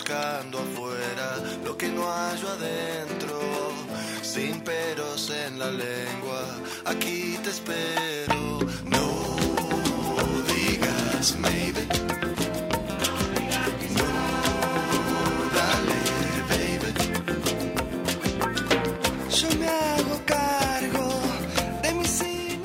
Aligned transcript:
Buscando 0.00 0.58
afuera 0.58 1.36
lo 1.62 1.76
que 1.76 1.88
no 1.88 2.10
hallo 2.10 2.48
adentro. 2.48 3.38
Sin 4.22 4.60
peros 4.60 5.30
en 5.30 5.58
la 5.58 5.70
lengua, 5.70 6.42
aquí 6.86 7.36
te 7.42 7.50
espero. 7.50 8.60
No 8.86 9.36
digas 10.46 11.36
maybe. 11.38 11.86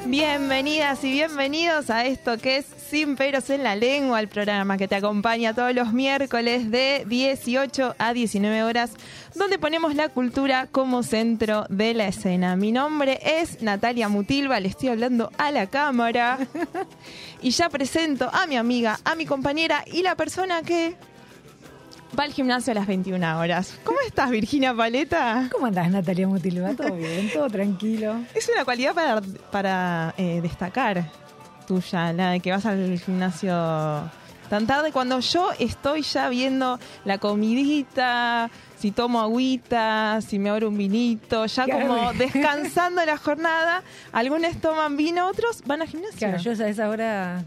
Bienvenidas 0.07 1.03
y 1.03 1.11
bienvenidos 1.11 1.89
a 1.89 2.05
esto 2.05 2.37
que 2.37 2.57
es 2.57 2.74
Sin 2.95 3.17
Peros 3.17 3.49
en 3.49 3.61
la 3.61 3.75
Lengua, 3.75 4.21
el 4.21 4.29
programa 4.29 4.77
que 4.77 4.87
te 4.87 4.95
acompaña 4.95 5.53
todos 5.53 5.75
los 5.75 5.91
miércoles 5.91 6.71
de 6.71 7.03
18 7.05 7.93
a 7.99 8.13
19 8.13 8.63
horas, 8.63 8.91
donde 9.35 9.59
ponemos 9.59 9.95
la 9.95 10.07
cultura 10.07 10.67
como 10.71 11.03
centro 11.03 11.65
de 11.67 11.93
la 11.93 12.07
escena. 12.07 12.55
Mi 12.55 12.71
nombre 12.71 13.19
es 13.21 13.61
Natalia 13.61 14.07
Mutilva, 14.07 14.61
le 14.61 14.69
estoy 14.69 14.87
hablando 14.87 15.29
a 15.37 15.51
la 15.51 15.67
cámara 15.67 16.37
y 17.41 17.49
ya 17.49 17.67
presento 17.67 18.29
a 18.31 18.47
mi 18.47 18.55
amiga, 18.55 18.97
a 19.03 19.15
mi 19.15 19.25
compañera 19.25 19.83
y 19.91 20.01
la 20.01 20.15
persona 20.15 20.61
que 20.61 20.95
va 22.17 22.23
al 22.23 22.31
gimnasio 22.31 22.71
a 22.71 22.75
las 22.75 22.87
21 22.87 23.37
horas. 23.37 23.77
¿Cómo 23.83 23.99
estás, 24.07 24.29
Virginia 24.29 24.73
Paleta? 24.73 25.49
¿Cómo 25.51 25.65
andás, 25.65 25.91
Natalia 25.91 26.29
Mutilva? 26.29 26.73
¿Todo 26.75 26.95
bien? 26.95 27.29
¿Todo 27.33 27.49
tranquilo? 27.49 28.21
Es 28.33 28.47
una 28.47 28.63
cualidad 28.63 28.93
para, 28.93 29.21
para 29.51 30.13
eh, 30.17 30.39
destacar 30.41 31.24
tuya, 31.65 32.13
la 32.13 32.31
de 32.31 32.39
que 32.39 32.51
vas 32.51 32.65
al 32.65 32.99
gimnasio 32.99 33.53
tan 34.49 34.67
tarde, 34.67 34.91
cuando 34.91 35.19
yo 35.19 35.49
estoy 35.57 36.03
ya 36.03 36.29
viendo 36.29 36.79
la 37.03 37.17
comidita, 37.17 38.49
si 38.77 38.91
tomo 38.91 39.19
agüita, 39.21 40.19
si 40.21 40.37
me 40.37 40.49
abro 40.51 40.69
un 40.69 40.77
vinito, 40.77 41.45
ya 41.47 41.65
Claro. 41.65 41.87
como 41.87 42.13
descansando 42.13 43.03
la 43.05 43.17
jornada. 43.25 43.81
Algunos 44.11 44.55
toman 44.61 44.97
vino, 44.97 45.27
otros 45.27 45.63
van 45.65 45.81
al 45.81 45.87
gimnasio. 45.87 46.17
Claro, 46.19 46.37
yo 46.37 46.51
a 46.51 46.67
esa 46.67 46.89
hora, 46.89 47.43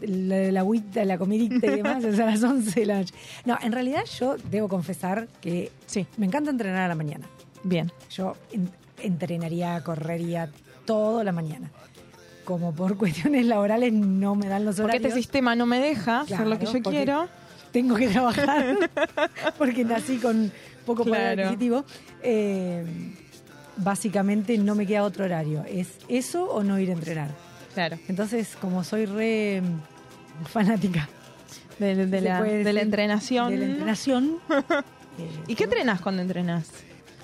la, 0.00 0.36
la 0.50 0.60
agüita, 0.60 1.04
la 1.04 1.18
comidita 1.18 1.66
y 1.66 1.70
demás, 1.76 2.02
es 2.04 2.18
a 2.18 2.24
las 2.26 2.42
11 2.42 2.80
de 2.80 2.86
la 2.86 2.98
noche. 3.00 3.14
No, 3.44 3.58
en 3.60 3.72
realidad 3.72 4.04
yo 4.18 4.36
debo 4.50 4.68
confesar 4.68 5.28
que 5.42 5.70
Sí, 5.86 6.06
me 6.16 6.24
encanta 6.26 6.50
entrenar 6.50 6.82
a 6.82 6.88
la 6.88 6.94
mañana. 6.94 7.26
bien. 7.64 7.92
Yo 8.10 8.34
en- 8.52 8.70
entrenaría, 9.02 9.82
correría 9.84 10.48
toda 10.86 11.22
la 11.24 11.32
mañana. 11.32 11.70
Como 12.50 12.72
por 12.74 12.96
cuestiones 13.02 13.46
laborales 13.46 13.92
no 13.92 14.34
me 14.34 14.48
dan 14.48 14.64
los 14.64 14.74
Porque 14.76 14.96
horarios. 14.96 15.06
este 15.10 15.20
sistema 15.20 15.54
no 15.54 15.66
me 15.66 15.78
deja 15.78 16.22
hacer 16.22 16.46
lo 16.48 16.58
que 16.58 16.66
yo 16.66 16.72
porque 16.72 16.90
quiero. 16.90 17.28
Tengo 17.70 17.94
que 17.94 18.08
trabajar 18.08 18.90
porque 19.58 19.84
nací 19.84 20.16
con 20.16 20.50
poco 20.84 21.04
poder 21.04 21.34
Claro. 21.36 21.42
adquisitivo. 21.42 21.84
Eh, 22.24 22.84
básicamente 23.76 24.58
no 24.58 24.74
me 24.74 24.84
queda 24.84 25.04
otro 25.04 25.24
horario. 25.24 25.64
Es 25.68 25.88
eso 26.08 26.44
o 26.50 26.64
no 26.64 26.78
ir 26.80 26.90
a 26.90 26.94
entrenar. 26.94 27.28
Claro. 27.74 27.98
Entonces, 28.08 28.56
como 28.60 28.82
soy 28.82 29.06
re 29.06 29.62
mm, 29.62 30.44
fanática 30.46 31.08
De, 31.78 31.94
la, 31.94 32.42
de 32.42 32.72
la 32.72 32.80
entrenación. 32.82 33.50
de 33.50 33.58
la 33.58 33.64
entrenación, 33.66 34.38
eh, 34.50 35.30
¿Y 35.46 35.54
qué 35.54 35.64
entrenas 35.64 36.00
cuando 36.00 36.20
entrenas? 36.22 36.66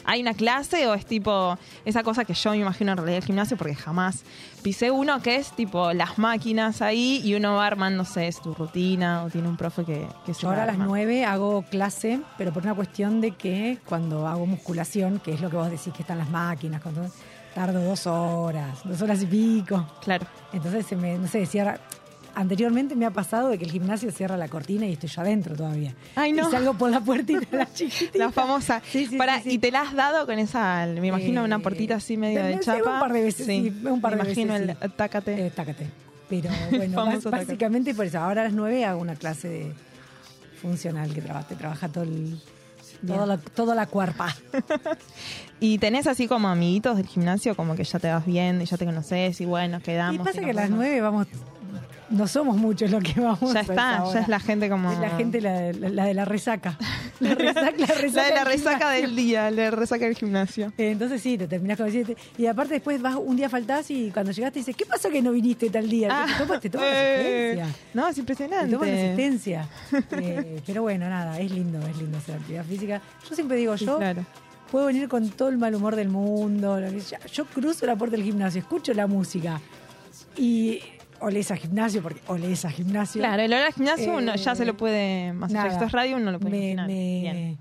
¿Hay 0.07 0.23
una 0.23 0.35
clase 0.35 0.87
o 0.87 0.95
es 0.95 1.05
tipo 1.05 1.59
esa 1.85 2.03
cosa 2.03 2.25
que 2.25 2.35
yo 2.35 2.51
me 2.53 2.59
imagino 2.59 2.93
en 2.93 2.99
realidad 2.99 3.19
el 3.19 3.25
gimnasio 3.25 3.57
porque 3.57 3.75
jamás 3.75 4.23
pisé 4.63 4.91
uno 4.91 5.21
que 5.21 5.37
es 5.37 5.51
tipo 5.53 5.93
las 5.93 6.19
máquinas 6.19 6.81
ahí 6.81 7.21
y 7.25 7.35
uno 7.35 7.57
va 7.57 7.67
armándose 7.67 8.31
su 8.33 8.55
rutina 8.55 9.25
o 9.25 9.31
tiene 9.31 9.49
un 9.49 9.57
profe 9.57 9.85
que, 9.85 10.07
que 10.25 10.33
se 10.33 10.43
Yo 10.43 10.49
ahora 10.49 10.63
a 10.63 10.67
las 10.67 10.75
arma? 10.75 10.87
9 10.87 11.25
hago 11.25 11.63
clase, 11.63 12.21
pero 12.39 12.53
por 12.53 12.63
una 12.63 12.75
cuestión 12.75 13.21
de 13.21 13.33
que 13.33 13.79
cuando 13.85 14.27
hago 14.27 14.47
musculación, 14.47 15.19
que 15.19 15.35
es 15.35 15.41
lo 15.41 15.51
que 15.51 15.57
vos 15.57 15.71
decís 15.71 15.93
que 15.93 16.03
están 16.03 16.19
las 16.19 16.31
máquinas, 16.31 16.81
cuando 16.81 17.07
tardo 17.55 17.81
dos 17.81 18.07
horas, 18.07 18.81
dos 18.85 19.01
horas 19.01 19.23
y 19.23 19.27
pico. 19.27 19.87
Claro. 20.03 20.27
Entonces 20.53 20.87
se 20.87 20.95
me, 20.95 21.17
no 21.17 21.27
sé, 21.27 21.47
cierra. 21.47 21.81
Anteriormente 22.39 22.95
me 22.97 23.07
ha 23.07 23.11
pasado 23.11 23.49
de 23.49 23.57
que 23.59 23.65
el 23.65 23.71
gimnasio 23.73 24.13
cierra 24.13 24.37
la 24.37 24.49
cortina 24.49 24.85
y 24.87 24.93
estoy 24.93 25.09
yo 25.09 25.23
adentro 25.23 25.57
todavía. 25.57 25.95
Ay, 26.15 26.33
no. 26.33 26.47
Y 26.49 26.51
salgo 26.53 26.75
por 26.75 26.91
la 26.91 27.01
puertita 27.01 27.47
la 27.51 27.73
chiquitita. 27.75 28.19
La 28.19 28.31
famosa. 28.31 28.83
Sí, 28.93 29.07
sí, 29.07 29.17
Para, 29.17 29.39
sí, 29.39 29.45
sí. 29.45 29.51
¿Y 29.55 29.59
te 29.59 29.71
la 29.71 29.81
has 29.81 29.95
dado 29.95 30.27
con 30.27 30.39
esa, 30.39 30.87
me 30.87 31.07
imagino, 31.09 31.43
una 31.43 31.57
Eh, 31.57 31.61
puertita 31.61 31.95
así 31.95 32.19
medio 32.19 32.45
de 32.45 32.55
sí, 32.55 32.61
chapa? 32.63 32.93
Un 32.95 33.01
par 33.01 33.13
de 33.15 33.23
veces, 33.23 33.47
sí, 33.47 33.75
un 33.85 34.01
par 34.03 34.13
me 34.17 34.19
de 34.19 34.25
imagino 34.33 34.53
veces. 34.53 34.77
el 34.83 34.93
tácate. 34.93 35.47
Eh, 35.47 35.51
tácate. 35.51 35.87
Pero 36.29 36.51
bueno, 36.71 37.05
tácate. 37.05 37.31
básicamente 37.31 37.95
por 37.95 38.05
eso. 38.05 38.19
Ahora 38.19 38.43
a 38.43 38.45
las 38.45 38.53
9 38.53 38.85
hago 38.85 39.01
una 39.01 39.17
clase 39.17 39.49
de 39.49 39.73
funcional 40.61 41.15
que 41.15 41.23
trabaja, 41.23 41.49
te 41.49 41.55
trabaja 41.57 41.89
todo 41.89 42.05
el, 42.05 42.39
todo 43.07 43.25
la, 43.25 43.39
toda 43.39 43.75
la 43.75 43.87
cuerpa. 43.87 44.37
¿Y 45.61 45.79
tenés 45.79 46.07
así 46.07 46.27
como 46.29 46.49
amiguitos 46.49 46.99
del 46.99 47.07
gimnasio, 47.07 47.57
como 47.57 47.77
que 47.77 47.85
ya 47.85 47.99
te 47.99 48.09
vas 48.11 48.27
viendo 48.27 48.63
y 48.63 48.67
ya 48.67 48.77
te 48.77 48.85
conoces 48.85 49.41
y 49.41 49.47
bueno, 49.47 49.79
Y 49.79 49.81
quedamos? 49.81 50.27
pasa 50.27 50.43
y 50.43 50.45
que 50.45 50.51
a 50.51 50.55
las? 50.55 50.71
9 50.71 51.01
vamos, 51.01 51.27
no 52.11 52.27
somos 52.29 52.57
muchos 52.57 52.91
los 52.91 53.03
que 53.03 53.21
vamos. 53.21 53.53
Ya 53.53 53.61
está, 53.61 54.05
ya 54.13 54.21
es 54.21 54.29
la 54.29 54.41
gente 54.41 54.69
como... 54.69 54.93
Es 54.93 54.99
la 54.99 55.11
gente 55.11 55.41
la, 55.41 55.73
la- 55.73 55.89
la 55.89 56.05
de 56.05 56.15
la 56.15 56.25
resaca. 56.25 56.79
La 57.19 57.35
resaca, 57.35 57.73
la 57.79 57.87
resaca, 57.87 58.21
La 58.21 58.25
de 58.27 58.35
la 58.35 58.45
del 58.45 58.47
resaca 58.53 58.91
del 58.91 59.17
día, 59.17 59.51
la 59.51 59.71
resaca 59.71 60.05
del 60.05 60.15
gimnasio. 60.17 60.71
Eh, 60.77 60.91
Entonces 60.91 61.23
sí, 61.23 61.39
te 61.39 61.49
terminás 61.49 61.79
con 61.79 61.91
siete. 61.91 62.15
Y 62.37 62.45
aparte 62.45 62.75
después 62.75 63.01
vas 63.01 63.15
un 63.17 63.37
día 63.37 63.49
faltás 63.49 63.91
y 63.91 64.11
cuando 64.11 64.33
llegaste 64.33 64.59
dices, 64.59 64.77
¿qué 64.77 64.85
pasó 64.85 65.09
que 65.09 65.23
no 65.23 65.33
viniste 65.33 65.71
tal 65.71 65.89
día? 65.89 66.09
Ah, 66.13 66.27
te 66.27 66.45
tomas, 66.45 66.61
te 66.61 66.69
tomas 66.69 66.87
eh, 66.91 67.53
asistencia. 67.63 67.91
No, 67.95 68.07
es 68.09 68.15
Te 68.17 68.21
impresionante. 68.21 68.71
tomas 68.71 68.89
asistencia. 68.91 69.69
Eh, 70.11 70.61
pero 70.67 70.83
bueno, 70.83 71.09
nada, 71.09 71.41
es 71.41 71.51
lindo, 71.51 71.79
es 71.87 71.97
lindo 71.97 72.19
hacer 72.19 72.35
actividad 72.35 72.65
física. 72.67 73.01
Yo 73.31 73.35
siempre 73.35 73.57
digo, 73.57 73.79
Sí, 73.79 73.87
yo 73.87 73.97
claro. 73.97 74.23
puedo 74.71 74.85
venir 74.85 75.09
con 75.09 75.31
todo 75.31 75.49
el 75.49 75.57
mal 75.57 75.75
humor 75.75 75.97
del 75.97 76.11
mundo. 76.11 76.79
Yo 77.33 77.47
cruzo 77.47 77.87
la 77.87 77.97
puerta 77.97 78.15
del 78.17 78.27
gimnasio, 78.27 78.61
escucho 78.61 78.93
la 78.93 79.07
música 79.07 79.59
y 80.37 80.81
olés 81.21 81.51
a 81.51 81.57
gimnasio, 81.57 82.03
porque 82.03 82.21
olés 82.27 82.65
a 82.65 82.71
gimnasio. 82.71 83.21
Claro, 83.21 83.43
el 83.43 83.53
olor 83.53 83.67
al 83.67 83.73
gimnasio 83.73 84.17
uno 84.17 84.35
Eh, 84.35 84.39
ya 84.39 84.55
se 84.55 84.65
lo 84.65 84.77
puede, 84.77 85.33
más 85.33 85.55
allá 85.55 85.73
esto 85.73 85.85
es 85.85 85.93
radio, 85.93 86.17
uno 86.17 86.33
lo 86.33 86.39
puede 86.41 86.51
me, 86.59 86.71
imaginar. 86.71 86.87
Bien. 86.89 87.59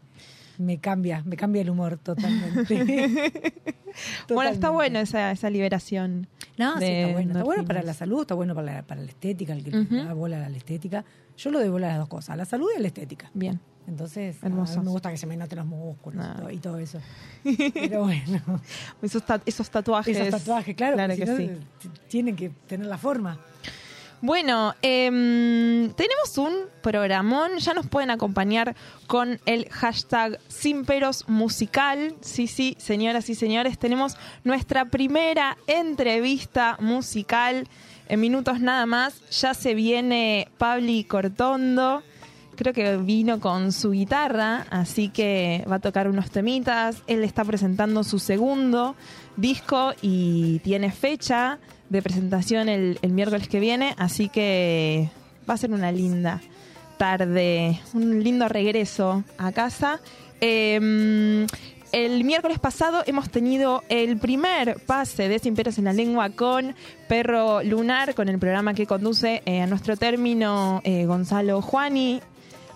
me, 0.57 0.66
me 0.66 0.77
cambia, 0.79 1.21
me 1.25 1.35
cambia 1.35 1.61
el 1.61 1.69
humor 1.69 1.97
totalmente. 1.97 3.33
Bueno, 4.27 4.51
está 4.51 4.71
bueno 4.71 4.99
esa, 4.99 5.31
esa 5.31 5.49
liberación. 5.49 6.27
No, 6.57 6.77
sí, 6.79 6.85
está 6.85 7.13
bueno. 7.13 7.31
Está 7.31 7.43
bueno 7.43 7.66
para 7.66 7.81
la 7.81 7.93
salud, 7.93 8.21
está 8.21 8.35
bueno 8.35 8.53
para 8.53 8.73
la, 8.73 8.83
para 8.83 9.01
la 9.01 9.07
estética, 9.07 9.53
el 9.53 9.63
que 9.63 9.77
Ujú. 9.77 9.95
da 9.95 10.13
bola 10.13 10.45
a 10.45 10.49
la 10.49 10.57
estética. 10.57 11.05
Yo 11.37 11.49
lo 11.51 11.59
doy 11.59 11.69
bola 11.69 11.87
a 11.87 11.89
las 11.91 11.99
dos 11.99 12.09
cosas, 12.09 12.31
a 12.31 12.35
la 12.35 12.43
salud 12.45 12.67
y 12.73 12.77
a 12.77 12.81
la 12.81 12.87
estética. 12.87 13.31
Bien. 13.33 13.59
Entonces, 13.88 14.38
Hermoso. 14.41 14.73
a 14.73 14.78
mí 14.78 14.85
me 14.85 14.91
gusta 14.91 15.12
que 15.12 15.18
se 15.18 15.28
me 15.28 15.38
noten 15.38 15.59
los 15.59 15.68
músculos 15.68 16.25
Ah. 16.25 16.34
y, 16.35 16.40
todo, 16.40 16.51
y 16.51 16.57
todo 16.57 16.78
eso. 16.79 17.00
Pero 17.73 18.03
bueno, 18.03 18.41
Esos, 19.01 19.23
ta- 19.23 19.41
esos 19.46 19.69
tatuajes. 19.69 20.18
esos 20.18 20.41
tatuajes, 20.41 20.75
claro, 20.75 20.96
Claro 20.96 21.13
porque 21.16 21.31
que 21.31 21.38
sí. 21.90 21.90
tienen 22.09 22.35
que 22.35 22.50
tener 22.68 22.88
la 22.88 22.97
forma. 22.97 23.38
Bueno, 24.22 24.73
em, 24.81 25.91
tenemos 25.93 26.37
un 26.37 26.53
programón. 26.82 27.58
Ya 27.59 27.73
nos 27.76 27.85
pueden 27.87 28.09
acompañar 28.09 28.76
con 29.05 29.40
el 29.46 29.70
hashtag 29.70 30.40
Sin 30.47 30.84
Peros 30.85 31.26
Musical. 31.28 32.16
Sí, 32.22 32.47
sí, 32.47 32.76
señoras 32.79 33.29
y 33.29 33.35
señores, 33.35 33.78
tenemos 33.78 34.17
nuestra 34.43 34.85
primera 34.85 35.58
entrevista 35.67 36.78
musical. 36.79 37.67
En 38.08 38.20
minutos 38.20 38.59
nada 38.61 38.85
más, 38.85 39.20
ya 39.29 39.53
se 39.53 39.76
viene 39.76 40.47
Pabli 40.58 41.03
Cortondo. 41.03 42.02
Creo 42.55 42.73
que 42.73 42.97
vino 42.97 43.40
con 43.40 43.72
su 43.72 43.91
guitarra, 43.91 44.66
así 44.69 45.09
que 45.09 45.66
va 45.69 45.75
a 45.75 45.79
tocar 45.79 46.07
unos 46.07 46.31
temitas. 46.31 47.03
Él 47.07 47.23
está 47.23 47.43
presentando 47.43 48.03
su 48.03 48.19
segundo 48.19 48.96
disco 49.37 49.93
y 50.02 50.59
tiene 50.59 50.91
fecha 50.91 51.59
de 51.90 52.02
presentación 52.02 52.69
el, 52.69 52.97
miércoles 53.09 53.47
que 53.47 53.59
viene, 53.59 53.93
así 53.97 54.29
que 54.29 55.09
va 55.49 55.55
a 55.55 55.57
ser 55.57 55.72
una 55.72 55.91
linda 55.91 56.41
tarde, 56.97 57.79
un 57.93 58.23
lindo 58.23 58.47
regreso 58.47 59.23
a 59.37 59.51
casa. 59.51 59.99
Eh, 60.41 61.46
el 61.96 62.25
miércoles 62.25 62.59
pasado 62.59 63.03
hemos 63.05 63.29
tenido 63.29 63.81
el 63.87 64.17
primer 64.17 64.81
pase 64.85 65.29
de 65.29 65.40
Sin 65.40 65.55
Peros 65.55 65.78
en 65.78 65.85
la 65.85 65.93
Lengua 65.93 66.29
con 66.29 66.75
Perro 67.08 67.63
Lunar, 67.63 68.16
con 68.16 68.28
el 68.28 68.37
programa 68.37 68.73
que 68.73 68.85
conduce 68.85 69.41
eh, 69.46 69.61
a 69.61 69.67
nuestro 69.67 69.96
término 69.96 70.81
eh, 70.84 71.05
Gonzalo 71.05 71.61
Juani. 71.61 72.19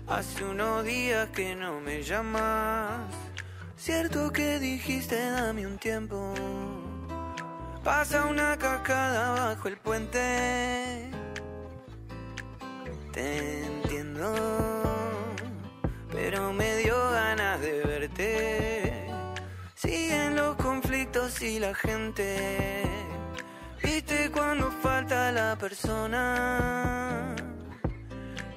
Hace 0.08 0.44
unos 0.44 0.84
días 0.84 1.28
que 1.28 1.54
no 1.54 1.80
me 1.80 2.02
llamas. 2.02 3.08
Cierto 3.76 4.32
que 4.32 4.58
dijiste 4.58 5.30
dame 5.30 5.64
un 5.66 5.78
tiempo. 5.78 6.34
Pasa 7.84 8.24
una 8.24 8.56
cascada 8.56 9.54
bajo 9.54 9.68
el 9.68 9.76
puente. 9.76 11.10
Te 13.12 13.64
entiendo, 13.66 14.34
pero 16.10 16.52
me 16.52 16.76
dio 16.78 16.96
ganas 17.10 17.60
de 17.60 17.82
verte. 17.84 19.06
Siguen 19.76 20.34
los 20.34 20.56
conflictos 20.56 21.40
y 21.40 21.60
la 21.60 21.72
gente. 21.72 22.82
Viste 23.80 24.28
cuando 24.32 24.72
falta 24.82 25.30
la 25.30 25.56
persona. 25.56 27.33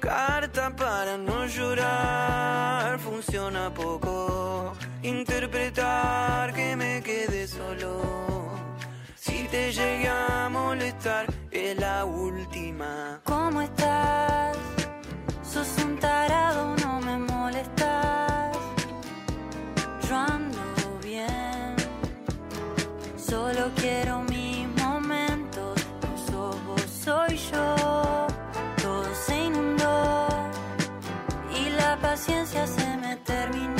Carta 0.00 0.70
para 0.76 1.18
no 1.18 1.46
llorar, 1.46 2.98
funciona 3.00 3.72
poco. 3.74 4.72
Interpretar 5.02 6.52
que 6.54 6.76
me 6.76 7.02
quede 7.02 7.46
solo. 7.48 8.00
Si 9.16 9.44
te 9.48 9.72
llegué 9.72 10.08
a 10.08 10.48
molestar, 10.48 11.26
es 11.50 11.78
la 11.78 12.04
última. 12.04 13.20
¿Cómo 13.24 13.60
estás? 13.60 14.56
Sos 15.42 15.84
un 15.84 15.98
tarado, 15.98 16.76
no 16.76 17.00
me 17.00 17.18
molestas. 17.18 18.56
Yo 20.08 20.16
ando 20.16 20.98
bien, 21.02 21.74
solo 23.16 23.70
quiero 23.76 24.22
mis 24.22 24.37
paciencia 32.18 32.66
se 32.66 32.96
me 32.96 33.16
terminó. 33.18 33.77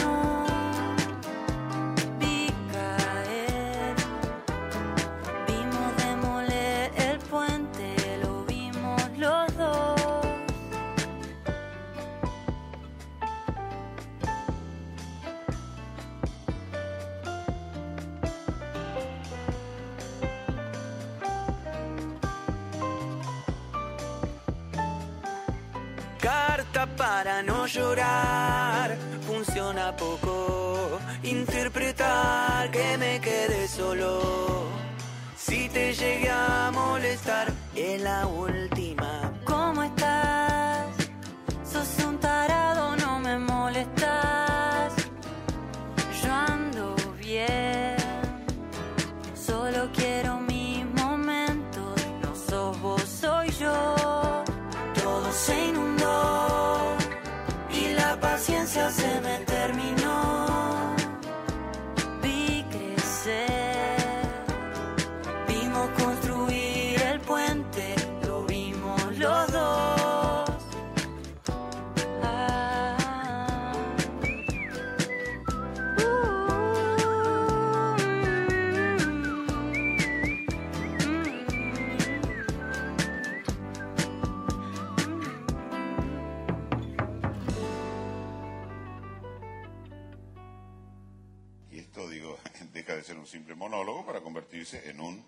Esto, 91.99 92.09
digo, 92.09 92.39
deja 92.73 92.95
de 92.95 93.03
ser 93.03 93.19
un 93.19 93.27
simple 93.27 93.55
monólogo 93.55 94.07
para 94.07 94.21
convertirse 94.21 94.89
en 94.89 95.01
un 95.01 95.25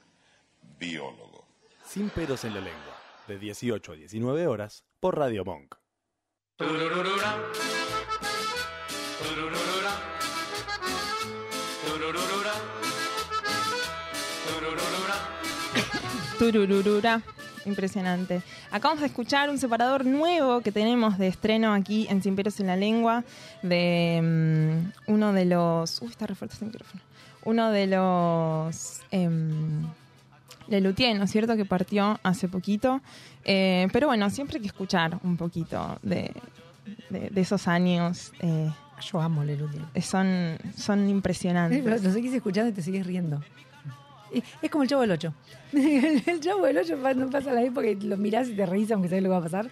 biólogo. 0.79 1.47
Sin 1.85 2.11
pelos 2.11 2.45
en 2.45 2.55
la 2.55 2.61
lengua, 2.61 2.97
de 3.27 3.39
18 3.39 3.93
a 3.93 3.97
19 3.97 4.47
horas 4.47 4.85
por 5.01 5.19
Radio 5.19 5.45
Monk. 5.45 5.75
Turururura. 16.39 17.23
Impresionante. 17.71 18.43
Acabamos 18.71 19.01
de 19.01 19.07
escuchar 19.07 19.49
un 19.49 19.59
separador 19.59 20.05
nuevo 20.05 20.61
que 20.61 20.73
tenemos 20.73 21.17
de 21.19 21.29
estreno 21.29 21.73
aquí 21.73 22.07
en 22.11 22.23
Sin 22.23 22.37
Pelos 22.37 22.59
en 22.61 22.67
la 22.67 22.77
Lengua 22.77 23.25
de 23.63 24.21
mm, 25.07 25.11
uno 25.13 25.33
de 25.33 25.45
los... 25.47 26.03
Uy, 26.03 26.09
está 26.09 26.27
re 26.27 26.35
fuerte 26.35 26.55
este 26.55 26.67
micrófono. 26.67 27.03
Uno 27.45 27.71
de 27.71 27.87
los 27.87 29.01
em, 29.11 29.87
Lelutier, 30.69 31.17
¿no 31.17 31.25
es 31.25 31.31
cierto? 31.31 31.57
Que 31.57 31.65
partió 31.65 32.19
hace 32.23 32.49
poquito. 32.49 33.01
Eh, 33.45 33.89
pero 33.93 34.09
bueno, 34.09 34.29
siempre 34.31 34.57
hay 34.57 34.61
que 34.63 34.69
escuchar 34.69 35.19
un 35.25 35.37
poquito 35.37 35.99
de, 36.03 36.33
de- 37.09 37.31
de 37.31 37.41
esos 37.41 37.67
años. 37.69 38.33
eh, 38.41 38.71
Yo 39.11 39.21
amo 39.21 39.43
Lelutier. 39.43 39.83
son, 40.03 40.59
son 40.77 41.09
impresionantes. 41.09 41.85
Lo 42.03 42.13
seguís 42.13 42.35
escuchando 42.35 42.71
y 42.71 42.73
te 42.75 42.83
sigues 42.83 43.07
riendo. 43.07 43.41
Es- 44.33 44.71
como 44.71 44.83
el 44.85 44.89
Chavo 44.89 45.03
del 45.03 45.11
8. 45.13 45.33
El 45.73 46.41
Chavo 46.41 46.65
del 46.67 46.79
8 46.79 46.97
pa- 47.03 47.15
no 47.15 47.29
pasa 47.31 47.53
la 47.53 47.63
época 47.63 47.87
y 47.89 47.95
lo 47.97 48.17
mirás 48.17 48.49
y 48.49 48.55
te 48.57 48.67
reís 48.67 48.91
aunque 48.91 49.09
sabes 49.09 49.23
lo 49.23 49.29
que 49.29 49.33
va 49.33 49.39
a 49.39 49.43
pasar. 49.43 49.71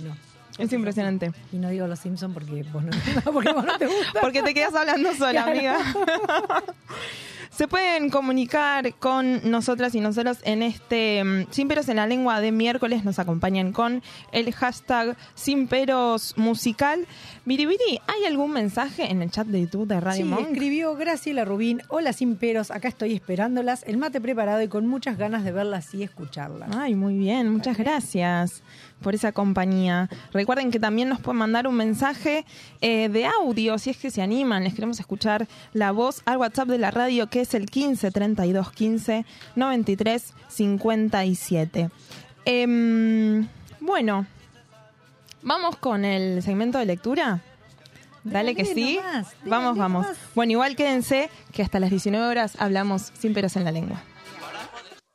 Bueno. 0.00 0.16
Es 0.58 0.72
impresionante. 0.72 1.32
Y 1.52 1.56
no 1.56 1.70
digo 1.70 1.86
los 1.86 1.98
Simpsons 1.98 2.34
porque 2.34 2.64
vos 2.64 2.82
no, 2.82 2.90
porque 3.32 3.52
vos 3.52 3.64
no 3.64 3.78
te 3.78 3.86
gusta. 3.86 4.20
Porque 4.20 4.42
te 4.42 4.52
quedas 4.52 4.74
hablando 4.74 5.14
sola, 5.14 5.44
Claro. 5.44 5.50
amiga. 5.52 5.78
Se 7.50 7.66
pueden 7.66 8.10
comunicar 8.10 8.94
con 8.94 9.50
nosotras 9.50 9.94
y 9.96 10.00
nosotros 10.00 10.38
en 10.44 10.62
este 10.62 11.22
mm, 11.24 11.46
Sin 11.50 11.66
Peros 11.66 11.88
en 11.88 11.96
la 11.96 12.06
Lengua 12.06 12.40
de 12.40 12.52
miércoles. 12.52 13.04
Nos 13.04 13.18
acompañan 13.18 13.72
con 13.72 14.02
el 14.32 14.54
hashtag 14.54 15.16
Sin 15.34 15.66
Peros 15.66 16.34
Musical. 16.38 17.06
Biribiri, 17.44 18.00
¿hay 18.06 18.24
algún 18.26 18.52
mensaje 18.52 19.10
en 19.10 19.20
el 19.20 19.30
chat 19.32 19.48
de 19.48 19.62
YouTube 19.62 19.88
de 19.88 19.98
Radio 20.00 20.22
Sí, 20.24 20.30
Monk? 20.30 20.48
escribió 20.52 20.94
Graciela 20.94 21.44
Rubín. 21.44 21.82
Hola 21.88 22.12
sin 22.12 22.36
peros, 22.36 22.70
acá 22.70 22.86
estoy 22.88 23.14
esperándolas. 23.14 23.82
El 23.86 23.98
mate 23.98 24.20
preparado 24.20 24.62
y 24.62 24.68
con 24.68 24.86
muchas 24.86 25.18
ganas 25.18 25.42
de 25.44 25.50
verlas 25.50 25.92
y 25.92 26.04
escucharlas. 26.04 26.70
Ay, 26.74 26.94
muy 26.94 27.18
bien, 27.18 27.50
muchas 27.50 27.76
gracias 27.76 28.62
por 29.02 29.14
esa 29.14 29.32
compañía. 29.32 30.08
Recuerden 30.32 30.70
que 30.70 30.78
también 30.78 31.08
nos 31.08 31.20
pueden 31.20 31.38
mandar 31.38 31.66
un 31.66 31.74
mensaje 31.74 32.44
eh, 32.80 33.08
de 33.08 33.26
audio 33.26 33.78
si 33.78 33.90
es 33.90 33.96
que 33.96 34.10
se 34.10 34.22
animan. 34.22 34.64
Les 34.64 34.74
queremos 34.74 35.00
escuchar 35.00 35.48
la 35.72 35.92
voz 35.92 36.22
al 36.26 36.38
WhatsApp 36.38 36.68
de 36.68 36.78
la 36.78 36.90
radio 36.90 37.28
que 37.28 37.40
es 37.40 37.54
el 37.54 37.66
15 37.66 38.10
32 38.10 38.72
15 38.72 39.24
93 39.56 40.34
57. 40.48 41.90
Em, 42.44 43.46
bueno, 43.80 44.26
vamos 45.42 45.76
con 45.76 46.04
el 46.04 46.42
segmento 46.42 46.78
de 46.78 46.86
lectura. 46.86 47.42
Dale, 48.22 48.54
que 48.54 48.66
sí. 48.66 48.96
nomás, 48.96 49.30
dale 49.38 49.50
vamos, 49.50 49.78
vamos. 49.78 50.02
nomás. 50.06 50.18
Bueno, 50.34 50.52
igual 50.52 50.76
quédense 50.76 51.30
que 51.52 51.62
hasta 51.62 51.80
las 51.80 51.88
19 51.90 52.26
horas 52.26 52.54
hablamos 52.58 53.12
sin 53.18 53.32
peros 53.32 53.56
en 53.56 53.64
la 53.64 53.72
lengua. 53.72 54.02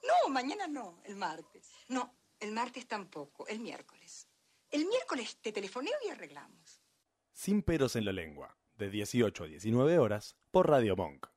No, 0.02 0.34
mañana 0.34 0.68
no, 0.68 0.96
el 1.06 1.16
martes. 1.16 1.70
No, 1.88 2.12
el 2.46 2.52
martes 2.52 2.88
tampoco, 2.88 3.48
el 3.48 3.60
miércoles. 3.60 4.28
El 4.70 4.86
miércoles 4.86 5.38
te 5.42 5.52
telefoneo 5.52 5.96
y 6.06 6.12
arreglamos. 6.12 6.84
Sin 7.34 7.64
peros 7.64 7.96
en 7.96 8.06
la 8.06 8.12
lengua, 8.12 8.56
de 8.78 8.92
18 8.92 9.44
a 9.44 9.48
19 9.48 9.98
horas, 9.98 10.38
por 10.52 10.70
Radio 10.70 10.96
Monk. 10.96 11.28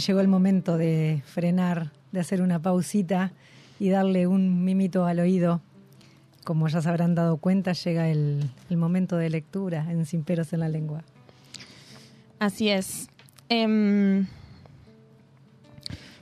Llegó 0.00 0.20
el 0.20 0.28
momento 0.28 0.76
de 0.76 1.22
frenar, 1.26 1.92
de 2.12 2.20
hacer 2.20 2.42
una 2.42 2.60
pausita 2.60 3.32
y 3.78 3.90
darle 3.90 4.26
un 4.26 4.64
mimito 4.64 5.04
al 5.04 5.20
oído. 5.20 5.60
Como 6.44 6.68
ya 6.68 6.80
se 6.80 6.88
habrán 6.88 7.14
dado 7.14 7.38
cuenta, 7.38 7.72
llega 7.72 8.08
el, 8.08 8.50
el 8.70 8.76
momento 8.76 9.16
de 9.16 9.30
lectura 9.30 9.90
en 9.90 10.06
Sin 10.06 10.22
peros 10.22 10.52
en 10.52 10.60
la 10.60 10.68
lengua. 10.68 11.02
Así 12.38 12.68
es. 12.68 13.08
Em, 13.48 14.26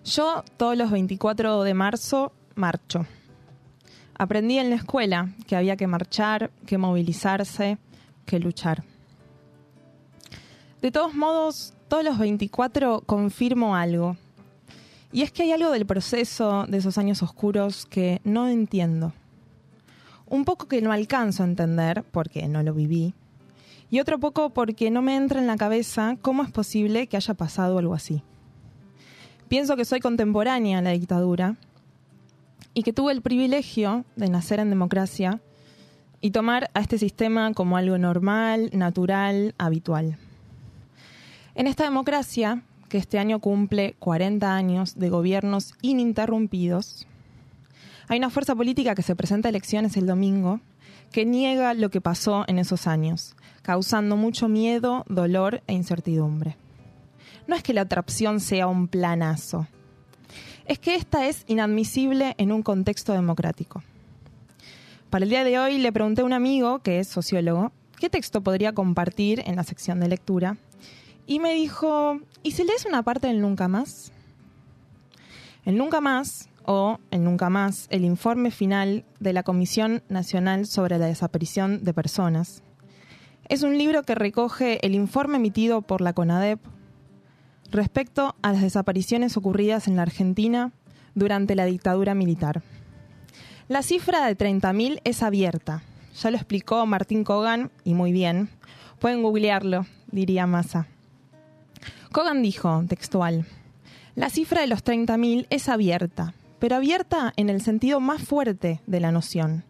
yo 0.04 0.44
todos 0.56 0.76
los 0.76 0.90
24 0.90 1.62
de 1.62 1.74
marzo 1.74 2.32
marcho. 2.54 3.06
Aprendí 4.16 4.58
en 4.58 4.70
la 4.70 4.76
escuela 4.76 5.30
que 5.46 5.56
había 5.56 5.76
que 5.76 5.86
marchar, 5.86 6.50
que 6.66 6.78
movilizarse, 6.78 7.78
que 8.24 8.38
luchar. 8.38 8.84
De 10.84 10.90
todos 10.90 11.14
modos, 11.14 11.72
todos 11.88 12.04
los 12.04 12.18
24 12.18 13.04
confirmo 13.06 13.74
algo. 13.74 14.18
Y 15.12 15.22
es 15.22 15.32
que 15.32 15.44
hay 15.44 15.52
algo 15.52 15.70
del 15.70 15.86
proceso 15.86 16.66
de 16.68 16.76
esos 16.76 16.98
años 16.98 17.22
oscuros 17.22 17.86
que 17.86 18.20
no 18.22 18.48
entiendo. 18.48 19.14
Un 20.26 20.44
poco 20.44 20.68
que 20.68 20.82
no 20.82 20.92
alcanzo 20.92 21.42
a 21.42 21.46
entender 21.46 22.04
porque 22.12 22.48
no 22.48 22.62
lo 22.62 22.74
viví 22.74 23.14
y 23.90 23.98
otro 23.98 24.20
poco 24.20 24.50
porque 24.50 24.90
no 24.90 25.00
me 25.00 25.16
entra 25.16 25.40
en 25.40 25.46
la 25.46 25.56
cabeza 25.56 26.18
cómo 26.20 26.42
es 26.42 26.50
posible 26.50 27.06
que 27.06 27.16
haya 27.16 27.32
pasado 27.32 27.78
algo 27.78 27.94
así. 27.94 28.22
Pienso 29.48 29.76
que 29.76 29.86
soy 29.86 30.00
contemporánea 30.00 30.80
a 30.80 30.82
la 30.82 30.90
dictadura 30.90 31.56
y 32.74 32.82
que 32.82 32.92
tuve 32.92 33.12
el 33.12 33.22
privilegio 33.22 34.04
de 34.16 34.28
nacer 34.28 34.60
en 34.60 34.68
democracia 34.68 35.40
y 36.20 36.32
tomar 36.32 36.70
a 36.74 36.80
este 36.80 36.98
sistema 36.98 37.54
como 37.54 37.78
algo 37.78 37.96
normal, 37.96 38.68
natural, 38.74 39.54
habitual. 39.56 40.18
En 41.56 41.68
esta 41.68 41.84
democracia, 41.84 42.62
que 42.88 42.98
este 42.98 43.20
año 43.20 43.38
cumple 43.38 43.94
40 44.00 44.54
años 44.54 44.98
de 44.98 45.08
gobiernos 45.08 45.74
ininterrumpidos, 45.82 47.06
hay 48.08 48.18
una 48.18 48.30
fuerza 48.30 48.56
política 48.56 48.96
que 48.96 49.02
se 49.02 49.14
presenta 49.14 49.48
a 49.48 49.50
elecciones 49.50 49.96
el 49.96 50.06
domingo 50.06 50.60
que 51.12 51.24
niega 51.24 51.74
lo 51.74 51.90
que 51.90 52.00
pasó 52.00 52.44
en 52.48 52.58
esos 52.58 52.88
años, 52.88 53.36
causando 53.62 54.16
mucho 54.16 54.48
miedo, 54.48 55.04
dolor 55.08 55.62
e 55.68 55.74
incertidumbre. 55.74 56.56
No 57.46 57.54
es 57.54 57.62
que 57.62 57.72
la 57.72 57.82
otra 57.82 58.00
opción 58.00 58.40
sea 58.40 58.66
un 58.66 58.88
planazo, 58.88 59.68
es 60.66 60.80
que 60.80 60.96
esta 60.96 61.28
es 61.28 61.44
inadmisible 61.46 62.34
en 62.36 62.50
un 62.50 62.64
contexto 62.64 63.12
democrático. 63.12 63.84
Para 65.08 65.24
el 65.24 65.30
día 65.30 65.44
de 65.44 65.56
hoy 65.60 65.78
le 65.78 65.92
pregunté 65.92 66.22
a 66.22 66.24
un 66.24 66.32
amigo, 66.32 66.80
que 66.80 66.98
es 66.98 67.06
sociólogo, 67.06 67.70
qué 68.00 68.10
texto 68.10 68.40
podría 68.40 68.72
compartir 68.72 69.40
en 69.46 69.54
la 69.54 69.62
sección 69.62 70.00
de 70.00 70.08
lectura, 70.08 70.56
y 71.26 71.38
me 71.38 71.54
dijo, 71.54 72.20
¿y 72.42 72.52
si 72.52 72.64
lees 72.64 72.84
una 72.86 73.02
parte 73.02 73.28
del 73.28 73.40
Nunca 73.40 73.68
Más? 73.68 74.12
El 75.64 75.76
Nunca 75.76 76.00
Más, 76.00 76.48
o 76.66 76.98
el 77.10 77.24
Nunca 77.24 77.50
Más, 77.50 77.86
el 77.90 78.04
informe 78.04 78.50
final 78.50 79.04
de 79.20 79.32
la 79.32 79.42
Comisión 79.42 80.02
Nacional 80.08 80.66
sobre 80.66 80.98
la 80.98 81.06
Desaparición 81.06 81.84
de 81.84 81.94
Personas, 81.94 82.62
es 83.48 83.62
un 83.62 83.76
libro 83.76 84.02
que 84.02 84.14
recoge 84.14 84.84
el 84.86 84.94
informe 84.94 85.36
emitido 85.36 85.82
por 85.82 86.00
la 86.00 86.14
CONADEP 86.14 86.60
respecto 87.70 88.34
a 88.42 88.52
las 88.52 88.62
desapariciones 88.62 89.36
ocurridas 89.36 89.88
en 89.88 89.96
la 89.96 90.02
Argentina 90.02 90.72
durante 91.14 91.54
la 91.54 91.66
dictadura 91.66 92.14
militar. 92.14 92.62
La 93.68 93.82
cifra 93.82 94.26
de 94.26 94.36
30.000 94.36 95.00
es 95.04 95.22
abierta. 95.22 95.82
Ya 96.20 96.30
lo 96.30 96.36
explicó 96.36 96.84
Martín 96.86 97.24
Kogan 97.24 97.70
y 97.82 97.94
muy 97.94 98.12
bien. 98.12 98.48
Pueden 98.98 99.22
googlearlo, 99.22 99.86
diría 100.10 100.46
Massa. 100.46 100.86
Kogan 102.14 102.42
dijo, 102.42 102.84
textual, 102.88 103.44
la 104.14 104.30
cifra 104.30 104.60
de 104.60 104.68
los 104.68 104.84
30.000 104.84 105.48
es 105.50 105.68
abierta, 105.68 106.32
pero 106.60 106.76
abierta 106.76 107.32
en 107.36 107.50
el 107.50 107.60
sentido 107.60 107.98
más 107.98 108.22
fuerte 108.22 108.80
de 108.86 109.00
la 109.00 109.10
noción. 109.10 109.64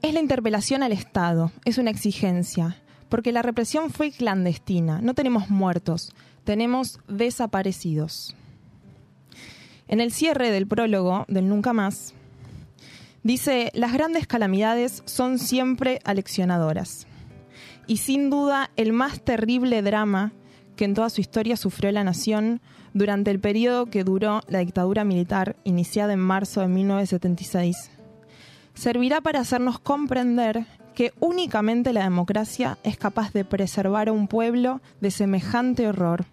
Es 0.00 0.14
la 0.14 0.20
interpelación 0.20 0.82
al 0.82 0.92
Estado, 0.92 1.52
es 1.66 1.76
una 1.76 1.90
exigencia, 1.90 2.78
porque 3.10 3.30
la 3.30 3.42
represión 3.42 3.90
fue 3.90 4.10
clandestina, 4.10 5.02
no 5.02 5.12
tenemos 5.12 5.50
muertos, 5.50 6.14
tenemos 6.44 6.98
desaparecidos. 7.08 8.34
En 9.86 10.00
el 10.00 10.12
cierre 10.12 10.50
del 10.50 10.66
prólogo 10.66 11.26
del 11.28 11.46
Nunca 11.46 11.74
Más, 11.74 12.14
dice, 13.22 13.70
las 13.74 13.92
grandes 13.92 14.26
calamidades 14.26 15.02
son 15.04 15.38
siempre 15.38 16.00
aleccionadoras. 16.04 17.06
Y 17.86 17.98
sin 17.98 18.30
duda 18.30 18.70
el 18.76 18.94
más 18.94 19.20
terrible 19.20 19.82
drama 19.82 20.32
que 20.76 20.84
en 20.84 20.94
toda 20.94 21.10
su 21.10 21.20
historia 21.20 21.56
sufrió 21.56 21.90
la 21.92 22.04
nación 22.04 22.60
durante 22.92 23.30
el 23.30 23.40
periodo 23.40 23.86
que 23.86 24.04
duró 24.04 24.40
la 24.48 24.60
dictadura 24.60 25.04
militar 25.04 25.56
iniciada 25.64 26.12
en 26.12 26.20
marzo 26.20 26.60
de 26.60 26.68
1976, 26.68 27.90
servirá 28.74 29.20
para 29.20 29.40
hacernos 29.40 29.78
comprender 29.78 30.66
que 30.94 31.12
únicamente 31.20 31.92
la 31.92 32.04
democracia 32.04 32.78
es 32.84 32.96
capaz 32.96 33.32
de 33.32 33.44
preservar 33.44 34.08
a 34.08 34.12
un 34.12 34.28
pueblo 34.28 34.80
de 35.00 35.10
semejante 35.10 35.88
horror, 35.88 36.24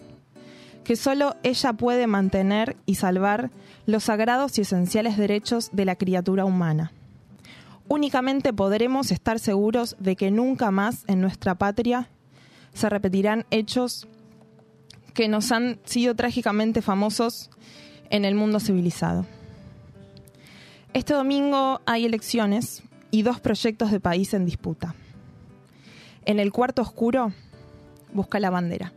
que 0.83 0.95
solo 0.95 1.35
ella 1.43 1.73
puede 1.73 2.07
mantener 2.07 2.75
y 2.85 2.95
salvar 2.95 3.51
los 3.85 4.05
sagrados 4.05 4.57
y 4.57 4.61
esenciales 4.61 5.17
derechos 5.17 5.69
de 5.73 5.85
la 5.85 5.95
criatura 5.95 6.45
humana. 6.45 6.91
Únicamente 7.87 8.53
podremos 8.53 9.11
estar 9.11 9.39
seguros 9.39 9.95
de 9.99 10.15
que 10.15 10.31
nunca 10.31 10.71
más 10.71 11.03
en 11.07 11.21
nuestra 11.21 11.55
patria 11.55 12.07
se 12.73 12.89
repetirán 12.89 13.45
hechos 13.51 14.07
que 15.13 15.27
nos 15.27 15.51
han 15.51 15.79
sido 15.85 16.15
trágicamente 16.15 16.81
famosos 16.81 17.49
en 18.09 18.25
el 18.25 18.35
mundo 18.35 18.59
civilizado. 18.59 19.25
Este 20.93 21.13
domingo 21.13 21.81
hay 21.85 22.05
elecciones 22.05 22.83
y 23.11 23.21
dos 23.23 23.39
proyectos 23.39 23.91
de 23.91 23.99
país 23.99 24.33
en 24.33 24.45
disputa. 24.45 24.95
En 26.25 26.39
el 26.39 26.51
cuarto 26.51 26.81
oscuro 26.81 27.33
busca 28.13 28.39
la 28.39 28.49
bandera. 28.49 28.93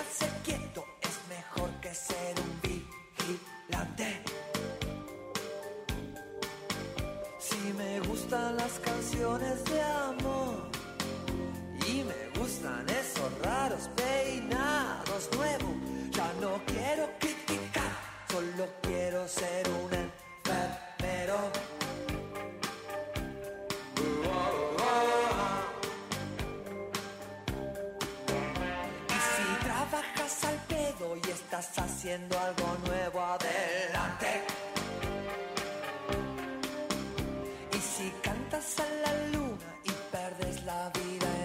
Mejor 0.00 0.06
que 0.06 0.24
estarse 0.24 0.42
quieto, 0.44 0.84
es 1.02 1.18
mejor 1.28 1.70
que 1.80 1.94
ser 1.94 2.34
un 2.40 2.60
vigilante. 2.62 4.22
Si 7.38 7.72
me 7.74 8.00
gustan 8.00 8.56
las 8.56 8.78
canciones 8.78 9.64
de 9.64 9.82
amor 9.82 10.70
y 11.86 12.04
me 12.04 12.40
gustan 12.40 12.86
esos 12.88 13.38
raros 13.42 13.88
peinados 13.96 15.28
nuevos, 15.36 15.74
ya 16.10 16.32
no 16.40 16.60
quiero 16.66 17.08
criticar, 17.18 17.92
solo 18.30 18.66
quiero 18.82 19.28
ser 19.28 19.68
un 19.68 19.92
enfermero. 19.92 21.69
Haciendo 31.60 32.38
algo 32.38 32.76
nuevo, 32.86 33.20
adelante. 33.20 34.42
Y 37.72 37.78
si 37.78 38.10
cantas 38.22 38.80
a 38.80 38.86
la 39.04 39.28
luna 39.32 39.70
y 39.84 39.90
perdes 40.10 40.64
la 40.64 40.90
vida 40.90 41.39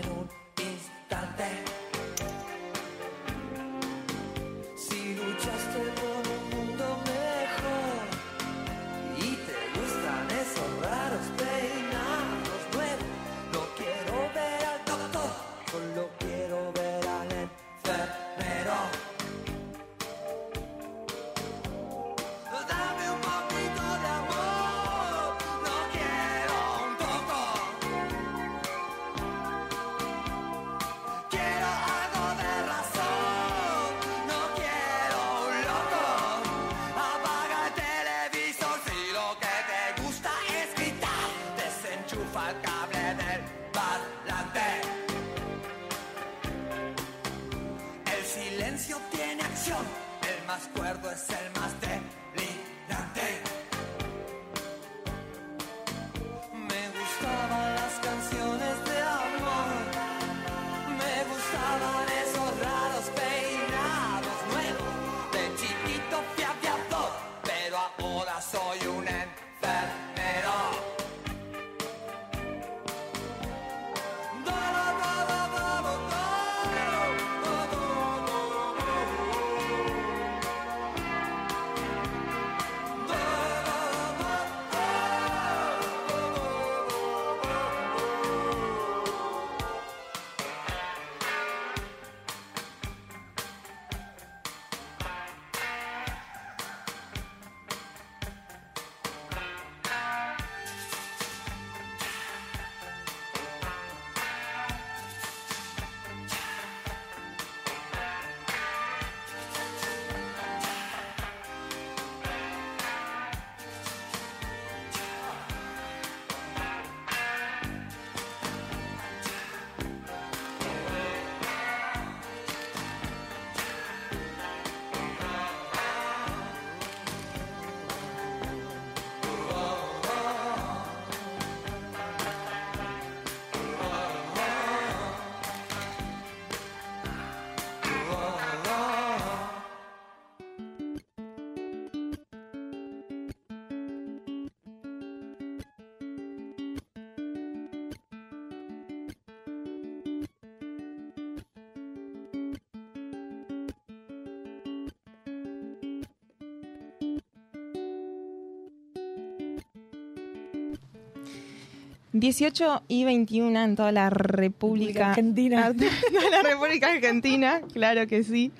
...18 162.15 162.83
y 162.87 163.03
21 163.03 163.59
en 163.61 163.75
toda 163.75 163.91
la 163.91 164.09
República... 164.09 165.09
Argentina. 165.09 165.73
Toda 165.73 166.29
la 166.29 166.43
República 166.43 166.91
Argentina, 166.91 167.61
claro 167.73 168.07
que 168.07 168.23
sí. 168.23 168.51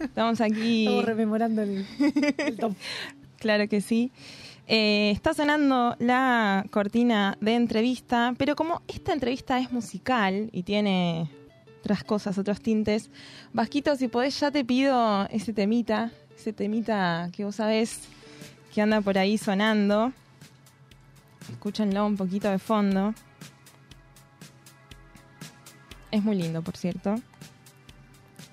Estamos 0.00 0.40
aquí... 0.40 0.86
Estamos 0.86 1.04
rememorando 1.04 1.62
el, 1.62 1.84
el 2.38 2.56
top. 2.56 2.74
Claro 3.38 3.66
que 3.66 3.80
sí. 3.80 4.12
Eh, 4.68 5.10
está 5.10 5.34
sonando 5.34 5.96
la 5.98 6.64
cortina 6.70 7.36
de 7.40 7.56
entrevista, 7.56 8.34
pero 8.38 8.54
como 8.54 8.82
esta 8.86 9.12
entrevista 9.12 9.58
es 9.58 9.72
musical 9.72 10.48
y 10.52 10.62
tiene 10.62 11.28
otras 11.80 12.04
cosas, 12.04 12.38
otros 12.38 12.60
tintes, 12.60 13.10
Vasquito, 13.52 13.96
si 13.96 14.06
podés, 14.06 14.38
ya 14.38 14.52
te 14.52 14.64
pido 14.64 15.26
ese 15.30 15.52
temita, 15.52 16.12
ese 16.38 16.52
temita 16.52 17.28
que 17.32 17.44
vos 17.44 17.56
sabés 17.56 18.02
que 18.72 18.80
anda 18.80 19.00
por 19.00 19.18
ahí 19.18 19.36
sonando. 19.36 20.12
Escúchenlo 21.50 22.06
un 22.06 22.16
poquito 22.16 22.50
de 22.50 22.58
fondo. 22.58 23.14
Es 26.10 26.22
muy 26.22 26.36
lindo, 26.36 26.62
por 26.62 26.76
cierto. 26.76 27.14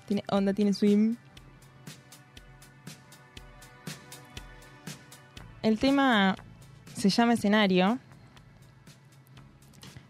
Tiene 0.06 0.24
onda, 0.30 0.52
tiene 0.52 0.72
swim. 0.72 1.16
El 5.62 5.78
tema 5.78 6.36
se 6.94 7.10
llama 7.10 7.34
Escenario. 7.34 7.98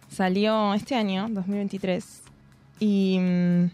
Salió 0.09 0.75
este 0.75 0.95
año, 0.95 1.27
2023. 1.29 2.23
Y 2.79 3.19
mm, 3.19 3.71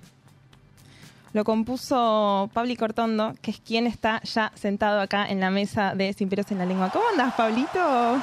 lo 1.35 1.45
compuso 1.45 2.49
Pabli 2.55 2.77
Cortondo, 2.77 3.35
que 3.43 3.51
es 3.51 3.61
quien 3.61 3.87
está 3.87 4.23
ya 4.23 4.53
sentado 4.55 5.01
acá 5.01 5.27
en 5.27 5.41
la 5.41 5.51
mesa 5.51 5.95
de 5.95 6.15
Sin 6.15 6.31
Peros 6.31 6.51
en 6.51 6.59
la 6.59 6.67
Lengua. 6.67 6.91
¿Cómo 6.91 7.05
andas, 7.11 7.35
Pablito? 7.35 8.23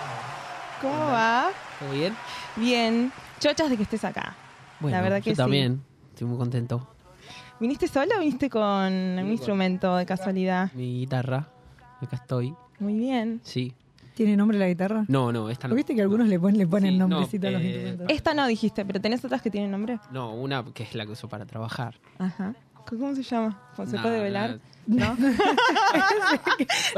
¿Cómo 0.83 0.97
va? 0.97 1.49
¿Todo 1.79 1.91
bien? 1.93 2.13
Bien. 2.57 3.11
Chochas 3.39 3.69
de 3.69 3.77
que 3.77 3.83
estés 3.83 4.03
acá. 4.03 4.35
Bueno, 4.81 4.97
la 4.97 5.01
verdad 5.01 5.23
que 5.23 5.29
yo 5.29 5.35
sí. 5.35 5.37
también. 5.37 5.81
Estoy 6.09 6.27
muy 6.27 6.37
contento. 6.37 6.85
¿Viniste 7.57 7.87
solo 7.87 8.17
o 8.17 8.19
viniste 8.19 8.49
con 8.49 8.61
un 8.61 9.31
instrumento 9.31 9.95
de 9.95 10.05
casualidad? 10.05 10.73
Mi 10.73 10.99
guitarra. 10.99 11.47
Acá 12.01 12.17
estoy. 12.17 12.53
Muy 12.79 12.95
bien. 12.95 13.39
Sí. 13.43 13.73
¿Tiene 14.13 14.35
nombre 14.35 14.59
la 14.59 14.67
guitarra? 14.67 15.05
No, 15.07 15.31
no, 15.31 15.49
esta 15.49 15.69
no. 15.69 15.75
¿Viste 15.75 15.95
que 15.95 16.01
algunos 16.01 16.27
le 16.27 16.37
ponen, 16.37 16.57
le 16.57 16.67
ponen 16.67 16.91
Sí, 16.91 16.97
no, 16.99 17.07
nombrecito 17.07 17.47
a 17.47 17.51
los 17.51 17.61
eh, 17.61 17.65
instrumentos? 17.65 18.07
Esta 18.09 18.33
no 18.33 18.45
dijiste, 18.45 18.83
pero 18.83 18.99
tenés 18.99 19.23
otras 19.23 19.41
que 19.41 19.49
tienen 19.49 19.71
nombre. 19.71 19.99
No, 20.11 20.33
una 20.35 20.65
que 20.65 20.83
es 20.83 20.95
la 20.95 21.05
que 21.05 21.13
uso 21.13 21.29
para 21.29 21.45
trabajar. 21.45 21.95
Ajá. 22.19 22.55
¿Cómo 22.87 23.15
se 23.15 23.23
llama? 23.23 23.59
¿Se 23.75 23.95
No, 23.95 24.01
puede 24.01 24.17
no. 24.17 24.23
velar? 24.23 24.59
No. 24.85 25.15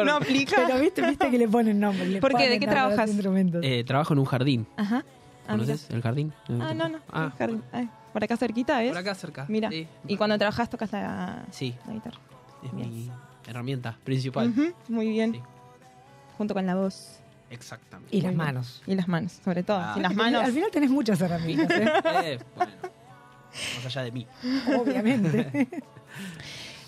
no 0.04 0.16
aplica. 0.16 0.56
Pero 0.68 0.80
viste, 0.80 1.02
viste 1.06 1.30
que 1.30 1.38
le 1.38 1.48
ponen 1.48 1.80
nombre. 1.80 2.06
le 2.08 2.20
¿Por 2.20 2.36
qué? 2.36 2.50
¿De 2.50 2.60
qué 2.60 2.68
trabajas? 2.68 3.10
Eh, 3.62 3.84
trabajo 3.86 4.14
en 4.14 4.20
un 4.20 4.26
jardín. 4.26 4.68
Ajá. 4.78 5.04
Ah. 5.48 5.52
¿Conoces 5.52 5.88
el 5.92 6.02
jardín? 6.02 6.34
Ah, 6.60 6.74
no, 6.74 6.90
no. 6.90 6.98
Ah, 7.12 7.32
Jardín. 7.38 7.62
Ay, 7.72 7.88
¿Por 8.12 8.24
acá 8.24 8.36
cerquita 8.36 8.82
es? 8.84 8.90
Por 8.90 8.98
acá 8.98 9.14
cerca. 9.14 9.46
Mira. 9.48 9.70
Sí. 9.70 9.88
Y 10.08 10.18
cuando 10.18 10.38
trabajas 10.40 10.70
tocas 10.70 10.92
la, 10.92 11.46
Sí, 11.52 11.76
la 11.86 11.94
guitarra. 11.94 12.18
es 12.64 12.76
Bien. 12.76 12.90
mi 12.90 13.12
herramienta 13.46 13.96
principal. 14.04 14.52
Muy 14.90 15.10
bien. 15.10 15.34
Sí. 15.34 15.42
Junto 16.38 16.56
con 16.56 16.66
la 16.66 16.74
voz. 16.74 17.20
Exactamente. 17.52 18.16
Y 18.18 18.22
las 18.22 18.34
manos. 18.34 18.82
Y 18.88 18.96
las 18.96 19.08
manos, 19.08 19.40
sobre 19.46 19.62
todo. 19.62 19.78
Ah. 19.80 19.94
Y 19.96 20.00
las 20.00 20.10
Al 20.12 20.18
manos. 20.18 20.50
final 20.50 20.72
tenés 20.72 20.90
muchas 20.90 21.22
herramientas, 21.22 21.70
¿eh? 21.80 21.92
Eh, 22.24 22.40
bueno, 22.56 22.72
más 23.76 23.86
allá 23.86 24.04
de 24.04 24.12
mí. 24.12 24.28
obviamente. 24.78 25.68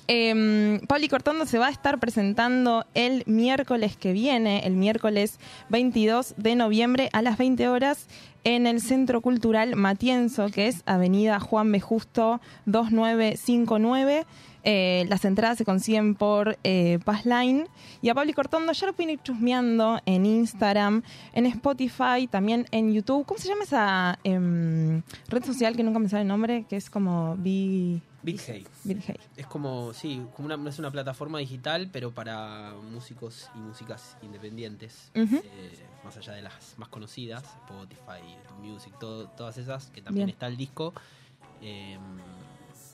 Eh, 0.09 0.79
Pauli 0.87 1.09
Cortando 1.09 1.45
se 1.45 1.59
va 1.59 1.67
a 1.67 1.69
estar 1.69 1.99
presentando 1.99 2.85
el 2.93 3.23
miércoles 3.25 3.97
que 3.97 4.13
viene, 4.13 4.65
el 4.65 4.71
miércoles 4.71 5.37
22 5.67 6.35
de 6.37 6.55
noviembre 6.55 7.09
a 7.11 7.21
las 7.21 7.37
20 7.37 7.67
horas 7.67 8.07
en 8.45 8.67
el 8.67 8.79
Centro 8.79 9.19
Cultural 9.19 9.75
Matienzo, 9.75 10.47
que 10.49 10.69
es 10.69 10.81
Avenida 10.85 11.41
Juan 11.41 11.69
B. 11.73 11.81
Justo 11.81 12.39
2959. 12.65 14.25
Eh, 14.69 15.05
las 15.07 15.23
entradas 15.23 15.57
se 15.57 15.63
consiguen 15.63 16.13
por 16.13 16.57
eh, 16.65 16.99
Passline. 17.05 17.69
Y 18.01 18.09
a 18.09 18.13
Pauli 18.13 18.33
Cortando 18.33 18.73
ya 18.73 18.85
lo 18.85 18.91
pueden 18.91 19.11
ir 19.11 19.21
chusmeando 19.23 20.01
en 20.05 20.25
Instagram, 20.25 21.03
en 21.31 21.45
Spotify, 21.45 22.27
también 22.29 22.65
en 22.71 22.93
YouTube. 22.93 23.25
¿Cómo 23.25 23.39
se 23.39 23.47
llama 23.47 23.63
esa 23.63 24.19
em, 24.25 25.03
red 25.29 25.45
social 25.45 25.73
que 25.77 25.83
nunca 25.83 25.99
me 25.99 26.09
sale 26.09 26.23
el 26.23 26.27
nombre? 26.27 26.65
Que 26.67 26.75
es 26.75 26.89
como 26.89 27.37
Big, 27.37 28.01
Big 28.21 28.41
Hey. 28.45 28.67
Big 28.83 29.01
Hey. 29.07 29.15
Es 29.37 29.47
como, 29.47 29.93
sí, 29.93 30.21
como 30.35 30.53
una, 30.53 30.69
es 30.69 30.79
una 30.79 30.91
plataforma 30.91 31.39
digital, 31.39 31.87
pero 31.89 32.11
para 32.11 32.73
músicos 32.91 33.49
y 33.55 33.59
músicas 33.59 34.17
independientes. 34.21 35.11
Eh, 35.13 35.39
más 36.03 36.17
allá 36.17 36.33
de 36.33 36.41
las 36.41 36.73
más 36.77 36.89
conocidas, 36.89 37.41
Spotify, 37.65 38.35
Music, 38.61 38.93
todo, 38.99 39.29
todas 39.29 39.57
esas, 39.57 39.85
que 39.91 40.01
también 40.01 40.25
Bien. 40.25 40.35
está 40.35 40.47
el 40.47 40.57
disco. 40.57 40.93
Eh, 41.61 41.97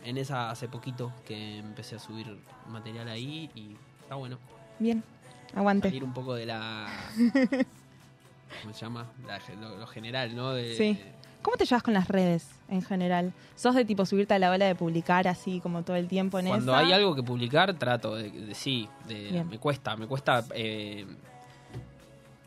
en 0.04 0.18
esa 0.18 0.50
hace 0.52 0.68
poquito 0.68 1.12
que 1.26 1.58
empecé 1.60 1.96
a 1.96 2.00
subir 2.00 2.38
material 2.68 3.08
ahí 3.08 3.50
y 3.56 3.76
está 4.02 4.16
bueno. 4.16 4.38
Bien, 4.80 5.04
aguante. 5.56 5.90
Salir 5.90 6.04
un 6.04 6.14
poco 6.14 6.34
de 6.36 6.46
la. 6.46 6.88
¿Cómo 8.62 8.74
se 8.74 8.82
llama? 8.82 9.08
La- 9.28 9.40
lo, 9.60 9.78
lo 9.78 9.88
general, 9.88 10.36
¿no? 10.36 10.52
De- 10.52 10.76
Sí. 10.76 11.00
¿Cómo 11.42 11.58
te 11.58 11.66
llevas 11.66 11.84
con 11.84 11.94
las 11.94 12.08
redes 12.08 12.48
en 12.70 12.82
general? 12.82 13.34
¿Sos 13.58 13.76
de 13.76 13.84
tipo 13.84 14.06
subirte 14.06 14.34
a 14.34 14.40
la 14.40 14.50
ola 14.50 14.66
de 14.66 14.76
publicar 14.76 15.28
así 15.28 15.60
como 15.60 15.84
todo 15.84 15.98
el 15.98 16.08
tiempo 16.08 16.40
en 16.40 16.48
Cuando 16.48 16.72
esa? 16.72 16.80
hay 16.86 16.94
algo 16.94 17.16
que 17.16 17.24
publicar, 17.24 17.74
trato 17.74 18.16
de, 18.16 18.30
de- 18.30 18.56
sí, 18.56 18.88
de- 19.08 19.44
me 19.44 19.58
cuesta, 19.60 19.98
me 19.98 20.08
cuesta. 20.08 20.46
eh, 20.56 21.06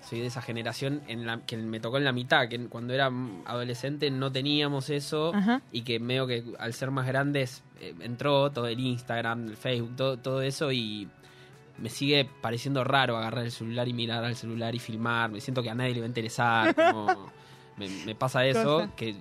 soy 0.08 0.20
de 0.20 0.26
esa 0.26 0.40
generación 0.42 1.02
en 1.08 1.26
la 1.26 1.40
que 1.46 1.56
me 1.56 1.80
tocó 1.80 1.98
en 1.98 2.04
la 2.04 2.12
mitad, 2.12 2.48
que 2.48 2.66
cuando 2.68 2.94
era 2.94 3.10
adolescente 3.44 4.10
no 4.10 4.30
teníamos 4.30 4.88
eso 4.90 5.34
Ajá. 5.34 5.62
y 5.72 5.82
que 5.82 5.98
medio 5.98 6.26
que 6.26 6.44
al 6.58 6.72
ser 6.74 6.90
más 6.90 7.06
grandes 7.06 7.62
eh, 7.80 7.94
entró 8.00 8.50
todo 8.52 8.66
el 8.68 8.78
Instagram, 8.78 9.48
el 9.48 9.56
Facebook, 9.56 9.96
todo, 9.96 10.16
todo 10.18 10.42
eso 10.42 10.70
y 10.72 11.08
me 11.78 11.90
sigue 11.90 12.26
pareciendo 12.40 12.84
raro 12.84 13.16
agarrar 13.16 13.44
el 13.44 13.50
celular 13.52 13.86
y 13.88 13.92
mirar 13.92 14.24
al 14.24 14.34
celular 14.36 14.74
y 14.74 14.78
filmar. 14.78 15.30
Me 15.30 15.40
siento 15.42 15.62
que 15.62 15.68
a 15.70 15.74
nadie 15.74 15.92
le 15.92 16.00
va 16.00 16.06
a 16.06 16.08
interesar. 16.08 16.74
como- 16.74 17.30
me, 17.76 17.88
me 18.06 18.14
pasa 18.14 18.46
eso, 18.46 18.78
Cosa. 18.78 18.96
que 18.96 19.14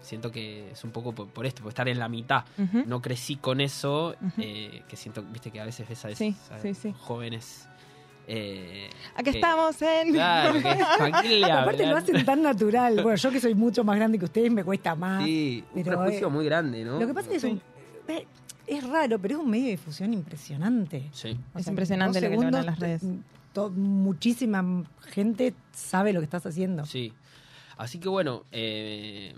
siento 0.00 0.30
que 0.32 0.70
es 0.70 0.84
un 0.84 0.90
poco 0.90 1.12
por, 1.12 1.28
por 1.28 1.44
esto, 1.44 1.60
por 1.62 1.68
estar 1.70 1.86
en 1.86 1.98
la 1.98 2.08
mitad. 2.08 2.44
No 2.86 3.02
crecí 3.02 3.36
con 3.36 3.60
eso, 3.60 4.14
eh, 4.38 4.82
que 4.88 4.96
siento, 4.96 5.22
viste 5.22 5.50
que 5.50 5.60
a 5.60 5.66
veces 5.66 5.86
ves 5.86 6.02
a 6.06 6.14
Sí, 6.14 6.28
esos 6.28 6.50
a 6.52 6.58
sí, 6.60 6.72
sí. 6.72 6.94
jóvenes. 6.98 7.67
Eh, 8.30 8.90
Aquí 9.14 9.30
que- 9.30 9.38
estamos 9.38 9.80
en... 9.80 10.12
Claro, 10.12 10.52
que 10.60 10.68
¿a 11.12 11.22
quién 11.22 11.40
le 11.40 11.50
Aparte 11.50 11.86
lo 11.86 11.96
hacen 11.96 12.24
tan 12.26 12.42
natural. 12.42 13.02
Bueno, 13.02 13.16
yo 13.16 13.30
que 13.30 13.40
soy 13.40 13.54
mucho 13.54 13.82
más 13.84 13.96
grande 13.96 14.18
que 14.18 14.26
ustedes 14.26 14.52
me 14.52 14.62
cuesta 14.62 14.94
más. 14.94 15.24
Sí, 15.24 15.64
un 15.74 15.82
Pero, 15.82 15.98
prejuicio 15.98 16.26
eh, 16.28 16.30
muy 16.30 16.44
grande, 16.44 16.84
¿no? 16.84 17.00
Lo 17.00 17.06
que 17.06 17.14
pasa 17.14 17.26
es 17.26 17.30
que 17.30 17.36
es, 17.36 17.44
un- 17.52 17.62
eh, 18.08 18.26
es 18.66 18.86
raro, 18.86 19.18
pero 19.18 19.36
es 19.36 19.40
un 19.40 19.48
medio 19.50 19.64
de 19.64 19.70
difusión 19.72 20.12
impresionante. 20.12 21.08
Sí. 21.12 21.38
Es 21.56 21.66
impresionante 21.66 22.20
lo 22.20 22.28
que 22.28 22.34
logran 22.36 22.52
segundos, 22.52 22.66
las 22.66 22.78
redes. 22.78 23.02
to- 23.54 23.70
muchísima 23.70 24.84
gente 25.10 25.54
sabe 25.72 26.12
lo 26.12 26.20
que 26.20 26.24
estás 26.24 26.44
haciendo. 26.44 26.84
Sí. 26.84 27.12
Así 27.78 27.98
que 27.98 28.08
bueno, 28.10 28.44
eh, 28.52 29.34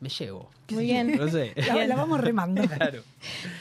me 0.00 0.08
llevo. 0.08 0.50
Muy 0.70 0.84
bien. 0.84 1.16
No 1.16 1.28
sé. 1.28 1.54
La, 1.56 1.86
la 1.86 1.96
vamos 1.96 2.20
remando. 2.20 2.62
claro. 2.68 3.02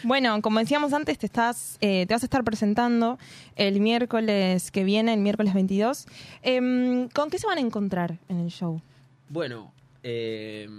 Bueno, 0.03 0.41
como 0.41 0.59
decíamos 0.59 0.93
antes, 0.93 1.17
te 1.17 1.25
estás, 1.25 1.77
eh, 1.81 2.05
te 2.07 2.13
vas 2.13 2.23
a 2.23 2.25
estar 2.25 2.43
presentando 2.43 3.17
el 3.55 3.79
miércoles 3.79 4.71
que 4.71 4.83
viene, 4.83 5.13
el 5.13 5.21
miércoles 5.21 5.53
22. 5.53 6.05
Em, 6.43 7.09
¿Con 7.09 7.29
qué 7.29 7.39
se 7.39 7.47
van 7.47 7.57
a 7.57 7.61
encontrar 7.61 8.17
en 8.29 8.39
el 8.39 8.49
show? 8.49 8.81
Bueno, 9.29 9.71
eh, 10.03 10.69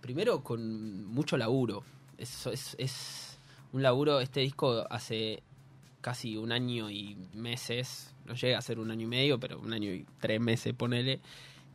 primero 0.00 0.42
con 0.42 1.06
mucho 1.06 1.36
laburo. 1.36 1.84
Es, 2.16 2.46
es, 2.46 2.76
es 2.78 3.38
un 3.72 3.82
laburo, 3.82 4.20
este 4.20 4.40
disco 4.40 4.86
hace 4.90 5.42
casi 6.00 6.36
un 6.36 6.52
año 6.52 6.90
y 6.90 7.16
meses, 7.32 8.12
no 8.26 8.34
llega 8.34 8.58
a 8.58 8.62
ser 8.62 8.78
un 8.78 8.90
año 8.90 9.04
y 9.04 9.08
medio, 9.08 9.40
pero 9.40 9.58
un 9.58 9.72
año 9.72 9.90
y 9.92 10.04
tres 10.20 10.40
meses, 10.40 10.74
ponele, 10.74 11.20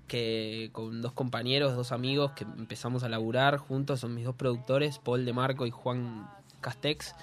que 0.07 0.69
con 0.71 1.01
dos 1.01 1.13
compañeros, 1.13 1.75
dos 1.75 1.91
amigos 1.91 2.31
que 2.31 2.43
empezamos 2.43 3.03
a 3.03 3.09
laburar 3.09 3.57
juntos, 3.57 3.99
son 3.99 4.15
mis 4.15 4.25
dos 4.25 4.35
productores, 4.35 4.99
Paul 4.99 5.25
de 5.25 5.33
Marco 5.33 5.65
y 5.65 5.71
Juan 5.71 6.29
Castex. 6.61 7.15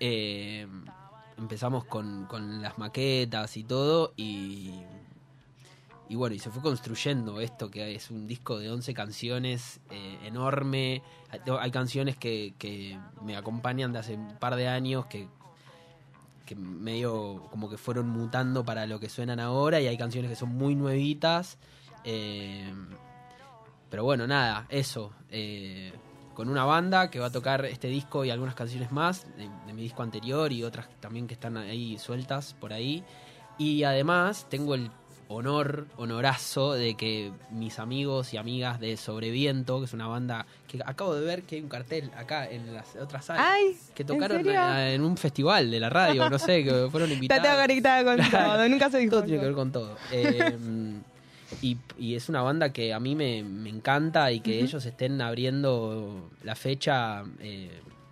eh, 0.00 0.66
empezamos 1.38 1.84
con, 1.84 2.26
con 2.26 2.60
las 2.62 2.78
maquetas 2.78 3.56
y 3.56 3.64
todo 3.64 4.12
y 4.16 4.74
y 6.10 6.16
bueno, 6.16 6.34
y 6.34 6.40
se 6.40 6.50
fue 6.50 6.60
construyendo 6.60 7.40
esto, 7.40 7.70
que 7.70 7.94
es 7.94 8.10
un 8.10 8.26
disco 8.26 8.58
de 8.58 8.68
11 8.68 8.94
canciones 8.94 9.78
eh, 9.92 10.18
enorme. 10.24 11.04
Hay, 11.60 11.70
canciones 11.70 12.16
que, 12.16 12.52
que 12.58 12.98
me 13.22 13.36
acompañan 13.36 13.92
de 13.92 14.00
hace 14.00 14.14
un 14.16 14.36
par 14.40 14.56
de 14.56 14.66
años 14.66 15.06
que, 15.06 15.28
que 16.46 16.56
medio 16.56 17.46
como 17.52 17.70
que 17.70 17.78
fueron 17.78 18.08
mutando 18.08 18.64
para 18.64 18.86
lo 18.86 18.98
que 18.98 19.08
suenan 19.08 19.38
ahora 19.38 19.80
y 19.80 19.86
hay 19.86 19.96
canciones 19.96 20.28
que 20.28 20.34
son 20.34 20.48
muy 20.48 20.74
nuevitas. 20.74 21.58
Eh, 22.04 22.72
pero 23.88 24.04
bueno, 24.04 24.26
nada, 24.26 24.66
eso. 24.68 25.12
eh, 25.30 25.92
con 26.34 26.48
una 26.48 26.64
banda 26.64 27.10
que 27.10 27.18
va 27.18 27.26
a 27.26 27.30
tocar 27.32 27.66
este 27.66 27.88
disco 27.88 28.24
y 28.24 28.30
algunas 28.30 28.54
canciones 28.54 28.90
más 28.92 29.26
de, 29.36 29.48
de 29.66 29.72
mi 29.74 29.82
disco 29.82 30.02
anterior 30.02 30.50
y 30.52 30.62
otras 30.64 30.88
también 31.00 31.26
que 31.26 31.34
están 31.34 31.56
ahí 31.58 31.98
sueltas 31.98 32.54
por 32.58 32.72
ahí. 32.72 33.04
Y 33.58 33.82
además 33.82 34.46
tengo 34.48 34.74
el 34.74 34.90
honor, 35.28 35.86
honorazo 35.98 36.72
de 36.72 36.94
que 36.96 37.30
mis 37.50 37.78
amigos 37.78 38.32
y 38.32 38.38
amigas 38.38 38.80
de 38.80 38.96
Sobreviento, 38.96 39.80
que 39.80 39.84
es 39.84 39.92
una 39.92 40.06
banda 40.06 40.46
que 40.66 40.80
acabo 40.86 41.14
de 41.14 41.26
ver 41.26 41.42
que 41.42 41.56
hay 41.56 41.62
un 41.62 41.68
cartel 41.68 42.10
acá 42.16 42.48
en 42.48 42.72
las 42.74 42.96
otras 42.96 43.26
salas, 43.26 43.44
¡Ay! 43.46 43.76
que 43.94 44.02
¿en 44.02 44.06
tocaron 44.06 44.48
en 44.48 45.02
un 45.04 45.16
festival 45.18 45.70
de 45.70 45.78
la 45.78 45.90
radio, 45.90 46.30
no 46.30 46.38
sé, 46.38 46.64
que 46.64 46.88
fueron 46.90 47.10
Está 47.10 47.14
invitados. 47.14 47.46
todo 47.48 47.60
conectada 47.60 48.04
con 48.04 48.16
Claro. 48.30 48.52
todo, 48.54 48.68
nunca 48.70 48.90
se 48.90 48.98
dijo. 48.98 49.10
Todo 49.10 49.22
tiene 49.24 49.40
que 49.40 49.46
ver 49.46 49.54
con 49.54 49.72
todo. 49.72 49.96
Eh, 50.10 50.56
y, 51.62 51.76
y 51.98 52.14
es 52.14 52.28
una 52.28 52.42
banda 52.42 52.72
que 52.72 52.92
a 52.94 53.00
mí 53.00 53.14
me, 53.14 53.42
me 53.42 53.68
encanta 53.70 54.30
y 54.32 54.40
que 54.40 54.60
ellos 54.60 54.84
estén 54.86 55.20
abriendo 55.20 56.30
la 56.44 56.54
fecha. 56.54 57.24
eh, 57.40 57.70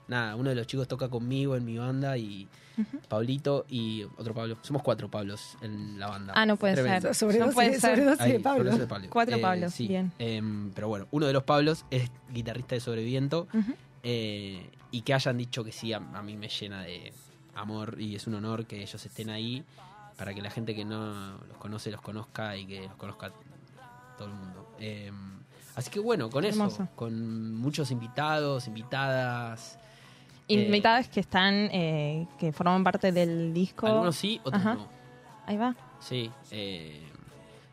nada, 0.09 0.37
uno 0.37 0.51
de 0.51 0.57
los 0.57 0.67
chicos 0.67 0.89
toca 0.89 1.09
conmigo 1.09 1.55
en 1.57 1.65
mi 1.65 1.77
banda 1.79 2.17
y 2.17 2.49
Pablito 3.09 3.67
y 3.69 4.05
otro 4.17 4.33
Pablo. 4.35 4.57
Somos 4.63 4.83
cuatro 4.83 5.11
Pablos 5.11 5.57
en 5.63 5.99
la 5.99 6.07
banda. 6.09 6.33
Ah, 6.37 6.47
no 6.47 6.57
puede 6.57 6.75
Tremendo. 6.75 7.01
ser. 7.09 7.15
Sobre 7.15 7.39
no 7.39 7.47
doce- 7.47 7.55
puede 7.55 7.71
ser. 7.73 7.81
sobre 7.81 8.05
doce 8.05 8.23
Ahí, 8.23 8.33
de 8.33 8.41
Pablo. 8.41 8.65
sobre 8.71 8.77
ese 8.77 8.87
Pablo. 8.87 9.09
Cuatro 9.11 9.37
Eh, 9.37 9.41
Pablos, 9.41 9.75
sí. 9.75 9.89
bien. 9.89 10.13
Em, 10.19 10.71
pero 10.75 10.89
bueno, 10.89 11.09
uno 11.11 11.27
de 11.27 11.33
los 11.33 11.43
Pablos 11.43 11.85
es 11.91 12.11
guitarrista 12.33 12.75
de 12.77 12.81
Sobreviento. 12.81 13.49
Ujú. 13.53 13.73
eh, 14.05 14.71
y 14.91 15.03
que 15.03 15.13
hayan 15.13 15.37
dicho 15.37 15.65
que 15.65 15.73
sí, 15.73 15.93
a, 15.93 15.97
a 15.99 16.23
mí 16.23 16.37
me 16.37 16.49
llena 16.49 16.83
de 16.83 17.13
amor 17.57 17.97
y 18.01 18.15
es 18.15 18.27
un 18.29 18.35
honor 18.37 18.65
que 18.65 18.81
ellos 18.81 19.05
estén 19.05 19.29
ahí 19.29 19.65
para 20.19 20.35
que 20.35 20.43
la 20.43 20.51
gente 20.51 20.75
que 20.75 20.85
no 20.85 21.39
los 21.49 21.57
conoce 21.59 21.91
los 21.91 22.03
conozca 22.03 22.55
y 22.57 22.67
que 22.67 22.83
los 22.83 22.97
conozca 22.97 23.31
todo 24.19 24.29
el 24.29 24.35
mundo. 24.35 24.69
Em, 24.79 25.39
así 25.77 25.91
que 25.91 26.01
bueno, 26.01 26.29
con 26.29 26.45
Hermoso. 26.45 26.83
eso, 26.83 26.89
con 26.97 27.55
muchos 27.55 27.91
invitados, 27.91 28.67
invitadas. 28.67 29.79
eh, 30.49 30.55
Invitadas 30.67 31.09
que 31.09 31.21
están, 31.21 31.55
eh, 31.73 32.27
que 32.39 32.53
forman 32.53 32.83
parte 32.85 33.13
del 33.13 33.55
disco. 33.55 33.87
algunos 33.87 34.17
sí, 34.17 34.41
otros 34.45 34.61
Ajá. 34.61 34.75
no. 34.75 34.89
Ahí 35.47 35.57
va. 35.57 35.75
Sí, 36.01 36.31
eh, 36.51 37.01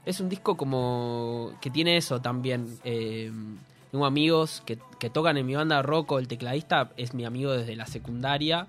es 0.05 0.19
un 0.19 0.29
disco 0.29 0.55
como 0.55 1.51
que 1.61 1.69
tiene 1.71 1.97
eso 1.97 2.21
también. 2.21 2.77
eh, 2.83 3.31
tengo 3.91 4.05
amigos 4.05 4.61
que, 4.65 4.77
que 4.99 5.09
tocan 5.09 5.37
en 5.37 5.45
mi 5.45 5.55
banda 5.55 5.81
Rocco, 5.81 6.19
el 6.19 6.27
tecladista 6.27 6.91
es 6.97 7.13
mi 7.13 7.23
amigo 7.23 7.53
desde 7.53 7.75
la 7.77 7.85
secundaria, 7.87 8.67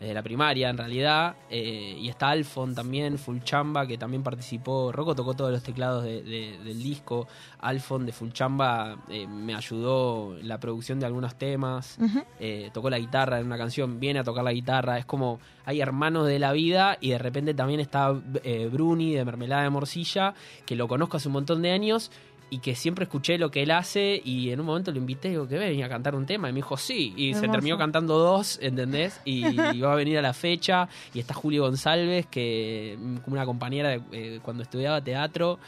desde 0.00 0.14
la 0.14 0.22
primaria 0.22 0.68
en 0.70 0.78
realidad. 0.78 1.36
eh, 1.50 1.96
y 1.98 2.08
está 2.08 2.30
Alfon 2.30 2.74
también, 2.74 3.18
Full 3.18 3.38
Chamba, 3.42 3.86
que 3.86 3.96
también 3.98 4.22
participó. 4.22 4.92
Rocco 4.92 5.14
tocó 5.14 5.34
todos 5.34 5.50
los 5.50 5.62
teclados 5.62 6.04
de- 6.04 6.22
de- 6.22 6.58
del 6.62 6.82
disco. 6.82 7.26
Alfon 7.60 8.06
de 8.06 8.12
Full 8.12 8.30
Chamba 8.30 8.98
eh, 9.08 9.26
me 9.26 9.54
ayudó 9.54 10.38
en 10.38 10.46
la 10.46 10.58
producción 10.60 11.00
de 11.00 11.06
algunos 11.06 11.34
temas 11.36 11.98
eh, 12.38 12.70
tocó 12.72 12.90
la 12.90 12.98
guitarra 12.98 13.40
en 13.40 13.46
una 13.46 13.58
canción, 13.58 13.98
viene 13.98 14.20
a 14.20 14.24
tocar 14.24 14.44
la 14.44 14.52
guitarra, 14.52 14.98
es 14.98 15.04
como 15.06 15.40
hay 15.64 15.80
hermanos 15.80 16.26
de 16.26 16.38
la 16.38 16.52
vida 16.52 16.96
y 17.00 17.10
de 17.10 17.18
repente 17.18 17.52
también 17.54 17.80
está 17.80 18.14
eh, 18.44 18.68
Bruni 18.72 19.14
de 19.14 19.24
Mermelada 19.24 19.62
de 19.64 19.70
Morcilla, 19.70 20.34
que 20.64 20.76
lo 20.76 20.86
conozco 20.88 21.16
hace 21.16 21.28
un 21.28 21.34
montón 21.34 21.60
de 21.62 21.72
años 21.72 22.10
y 22.50 22.58
que 22.58 22.74
siempre 22.74 23.04
escuché 23.04 23.36
lo 23.38 23.50
que 23.50 23.62
él 23.62 23.70
hace 23.70 24.20
y 24.24 24.50
en 24.50 24.60
un 24.60 24.66
momento 24.66 24.90
lo 24.90 24.98
invité 24.98 25.28
y 25.28 25.30
digo, 25.32 25.46
¿qué 25.46 25.58
venía 25.58 25.86
a 25.86 25.88
cantar 25.88 26.14
un 26.14 26.24
tema? 26.24 26.48
Y 26.48 26.52
me 26.52 26.58
dijo, 26.58 26.76
sí, 26.76 27.12
y 27.16 27.34
se 27.34 27.48
terminó 27.48 27.76
cantando 27.76 28.18
dos, 28.18 28.58
¿entendés? 28.62 29.20
Y, 29.24 29.46
y 29.46 29.80
va 29.80 29.92
a 29.92 29.96
venir 29.96 30.18
a 30.18 30.22
la 30.22 30.32
fecha 30.32 30.88
y 31.12 31.20
está 31.20 31.34
Julio 31.34 31.64
González, 31.64 32.26
que 32.26 32.96
mm, 32.98 33.16
como 33.18 33.34
una 33.34 33.44
compañera 33.44 33.90
de, 33.90 34.02
eh, 34.12 34.40
cuando 34.42 34.62
estudiaba 34.62 35.02
teatro 35.02 35.58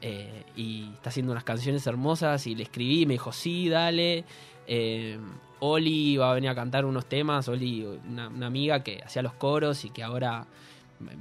eh, 0.00 0.44
y 0.56 0.90
está 0.94 1.10
haciendo 1.10 1.32
unas 1.32 1.44
canciones 1.44 1.86
hermosas 1.86 2.46
y 2.46 2.54
le 2.54 2.62
escribí 2.62 3.02
y 3.02 3.06
me 3.06 3.14
dijo, 3.14 3.32
sí, 3.32 3.68
dale. 3.68 4.24
Eh, 4.66 5.18
Oli 5.62 6.16
va 6.16 6.30
a 6.30 6.34
venir 6.34 6.48
a 6.48 6.54
cantar 6.54 6.86
unos 6.86 7.04
temas, 7.04 7.48
Oli, 7.48 7.84
una, 8.08 8.28
una 8.28 8.46
amiga 8.46 8.82
que 8.82 9.02
hacía 9.04 9.20
los 9.20 9.34
coros 9.34 9.84
y 9.84 9.90
que 9.90 10.02
ahora 10.02 10.46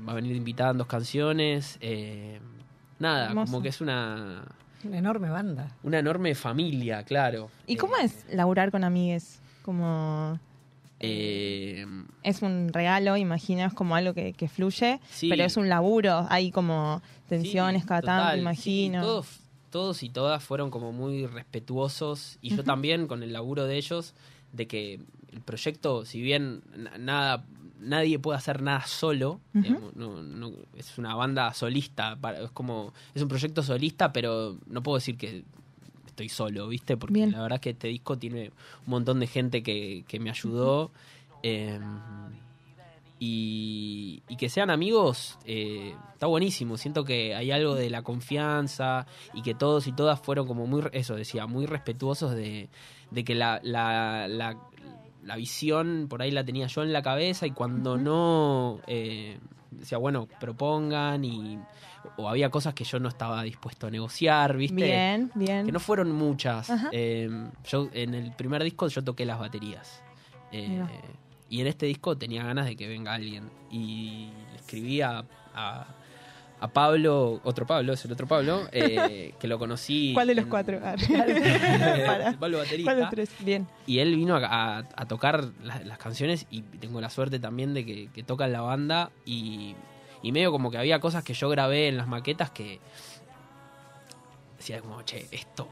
va 0.07 0.11
a 0.13 0.15
venir 0.15 0.33
invitada 0.33 0.71
en 0.71 0.77
dos 0.77 0.87
canciones. 0.87 1.77
Nada, 2.99 3.27
Hermoso. 3.27 3.51
como 3.51 3.61
que 3.61 3.69
es 3.69 3.81
una, 3.81 4.45
Una 4.83 4.97
enorme 4.97 5.29
banda. 5.29 5.75
una 5.83 5.99
enorme 5.99 6.35
familia, 6.35 7.03
claro. 7.03 7.49
¿Y 7.67 7.75
cómo 7.75 7.95
es 7.97 8.25
laburar 8.31 8.71
con 8.71 8.83
amigues? 8.83 9.39
Como 9.63 10.39
Eh, 11.01 11.85
es 12.23 12.41
un 12.41 12.71
regalo, 12.73 13.15
imaginas 13.15 13.73
como 13.73 13.95
algo 13.95 14.13
que, 14.13 14.33
que 14.33 14.47
fluye, 14.49 14.99
Sí. 15.09 15.29
pero 15.29 15.43
es 15.45 15.55
un 15.57 15.69
laburo, 15.69 16.27
hay 16.29 16.51
como 16.51 17.01
tensiones 17.29 17.85
cada 17.85 18.01
total, 18.01 18.17
tanto, 18.17 18.33
sí, 18.35 18.39
imagino. 18.41 19.01
todos, 19.01 19.39
todos 19.69 20.03
y 20.03 20.09
todas 20.09 20.43
fueron 20.43 20.71
como 20.71 20.91
muy 20.91 21.25
respetuosos 21.25 22.37
y 22.41 22.55
yo 22.55 22.63
también 22.65 23.07
con 23.07 23.23
el 23.23 23.31
laburo 23.31 23.65
de 23.65 23.77
ellos, 23.77 24.13
de 24.51 24.67
que 24.67 24.99
el 25.31 25.41
proyecto, 25.41 26.05
si 26.05 26.21
bien 26.21 26.63
na- 26.75 26.97
nada 26.97 27.45
nadie 27.79 28.19
puede 28.19 28.37
hacer 28.37 28.61
nada 28.61 28.85
solo, 28.85 29.39
no- 29.95 30.21
no- 30.23 30.51
es 30.75 30.97
una 30.97 31.15
banda 31.15 31.53
solista, 31.53 32.15
para- 32.15 32.41
es 32.43 32.51
como 32.51 32.93
es 33.15 33.21
un 33.21 33.27
proyecto 33.27 33.63
solista, 33.63 34.11
pero 34.13 34.57
no 34.67 34.83
puedo 34.83 34.97
decir 34.97 35.17
que 35.17 35.43
estoy 36.05 36.29
solo, 36.29 36.67
¿viste? 36.67 36.97
Porque 36.97 37.13
Bien. 37.13 37.31
la 37.31 37.41
verdad 37.41 37.55
es 37.55 37.61
que 37.61 37.69
este 37.71 37.87
disco 37.87 38.17
tiene 38.17 38.51
un 38.85 38.91
montón 38.91 39.19
de 39.19 39.27
gente 39.27 39.63
que, 39.63 40.03
que 40.07 40.19
me 40.19 40.29
ayudó. 40.29 40.91
eh, 41.43 41.79
y, 43.21 44.21
y 44.29 44.37
que 44.37 44.47
sean 44.47 44.69
amigos 44.69 45.37
eh, 45.45 45.93
está 46.13 46.27
buenísimo. 46.27 46.77
Siento 46.77 47.03
que 47.03 47.35
hay 47.35 47.51
algo 47.51 47.75
de 47.75 47.89
la 47.89 48.01
confianza 48.01 49.05
y 49.33 49.41
que 49.41 49.53
todos 49.53 49.87
y 49.87 49.91
todas 49.91 50.19
fueron 50.21 50.47
como 50.47 50.67
muy, 50.67 50.83
eso 50.93 51.15
decía, 51.15 51.45
muy 51.45 51.65
respetuosos 51.65 52.33
de, 52.33 52.69
de 53.11 53.23
que 53.25 53.35
la, 53.35 53.59
la, 53.61 54.27
la, 54.29 54.55
la 55.29 55.35
visión 55.35 56.07
por 56.09 56.23
ahí 56.23 56.31
la 56.31 56.43
tenía 56.43 56.65
yo 56.65 56.81
en 56.81 56.91
la 56.91 57.03
cabeza 57.03 57.45
y 57.45 57.51
cuando 57.51 57.97
no 57.97 58.81
eh, 58.87 59.37
decía, 59.69 59.99
bueno, 59.99 60.27
propongan 60.39 61.23
y 61.23 61.59
o 62.17 62.27
había 62.27 62.49
cosas 62.49 62.73
que 62.73 62.83
yo 62.83 62.99
no 62.99 63.09
estaba 63.09 63.43
dispuesto 63.43 63.85
a 63.85 63.91
negociar, 63.91 64.57
¿viste? 64.57 64.83
Bien, 64.83 65.31
bien. 65.35 65.67
Que 65.67 65.71
no 65.71 65.79
fueron 65.79 66.11
muchas. 66.11 66.71
Eh, 66.91 67.29
yo 67.63 67.89
en 67.93 68.15
el 68.15 68.31
primer 68.31 68.63
disco 68.63 68.87
yo 68.87 69.03
toqué 69.03 69.23
las 69.23 69.37
baterías. 69.37 70.03
Eh, 70.51 70.83
y 71.47 71.61
en 71.61 71.67
este 71.67 71.85
disco 71.85 72.17
tenía 72.17 72.43
ganas 72.43 72.65
de 72.65 72.75
que 72.75 72.87
venga 72.87 73.13
alguien. 73.13 73.51
Y 73.69 74.31
le 74.49 74.55
escribí 74.55 75.01
a, 75.01 75.23
a, 75.53 75.85
a 76.61 76.67
Pablo, 76.67 77.39
otro 77.43 77.65
Pablo, 77.65 77.93
es 77.93 78.03
el 78.05 78.11
otro 78.11 78.27
Pablo, 78.27 78.67
eh, 78.71 79.33
que 79.39 79.47
lo 79.47 79.57
conocí. 79.59 80.11
¿Cuál 80.13 80.27
de 80.27 80.35
los 80.35 80.43
en- 80.43 80.49
cuatro? 80.49 80.79
Para. 82.05 82.33
Pablo 82.39 82.57
baterista. 82.57 82.83
¿Cuál 82.91 82.95
de 82.97 83.01
los 83.03 83.09
tres? 83.11 83.29
Bien. 83.39 83.67
Y 83.87 83.99
él 83.99 84.15
vino 84.15 84.35
a, 84.35 84.45
a- 84.45 84.77
a 84.95 85.05
tocar 85.07 85.45
la- 85.63 85.79
las 85.83 85.97
canciones 85.97 86.45
y 86.51 86.61
tengo 86.61 86.99
la 87.01 87.09
suerte 87.09 87.39
también 87.39 87.73
de 87.73 87.85
que, 87.85 88.09
que 88.13 88.23
toca 88.23 88.45
en 88.45 88.53
la 88.53 88.61
banda 88.61 89.11
y, 89.25 89.75
y 90.21 90.31
medio 90.31 90.51
como 90.51 90.69
que 90.71 90.77
había 90.77 90.99
cosas 90.99 91.23
que 91.23 91.33
yo 91.33 91.49
grabé 91.49 91.87
en 91.87 91.97
las 91.97 92.07
maquetas 92.07 92.49
que 92.51 92.79
decía 94.57 94.81
como, 94.81 95.01
che, 95.03 95.25
esto 95.31 95.67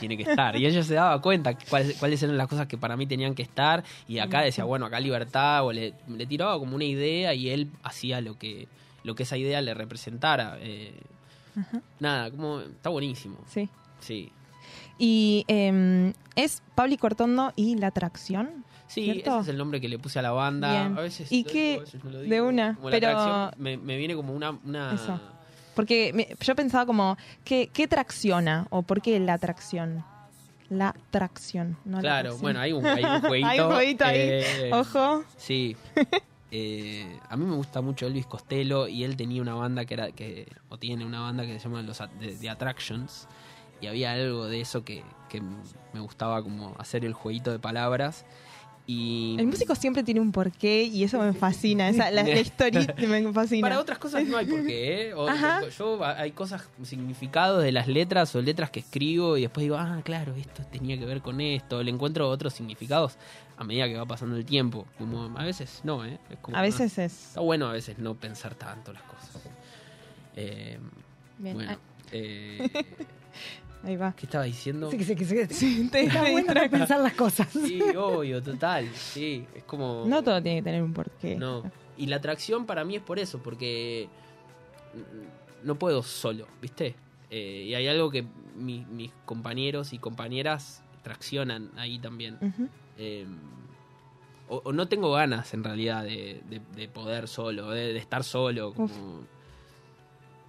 tiene 0.00 0.16
que 0.16 0.24
estar. 0.24 0.56
Y 0.56 0.66
ella 0.66 0.82
se 0.82 0.94
daba 0.94 1.20
cuenta 1.22 1.56
cuáles, 1.70 1.96
cuáles 1.98 2.22
eran 2.22 2.36
las 2.36 2.48
cosas 2.48 2.66
que 2.66 2.76
para 2.76 2.96
mí 2.96 3.06
tenían 3.06 3.34
que 3.34 3.42
estar 3.42 3.84
y 4.08 4.18
acá 4.18 4.42
decía, 4.42 4.64
bueno, 4.64 4.86
acá 4.86 5.00
libertad 5.00 5.64
o 5.64 5.72
le, 5.72 5.94
le 6.08 6.26
tiraba 6.26 6.58
como 6.58 6.74
una 6.76 6.84
idea 6.84 7.34
y 7.34 7.50
él 7.50 7.70
hacía 7.82 8.20
lo 8.20 8.36
que, 8.38 8.68
lo 9.06 9.14
que 9.14 9.22
esa 9.22 9.36
idea 9.36 9.60
le 9.62 9.72
representara. 9.72 10.58
Eh, 10.60 11.00
Ajá. 11.58 11.80
nada, 12.00 12.30
como 12.30 12.60
está 12.60 12.90
buenísimo. 12.90 13.38
Sí. 13.48 13.68
Sí. 14.00 14.30
Y 14.98 15.44
eh, 15.48 16.12
es 16.34 16.62
Pablo 16.74 16.96
Cortondo 16.98 17.52
y 17.56 17.76
La 17.76 17.86
Atracción. 17.88 18.64
Sí, 18.88 19.04
¿cierto? 19.04 19.32
ese 19.34 19.40
es 19.42 19.48
el 19.48 19.56
nombre 19.58 19.80
que 19.80 19.88
le 19.88 19.98
puse 19.98 20.18
a 20.18 20.22
la 20.22 20.30
banda. 20.32 20.70
Bien. 20.70 20.98
A 20.98 21.00
veces 21.00 21.30
¿Y 21.32 21.44
qué? 21.44 21.70
digo, 21.70 21.80
a 21.80 21.84
veces 21.84 22.04
no 22.04 22.10
lo 22.10 22.18
De 22.20 22.40
una, 22.40 22.74
Como 22.76 22.90
la 22.90 22.96
pero- 23.00 23.08
atracción 23.18 23.50
me, 23.62 23.76
me 23.78 23.96
viene 23.96 24.14
como 24.14 24.32
una... 24.34 24.50
una 24.64 24.94
Eso. 24.94 25.20
Porque 25.74 26.12
me- 26.14 26.28
yo 26.40 26.54
pensaba 26.54 26.86
como, 26.86 27.16
¿qué, 27.44 27.68
¿qué 27.72 27.86
tracciona? 27.88 28.66
¿O 28.70 28.82
por 28.82 29.02
qué 29.02 29.18
la 29.20 29.34
atracción? 29.34 30.04
La 30.68 30.94
tracción, 31.10 31.76
no 31.84 31.96
la 31.98 32.00
Claro, 32.00 32.36
bueno, 32.38 32.58
hay 32.60 32.72
un, 32.72 32.84
hay 32.86 33.04
un 33.04 33.20
jueguito. 33.28 33.48
Hay 33.48 33.60
un 33.60 33.66
jueguito 33.72 34.04
ahí. 34.04 34.18
eh, 34.20 34.70
Ojo. 34.72 35.24
Sí. 35.36 35.76
Eh, 36.50 37.18
a 37.28 37.36
mí 37.36 37.44
me 37.44 37.56
gusta 37.56 37.80
mucho 37.80 38.06
Elvis 38.06 38.26
Costello 38.26 38.86
y 38.86 39.04
él 39.04 39.16
tenía 39.16 39.42
una 39.42 39.54
banda 39.54 39.84
que 39.84 39.94
era 39.94 40.12
que 40.12 40.46
o 40.68 40.78
tiene 40.78 41.04
una 41.04 41.20
banda 41.20 41.44
que 41.44 41.58
se 41.58 41.68
llama 41.68 41.82
los 41.82 41.98
The, 41.98 42.36
The 42.40 42.50
Attractions 42.50 43.26
y 43.80 43.88
había 43.88 44.12
algo 44.12 44.46
de 44.46 44.60
eso 44.60 44.84
que, 44.84 45.02
que 45.28 45.40
me 45.92 46.00
gustaba 46.00 46.42
como 46.42 46.74
hacer 46.78 47.04
el 47.04 47.14
jueguito 47.14 47.50
de 47.50 47.58
palabras 47.58 48.24
y 48.88 49.36
El 49.38 49.46
músico 49.48 49.74
siempre 49.74 50.02
tiene 50.04 50.20
un 50.20 50.30
porqué 50.30 50.84
y 50.84 51.02
eso 51.02 51.18
me 51.18 51.32
fascina. 51.32 51.88
Esa, 51.88 52.10
la, 52.10 52.22
la 52.22 52.40
historia 52.40 52.94
me 53.08 53.32
fascina. 53.32 53.66
Para 53.68 53.80
otras 53.80 53.98
cosas 53.98 54.24
no 54.26 54.36
hay 54.36 54.46
por 54.46 54.64
qué, 54.64 55.08
¿eh? 55.08 55.14
O- 55.14 55.28
Ajá. 55.28 55.60
yo 55.68 56.04
hay 56.04 56.30
cosas, 56.32 56.68
significados 56.84 57.62
de 57.64 57.72
las 57.72 57.88
letras 57.88 58.34
o 58.36 58.42
letras 58.42 58.70
que 58.70 58.80
escribo 58.80 59.36
y 59.36 59.42
después 59.42 59.62
digo, 59.62 59.76
ah, 59.76 60.00
claro, 60.04 60.34
esto 60.36 60.62
tenía 60.70 60.96
que 60.98 61.04
ver 61.04 61.20
con 61.20 61.40
esto. 61.40 61.82
Le 61.82 61.90
encuentro 61.90 62.28
otros 62.28 62.54
significados 62.54 63.16
a 63.56 63.64
medida 63.64 63.88
que 63.88 63.96
va 63.96 64.06
pasando 64.06 64.36
el 64.36 64.44
tiempo. 64.44 64.86
Como 64.98 65.36
a 65.36 65.44
veces 65.44 65.80
no, 65.82 66.04
¿eh? 66.04 66.18
Es 66.30 66.38
como 66.38 66.56
A 66.56 66.62
veces 66.62 66.96
es. 66.98 67.28
Está 67.28 67.40
bueno 67.40 67.66
a 67.68 67.72
veces 67.72 67.98
no 67.98 68.14
pensar 68.14 68.54
tanto 68.54 68.92
las 68.92 69.02
cosas. 69.02 69.42
Eh, 70.36 70.78
Bien, 71.38 71.54
Bueno, 71.54 71.72
ah. 71.72 71.78
eh, 72.12 72.68
Ahí 73.86 73.96
va. 73.96 74.12
¿qué 74.16 74.26
estaba 74.26 74.44
diciendo? 74.44 74.90
Sí, 74.90 74.98
que 74.98 75.04
sí, 75.04 75.14
que 75.16 75.24
sí. 75.24 75.46
Sí, 75.54 75.88
te- 75.90 76.00
Está 76.06 76.30
bueno 76.30 76.52
pensar 76.70 77.00
las 77.00 77.12
cosas. 77.14 77.48
Sí, 77.52 77.80
obvio, 77.96 78.42
total. 78.42 78.88
Sí, 78.94 79.46
es 79.54 79.62
como... 79.64 80.04
No 80.06 80.22
todo 80.22 80.42
tiene 80.42 80.58
que 80.58 80.64
tener 80.64 80.82
un 80.82 80.92
porqué. 80.92 81.36
No. 81.36 81.62
Y 81.96 82.06
la 82.06 82.16
atracción 82.16 82.66
para 82.66 82.84
mí 82.84 82.96
es 82.96 83.02
por 83.02 83.18
eso, 83.18 83.38
porque 83.42 84.08
no 85.62 85.76
puedo 85.76 86.02
solo, 86.02 86.46
¿viste? 86.60 86.94
Eh, 87.30 87.64
y 87.68 87.74
hay 87.74 87.86
algo 87.88 88.10
que 88.10 88.24
mi- 88.56 88.84
mis 88.86 89.12
compañeros 89.24 89.92
y 89.92 89.98
compañeras 89.98 90.82
traccionan 91.02 91.70
ahí 91.76 91.98
también. 91.98 92.38
Eh, 92.98 93.24
o, 94.48 94.62
o 94.64 94.72
no 94.72 94.88
tengo 94.88 95.12
ganas 95.12 95.54
en 95.54 95.64
realidad 95.64 96.02
de, 96.04 96.40
de- 96.48 96.60
de 96.74 96.88
poder 96.88 97.28
solo, 97.28 97.70
de, 97.70 97.92
de 97.92 97.98
estar 97.98 98.22
solo. 98.24 98.72
Como, 98.74 98.88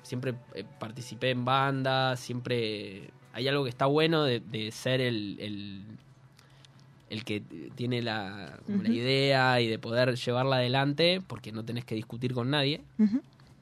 siempre 0.03 0.35
eh, 0.53 0.63
participé 0.79 1.31
en 1.31 1.43
bandas, 1.45 2.19
siempre 2.19 3.09
hay 3.37 3.47
algo 3.47 3.63
que 3.63 3.69
está 3.69 3.85
bueno 3.85 4.23
de, 4.23 4.39
de 4.39 4.71
ser 4.71 4.99
el, 4.99 5.37
el, 5.39 5.81
el 7.11 7.23
que 7.23 7.41
tiene 7.75 8.01
la, 8.01 8.57
como 8.65 8.81
la 8.81 8.89
Ujú. 8.89 8.97
idea 8.97 9.61
y 9.61 9.67
de 9.67 9.77
poder 9.77 10.15
llevarla 10.15 10.55
adelante, 10.55 11.21
porque 11.27 11.51
no 11.51 11.63
tenés 11.63 11.85
que 11.85 11.93
discutir 11.93 12.33
con 12.33 12.49
nadie, 12.49 12.81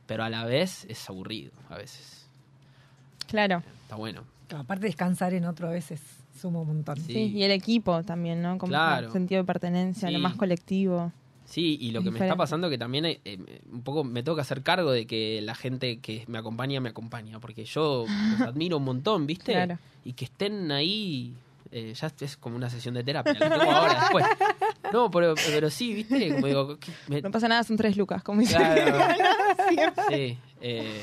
pero 0.07 0.23
a 0.23 0.29
la 0.29 0.45
vez 0.45 0.85
es 0.87 1.09
aburrido, 1.09 1.51
a 1.69 1.75
veces. 1.75 2.25
Claro. 3.27 3.63
Está 3.83 3.95
bueno. 3.97 4.23
Aparte 4.55 4.85
descansar 4.85 5.33
en 5.33 5.43
otro 5.43 5.67
a 5.67 5.71
veces 5.71 5.99
suma 6.39 6.61
un 6.61 6.67
montón. 6.67 6.95
Sí. 6.97 7.33
y 7.35 7.43
el 7.43 7.51
equipo 7.51 8.01
también, 8.03 8.41
¿no? 8.41 8.57
Como 8.57 8.69
Claro. 8.69 9.07
el 9.07 9.11
sentido 9.13 9.41
de 9.41 9.45
pertenencia, 9.45 10.09
lo 10.09 10.19
más 10.19 10.35
colectivo. 10.35 11.11
Sí, 11.45 11.77
y 11.79 11.91
lo 11.91 11.99
Es 11.99 12.05
que 12.05 12.11
me 12.11 12.19
está 12.19 12.35
pasando 12.35 12.69
que 12.69 12.77
también 12.77 13.05
eh, 13.05 13.19
eh, 13.23 13.37
un 13.71 13.81
poco 13.83 14.03
me 14.03 14.23
tengo 14.23 14.35
que 14.35 14.41
hacer 14.41 14.63
cargo 14.63 14.91
de 14.91 15.05
que 15.05 15.41
la 15.43 15.53
gente 15.55 15.99
que 15.99 16.23
me 16.27 16.37
acompaña 16.39 16.79
me 16.81 16.89
acompaña, 16.89 17.39
porque 17.39 17.65
yo 17.65 18.05
los 18.31 18.41
admiro 18.49 18.77
un 18.77 18.83
montón, 18.83 19.27
¿viste? 19.27 19.51
Claro. 19.53 19.77
Y 20.03 20.13
que 20.13 20.25
estén 20.25 20.71
ahí, 20.71 21.33
eh, 21.71 21.93
ya 21.95 22.11
es 22.19 22.37
como 22.37 22.55
una 22.55 22.69
sesión 22.69 22.95
de 22.95 23.03
terapia, 23.03 23.35
tengo 23.35 23.55
ahora 23.55 23.99
después. 24.01 24.25
No, 24.91 25.09
pero, 25.11 25.35
pero 25.47 25.69
sí, 25.69 25.93
¿viste? 25.93 26.33
Como 26.33 26.47
digo, 26.47 26.77
me- 27.07 27.21
No 27.21 27.31
pasa 27.31 27.47
nada, 27.47 27.63
son 27.63 27.77
tres 27.77 27.95
lucas, 27.95 28.23
como 28.23 28.41
dice. 28.41 28.55
Claro. 28.55 28.97
Sí, 30.09 30.37
eh, 30.61 31.01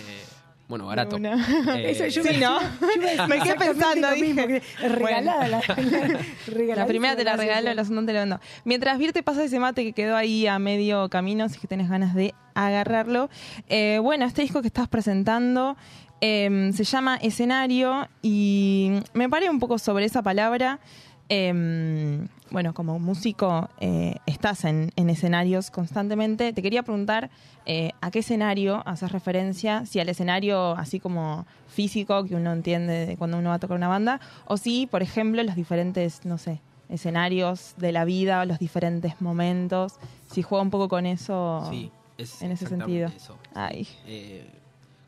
bueno, 0.72 0.86
barato. 0.86 1.16
Una. 1.16 1.34
Eh, 1.78 1.90
Eso 1.90 2.06
yo 2.06 2.22
Sí, 2.22 2.38
¿no? 2.38 2.58
Me 3.28 3.40
quedé 3.40 3.54
pensando, 3.56 4.10
dije. 4.12 4.62
regalada 4.80 5.48
la, 5.48 5.60
La 6.76 6.86
primera 6.86 7.14
te 7.14 7.24
la 7.24 7.36
regalo, 7.36 7.74
la 7.74 7.84
segunda 7.84 8.06
te 8.10 8.14
la 8.14 8.20
vendo. 8.20 8.40
Mientras 8.64 8.96
Vir 8.96 9.12
te 9.12 9.22
pasa 9.22 9.44
ese 9.44 9.58
mate 9.58 9.84
que 9.84 9.92
quedó 9.92 10.16
ahí 10.16 10.46
a 10.46 10.58
medio 10.58 11.10
camino, 11.10 11.46
si 11.50 11.56
es 11.56 11.60
que 11.60 11.68
tenés 11.68 11.90
ganas 11.90 12.14
de 12.14 12.34
agarrarlo. 12.54 13.28
Eh, 13.68 13.98
bueno, 14.02 14.24
este 14.24 14.40
disco 14.40 14.62
que 14.62 14.68
estás 14.68 14.88
presentando 14.88 15.76
eh, 16.22 16.70
se 16.72 16.84
llama 16.84 17.16
Escenario 17.16 18.08
y 18.22 18.92
me 19.12 19.28
paré 19.28 19.50
un 19.50 19.58
poco 19.60 19.76
sobre 19.78 20.06
esa 20.06 20.22
palabra. 20.22 20.80
em, 21.28 22.26
bueno, 22.52 22.74
como 22.74 22.98
músico 22.98 23.68
eh, 23.80 24.16
estás 24.26 24.64
en, 24.64 24.92
en 24.96 25.10
escenarios 25.10 25.70
constantemente. 25.70 26.52
Te 26.52 26.62
quería 26.62 26.82
preguntar 26.82 27.30
eh, 27.66 27.92
a 28.00 28.10
qué 28.10 28.20
escenario 28.20 28.82
haces 28.86 29.10
referencia, 29.10 29.86
si 29.86 30.00
al 30.00 30.08
escenario 30.08 30.72
así 30.72 31.00
como 31.00 31.46
físico 31.68 32.24
que 32.24 32.34
uno 32.36 32.52
entiende 32.52 33.06
de 33.06 33.16
cuando 33.16 33.38
uno 33.38 33.48
va 33.50 33.54
a 33.56 33.58
tocar 33.58 33.76
una 33.76 33.88
banda, 33.88 34.20
o 34.46 34.56
si, 34.56 34.86
por 34.86 35.02
ejemplo, 35.02 35.42
los 35.42 35.56
diferentes, 35.56 36.24
no 36.24 36.36
sé, 36.38 36.60
escenarios 36.88 37.74
de 37.78 37.90
la 37.92 38.04
vida, 38.04 38.44
los 38.44 38.58
diferentes 38.58 39.20
momentos, 39.20 39.94
si 40.30 40.42
juega 40.42 40.62
un 40.62 40.70
poco 40.70 40.88
con 40.88 41.06
eso 41.06 41.66
Sí, 41.70 41.90
es 42.18 42.42
en 42.42 42.52
ese 42.52 42.66
sentido. 42.66 43.08
eso. 43.08 43.38
Ay, 43.54 43.88
Eh, 44.06 44.46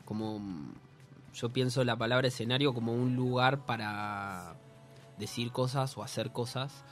como 0.03 0.39
mm, 0.39 0.73
yo 1.33 1.49
pienso 1.49 1.83
la 1.83 1.95
palabra 1.95 2.27
escenario 2.27 2.73
como 2.73 2.93
un 2.93 3.15
lugar 3.15 3.65
para 3.65 4.55
decir 5.19 5.51
cosas 5.51 5.97
o 5.97 6.03
hacer 6.03 6.31
cosas 6.31 6.83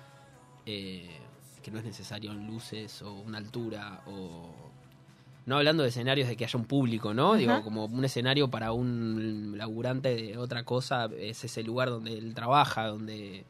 eh, 0.66 1.10
que 1.62 1.72
no 1.72 1.80
es 1.80 1.86
necesario 1.86 2.32
en 2.32 2.48
luces 2.48 3.02
o 3.02 3.14
una 3.14 3.38
altura 3.38 4.02
o 4.08 4.54
no 5.46 5.58
hablando 5.58 5.84
de 5.84 5.90
escenarios 5.90 6.30
de 6.30 6.38
que 6.38 6.46
haya 6.46 6.58
un 6.58 6.66
público, 6.66 7.14
¿no? 7.14 7.36
Digo, 7.36 7.62
como 7.64 7.86
un 7.86 8.06
escenario 8.06 8.50
para 8.50 8.72
un 8.72 9.58
laburante 9.58 10.16
de 10.16 10.38
otra 10.38 10.64
cosa 10.64 11.10
es 11.20 11.44
ese 11.44 11.64
lugar 11.64 11.90
donde 11.90 12.18
él 12.18 12.34
trabaja, 12.34 12.88
donde 12.88 13.44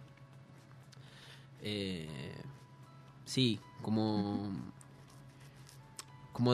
eh, 1.61 2.07
sí, 3.25 3.59
como 3.81 4.51
como 6.31 6.53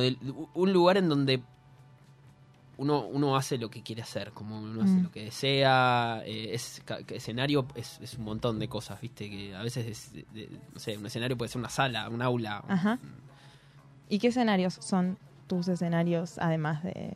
un 0.56 0.74
lugar 0.74 0.98
en 0.98 1.08
donde 1.08 1.42
uno, 2.80 3.06
uno 3.06 3.36
hace 3.36 3.58
lo 3.58 3.70
que 3.70 3.84
quiere 3.84 4.02
hacer, 4.02 4.32
como 4.32 4.58
uno 4.58 4.82
hace 4.84 5.00
Mm. 5.00 5.04
lo 5.04 5.12
que 5.12 5.26
desea, 5.26 6.22
eh, 6.26 6.54
es 6.54 6.82
escenario 7.10 7.68
es, 7.76 8.00
es 8.02 8.16
un 8.16 8.24
montón 8.24 8.58
de 8.58 8.68
cosas, 8.70 9.00
viste, 9.02 9.30
que 9.30 9.54
a 9.56 9.62
veces 9.64 9.86
es, 9.86 10.14
de- 10.14 10.26
de- 10.34 10.50
no 10.74 10.80
sé, 10.80 10.98
un 10.98 11.06
escenario 11.06 11.38
puede 11.38 11.50
ser 11.50 11.60
una 11.60 11.70
sala, 11.70 12.08
un 12.10 12.22
aula, 12.22 12.64
ajá. 12.68 12.98
¿Y 14.08 14.18
qué 14.20 14.28
escenarios 14.30 14.76
son 14.80 15.18
tus 15.48 15.68
escenarios, 15.68 16.38
además 16.40 16.82
de 16.84 17.16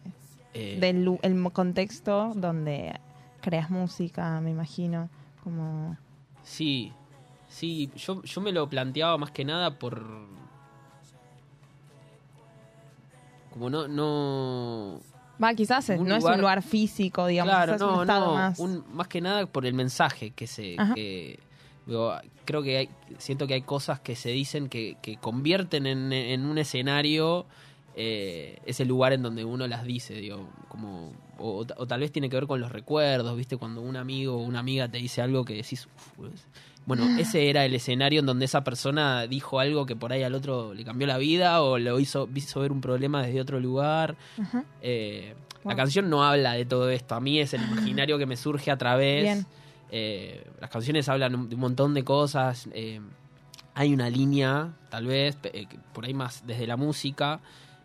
eh, 0.53 0.77
del 0.79 1.17
el 1.23 1.51
contexto 1.51 2.33
donde 2.35 2.99
creas 3.41 3.69
música, 3.69 4.39
me 4.41 4.51
imagino, 4.51 5.09
como 5.43 5.97
Sí, 6.43 6.91
sí, 7.47 7.89
yo, 7.95 8.21
yo 8.23 8.41
me 8.41 8.51
lo 8.51 8.67
planteaba 8.69 9.17
más 9.17 9.31
que 9.31 9.45
nada 9.45 9.79
por... 9.79 10.03
Como 13.51 13.69
no... 13.69 13.87
no 13.87 14.99
va, 15.41 15.53
quizás 15.53 15.89
es- 15.89 15.99
Un 15.99 16.07
no 16.07 16.15
es 16.15 16.23
un 16.23 16.37
lugar 16.41 16.61
físico, 16.63 17.27
digamos, 17.27 17.53
claro, 17.53 17.73
un 17.73 17.79
no, 17.79 18.01
estado 18.01 18.25
no, 18.27 18.33
más. 18.33 18.59
un- 18.59 18.83
más 18.93 19.07
que 19.07 19.21
nada 19.21 19.45
por 19.45 19.65
el 19.65 19.73
mensaje 19.73 20.31
que 20.31 20.47
se... 20.47 20.77
Que, 20.95 21.39
digo, 21.85 22.13
creo 22.45 22.61
que 22.63 22.77
hay, 22.77 22.89
siento 23.17 23.45
que 23.47 23.53
hay 23.55 23.61
cosas 23.61 23.99
que 23.99 24.15
se 24.15 24.29
dicen 24.29 24.69
que, 24.69 24.97
que 25.01 25.17
convierten 25.17 25.85
en, 25.85 26.11
en 26.13 26.45
un 26.45 26.57
escenario 26.57 27.45
eh, 27.95 28.57
ese 28.65 28.85
lugar 28.85 29.13
en 29.13 29.21
donde 29.21 29.45
uno 29.45 29.67
las 29.67 29.83
dice, 29.83 30.13
digo, 30.15 30.49
como... 30.69 31.11
O, 31.37 31.65
o 31.77 31.87
tal 31.87 31.99
vez 31.99 32.11
tiene 32.11 32.29
que 32.29 32.35
ver 32.37 32.47
con 32.47 32.59
los 32.61 32.71
recuerdos, 32.71 33.35
¿viste? 33.35 33.57
Cuando 33.57 33.81
un 33.81 33.97
amigo 33.97 34.35
o 34.35 34.39
una 34.43 34.59
amiga 34.59 34.87
te 34.87 34.97
dice 34.97 35.21
algo 35.21 35.43
que 35.45 35.55
decís... 35.55 35.87
"Uf, 35.95 36.07
pues". 36.15 36.31
Bueno, 36.85 37.07
ese 37.17 37.49
era 37.49 37.65
el 37.65 37.73
escenario 37.73 38.19
en 38.19 38.25
donde 38.25 38.45
esa 38.45 38.63
persona 38.63 39.27
dijo 39.27 39.59
algo 39.59 39.85
que 39.85 39.95
por 39.95 40.11
ahí 40.13 40.23
al 40.23 40.33
otro 40.35 40.73
le 40.73 40.83
cambió 40.83 41.07
la 41.07 41.17
vida 41.17 41.61
o 41.61 41.77
lo 41.79 41.99
hizo, 41.99 42.27
hizo 42.35 42.59
ver 42.61 42.71
un 42.71 42.81
problema 42.81 43.23
desde 43.25 43.39
otro 43.41 43.59
lugar. 43.59 44.15
Eh, 44.81 45.33
La 45.63 45.75
canción 45.75 46.09
no 46.09 46.23
habla 46.25 46.53
de 46.53 46.65
todo 46.65 46.89
esto. 46.89 47.15
A 47.15 47.19
mí 47.21 47.39
es 47.39 47.53
el 47.53 47.61
imaginario 47.71 48.17
que 48.17 48.25
me 48.25 48.35
surge 48.37 48.69
a 48.71 48.77
través. 48.77 49.45
Eh, 49.91 50.43
las 50.59 50.69
canciones 50.69 51.07
hablan 51.07 51.49
de 51.49 51.55
un 51.55 51.61
montón 51.61 51.93
de 51.93 52.03
cosas. 52.03 52.67
eh, 52.73 52.99
hay 53.75 53.91
una 53.91 54.07
línea, 54.09 54.71
tal 54.89 55.07
vez, 55.07 55.35
eh, 55.45 55.65
por 55.93 56.05
ahí 56.05 56.13
más 56.13 56.45
desde 56.45 56.67
la 56.67 56.77
música, 56.77 57.39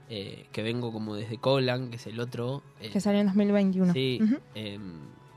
que 0.09 0.63
vengo 0.63 0.93
como 0.93 1.15
desde 1.15 1.39
Colan, 1.39 1.89
que 1.91 1.97
es 1.97 2.07
el 2.07 2.19
otro. 2.21 2.63
que 2.81 3.01
salió 3.01 3.21
en 3.21 3.27
2021. 3.29 3.93
Sí, 3.95 4.21
Ujú. 4.23 4.37
eh, 4.55 4.79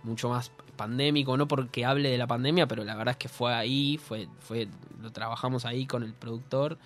mucho 0.04 0.30
más 0.30 0.52
pandémico, 0.82 1.38
no 1.38 1.48
porque 1.48 1.86
hable 1.86 2.10
de 2.10 2.18
la 2.18 2.28
pandemia, 2.28 2.66
pero 2.68 2.84
la 2.84 2.96
verdad 2.96 3.12
es 3.14 3.18
que 3.18 3.30
fue 3.30 3.54
ahí, 3.54 3.98
fue, 3.98 4.28
fue, 4.40 4.68
lo 5.02 5.12
trabajamos 5.12 5.66
ahí 5.66 5.86
con 5.86 6.04
el 6.04 6.14
productor. 6.14 6.78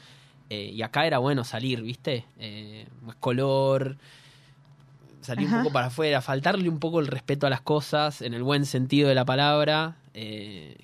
eh, 0.49 0.71
y 0.73 0.81
acá 0.83 1.05
era 1.07 1.17
bueno 1.19 1.43
salir, 1.43 1.81
¿viste? 1.81 2.25
Eh, 2.39 2.85
más 3.03 3.15
color, 3.15 3.97
salir 5.21 5.47
Ajá. 5.47 5.57
un 5.57 5.63
poco 5.63 5.73
para 5.73 5.87
afuera, 5.87 6.21
faltarle 6.21 6.69
un 6.69 6.79
poco 6.79 6.99
el 6.99 7.07
respeto 7.07 7.47
a 7.47 7.49
las 7.49 7.61
cosas, 7.61 8.21
en 8.21 8.33
el 8.33 8.43
buen 8.43 8.65
sentido 8.65 9.09
de 9.09 9.15
la 9.15 9.25
palabra. 9.25 9.95
eh, 10.13 10.75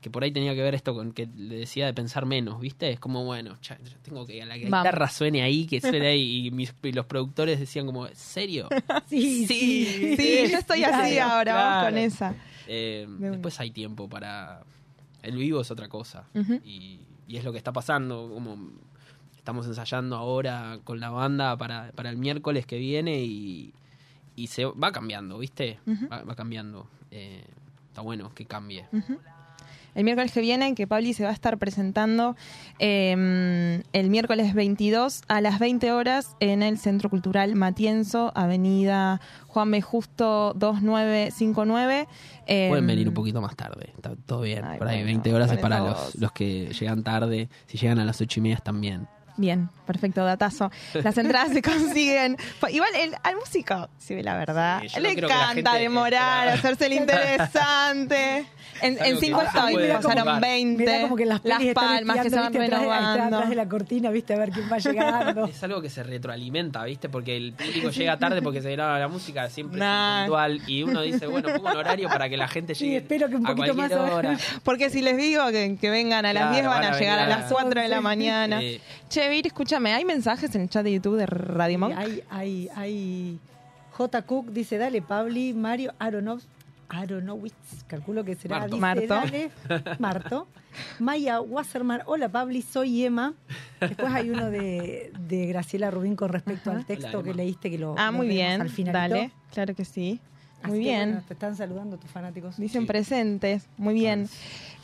que 0.00 0.08
por 0.08 0.24
ahí 0.24 0.32
tenía 0.32 0.54
que 0.54 0.62
ver 0.62 0.74
esto 0.74 0.94
con 0.94 1.12
que 1.12 1.28
le 1.36 1.56
decía 1.56 1.84
de 1.84 1.92
pensar 1.92 2.24
menos, 2.24 2.58
¿viste? 2.58 2.90
Es 2.90 2.98
como, 2.98 3.22
bueno, 3.26 3.58
yo 3.60 3.74
tengo 4.02 4.24
que 4.26 4.40
a 4.42 4.46
la 4.46 4.56
Vamos. 4.56 4.64
guitarra 4.86 5.10
suene 5.10 5.42
ahí, 5.42 5.66
que 5.66 5.78
suene 5.82 6.06
ahí. 6.06 6.46
Y, 6.46 6.50
mis- 6.58 6.72
y 6.82 6.92
los 6.92 7.04
productores 7.04 7.60
decían 7.60 7.84
como, 7.84 8.06
¿en 8.06 8.16
serio? 8.16 8.66
Sí, 9.10 9.44
Sí, 9.46 10.14
Sí, 10.16 10.48
yo 10.50 10.58
estoy 10.58 10.84
así 10.84 11.12
Claro, 11.16 11.30
ahora, 11.34 11.54
vamos 11.54 11.84
con 11.90 11.98
esa. 11.98 12.34
Eh, 12.72 13.06
después 13.18 13.58
hay 13.58 13.72
tiempo 13.72 14.08
para... 14.08 14.62
El 15.22 15.36
vivo 15.36 15.60
es 15.60 15.70
otra 15.72 15.88
cosa. 15.88 16.24
Y, 16.64 17.00
y 17.26 17.36
es 17.36 17.44
lo 17.44 17.50
que 17.50 17.58
está 17.58 17.72
pasando. 17.72 18.30
Como 18.32 18.70
estamos 19.36 19.66
ensayando 19.66 20.16
ahora 20.16 20.78
con 20.84 21.00
la 21.00 21.10
banda 21.10 21.56
para, 21.56 21.90
para 21.92 22.10
el 22.10 22.16
miércoles 22.16 22.66
que 22.66 22.78
viene 22.78 23.24
y, 23.24 23.74
y 24.36 24.46
se 24.46 24.66
va 24.66 24.92
cambiando, 24.92 25.38
¿viste? 25.38 25.80
Va, 26.10 26.22
va 26.22 26.36
cambiando. 26.36 26.86
Eh, 27.10 27.44
está 27.88 28.02
bueno 28.02 28.32
que 28.34 28.46
cambie. 28.46 28.86
El 29.94 30.04
miércoles 30.04 30.32
que 30.32 30.40
viene, 30.40 30.74
que 30.74 30.86
Pabli 30.86 31.14
se 31.14 31.24
va 31.24 31.30
a 31.30 31.32
estar 31.32 31.58
presentando 31.58 32.36
eh, 32.78 33.82
el 33.92 34.10
miércoles 34.10 34.54
22 34.54 35.22
a 35.28 35.40
las 35.40 35.58
20 35.58 35.92
horas 35.92 36.36
en 36.40 36.62
el 36.62 36.78
Centro 36.78 37.10
Cultural 37.10 37.54
Matienzo, 37.54 38.32
Avenida 38.34 39.20
Juan 39.48 39.70
B. 39.70 39.80
Justo 39.82 40.54
2959. 40.54 42.06
Eh, 42.46 42.66
Pueden 42.68 42.86
venir 42.86 43.08
un 43.08 43.14
poquito 43.14 43.40
más 43.40 43.56
tarde, 43.56 43.90
está 43.94 44.14
todo 44.26 44.42
bien. 44.42 44.64
Ay, 44.64 44.78
por 44.78 44.88
ahí 44.88 44.96
bueno, 44.96 45.06
20 45.06 45.34
horas 45.34 45.52
es 45.52 45.58
para 45.58 45.80
los, 45.80 46.14
los 46.16 46.32
que 46.32 46.72
llegan 46.72 47.02
tarde. 47.02 47.48
Si 47.66 47.78
llegan 47.78 47.98
a 47.98 48.04
las 48.04 48.20
8 48.20 48.40
y 48.40 48.42
media 48.42 48.56
están 48.56 48.80
bien. 48.80 49.08
Bien, 49.40 49.70
perfecto, 49.86 50.22
datazo. 50.22 50.70
Las 50.92 51.16
entradas 51.16 51.52
se 51.52 51.62
consiguen. 51.70 52.36
Igual 52.68 52.90
el, 52.94 53.14
al 53.22 53.36
músico, 53.36 53.88
si 53.96 54.14
ve 54.14 54.22
la 54.22 54.36
verdad, 54.36 54.82
Sí, 54.82 54.88
no 54.96 55.00
le 55.00 55.12
encanta 55.12 55.74
demorar, 55.76 56.48
hacerse 56.48 56.84
el 56.86 56.92
interesante. 57.54 58.44
En, 58.82 58.96
Es 58.98 59.20
cinco 59.20 59.42
estoy, 59.42 59.74
puede 59.74 59.92
pasaron 59.92 60.22
jugar. 60.24 60.40
20. 60.40 60.84
Mirá 60.84 61.02
como 61.02 61.16
que 61.16 61.26
las, 61.26 61.40
están 61.44 61.74
palmas 61.74 62.20
que 62.20 62.30
se 62.30 62.36
van 62.36 62.52
¿viste? 62.52 62.66
renovando. 62.66 63.36
Atrás 63.36 63.50
de 63.50 63.56
la 63.56 63.68
cortina, 63.68 64.10
viste, 64.10 64.32
a 64.34 64.38
ver 64.38 64.50
quién 64.50 64.70
va 64.72 64.78
llegando. 64.78 65.44
Es 65.46 65.62
algo 65.62 65.82
que 65.82 65.90
se 65.90 66.02
retroalimenta, 66.02 66.82
¿viste? 66.84 67.08
Porque 67.10 67.36
el 67.36 67.52
público 67.52 67.90
llega 67.90 68.18
tarde 68.18 68.40
porque 68.40 68.62
se 68.62 68.70
graba 68.72 68.98
la 68.98 69.08
música 69.08 69.48
siempre 69.50 69.76
es 69.76 69.80
Nah. 69.80 70.20
puntual 70.22 70.60
y 70.66 70.82
uno 70.82 71.02
dice, 71.02 71.26
bueno, 71.26 71.48
pongo 71.54 71.70
un 71.70 71.76
horario 71.76 72.08
para 72.08 72.28
que 72.30 72.36
la 72.38 72.48
gente 72.48 72.74
Sí, 72.74 72.84
llegue 72.84 72.96
espero 72.98 73.28
que 73.28 73.36
un 73.36 73.42
poquito 73.44 73.74
más 73.74 73.92
hora. 73.92 74.38
Porque 74.62 74.88
si 74.88 75.02
les 75.02 75.16
digo 75.16 75.46
que, 75.50 75.76
que 75.78 75.90
vengan 75.90 76.24
a 76.24 76.32
las 76.32 76.42
Claro, 76.44 76.54
10 76.54 76.66
van, 76.66 76.80
van 76.80 76.92
a 76.92 76.96
a 76.96 76.98
llegar 76.98 77.18
a 77.18 77.24
a 77.24 77.26
las 77.28 77.40
las 77.40 77.52
4 77.52 77.82
de 77.82 77.88
la 77.88 77.96
11. 77.96 78.02
mañana. 78.02 78.60
Sí. 78.60 78.80
Che, 79.10 79.28
Vir, 79.28 79.44
escúchame, 79.44 79.92
¿hay 79.92 80.04
mensajes 80.04 80.54
en 80.54 80.62
el 80.62 80.68
chat 80.68 80.84
de 80.84 80.92
YouTube 80.92 81.16
de 81.16 81.26
Radio 81.26 81.80
Monk? 81.80 81.94
Hay, 81.96 82.22
hay, 82.30 82.68
hay. 82.76 83.40
J. 83.90 84.22
Cook 84.22 84.52
dice, 84.52 84.78
dale, 84.78 85.02
Pabli, 85.02 85.52
Mario 85.52 85.92
Aronov, 85.98 86.40
Aronowitz, 86.88 87.82
calculo 87.88 88.24
que 88.24 88.36
será. 88.36 88.60
Marto. 88.68 88.76
Dice, 88.76 88.80
Marto. 88.80 89.14
dale, 89.14 89.50
Marto. 89.98 90.46
Maya 91.00 91.40
Wasserman, 91.40 92.02
hola 92.06 92.28
Pabli, 92.28 92.62
soy 92.62 93.04
Emma. 93.04 93.34
Después 93.80 94.12
hay 94.12 94.30
uno 94.30 94.48
de, 94.48 95.12
de 95.26 95.46
Graciela 95.46 95.90
Rubín 95.90 96.14
con 96.14 96.28
respecto 96.28 96.70
Ajá. 96.70 96.78
al 96.78 96.86
texto 96.86 97.18
Hola, 97.18 97.22
que 97.24 97.34
leíste, 97.34 97.68
que 97.68 97.78
lo 97.78 97.96
ah, 97.98 98.12
lo 98.12 98.18
muy 98.18 98.28
bien. 98.28 98.60
al 98.60 98.70
final. 98.70 98.92
Dale, 98.92 99.32
claro 99.52 99.74
que 99.74 99.84
sí. 99.84 100.20
Muy 100.64 100.78
bien. 100.78 101.22
te 101.26 101.34
están 101.34 101.56
saludando 101.56 101.96
tus 101.96 102.10
fanáticos. 102.10 102.56
Dicen 102.56 102.82
Sí. 102.82 102.86
presentes, 102.86 103.66
muy 103.78 103.94
bien. 103.94 104.28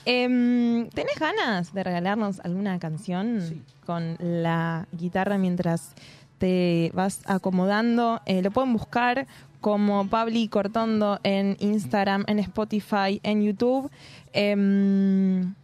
Em, 0.05 0.89
¿Tenés 0.91 1.19
ganas 1.19 1.75
de 1.75 1.83
regalarnos 1.85 2.41
alguna 2.41 2.79
canción 2.79 3.41
Sí. 3.43 3.61
con 3.85 4.17
la 4.21 4.87
guitarra 4.93 5.37
mientras 5.39 5.93
te 6.39 6.91
vas 6.95 7.21
acomodando? 7.27 8.21
Eh, 8.27 8.41
lo 8.43 8.51
pueden 8.53 8.73
buscar 8.73 9.27
como 9.61 10.07
Pabli 10.07 10.47
Cortondo 10.49 11.19
en 11.25 11.57
Instagram, 11.61 12.25
en 12.29 12.39
Spotify, 12.39 13.21
en 13.25 13.43
YouTube. 13.43 13.91
Em, 14.33 15.55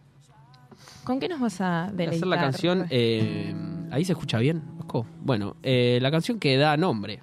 ¿Con 1.05 1.19
qué 1.19 1.27
nos 1.29 1.39
vas 1.39 1.59
a 1.61 1.83
Voy 1.85 1.93
a 1.93 1.97
deleitar? 1.97 2.15
hacer 2.15 2.27
la 2.27 2.37
canción, 2.37 2.85
eh, 2.89 3.53
ahí 3.91 4.03
se 4.05 4.13
escucha 4.13 4.37
bien, 4.39 4.61
Bosco? 4.77 5.05
Bueno, 5.21 5.55
eh, 5.63 5.99
la 6.01 6.11
canción 6.11 6.39
que 6.39 6.57
da 6.57 6.75
nombre 6.77 7.19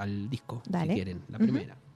al 0.00 0.30
disco, 0.30 0.62
Dale. 0.66 0.88
si 0.88 0.94
quieren, 0.94 1.22
la 1.28 1.38
primera. 1.38 1.74
No 1.74 1.80
la 1.80 1.89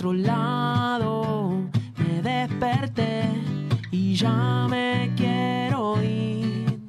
Estoy 0.00 0.22
descontrolado, 0.22 1.68
me 1.98 2.22
desperté 2.22 3.28
y 3.90 4.14
ya 4.14 4.66
me 4.70 5.12
quiero 5.14 6.02
ir. 6.02 6.80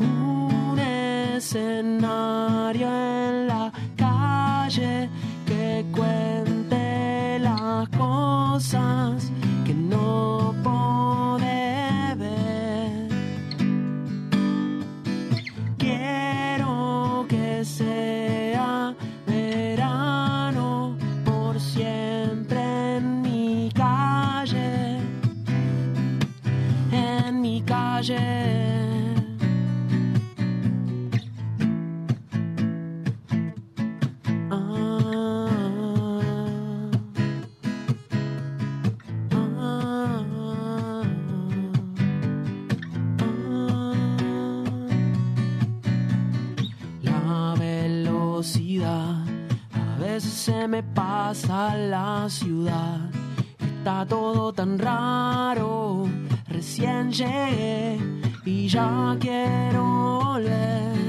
Un 0.00 0.80
escenario 0.80 2.88
en 2.88 3.46
la 3.46 3.72
calle 3.96 5.08
que 5.46 5.86
cuente 5.94 7.38
las 7.38 7.88
cosas 7.90 9.15
se 50.46 50.68
me 50.68 50.80
pasa 50.80 51.76
la 51.76 52.28
ciudad. 52.28 53.00
Está 53.58 54.06
todo 54.06 54.52
tan 54.52 54.78
raro. 54.78 56.04
Recién 56.46 57.10
llegué 57.10 57.98
y 58.44 58.68
ya 58.68 59.16
quiero 59.18 60.20
volver. 60.22 61.05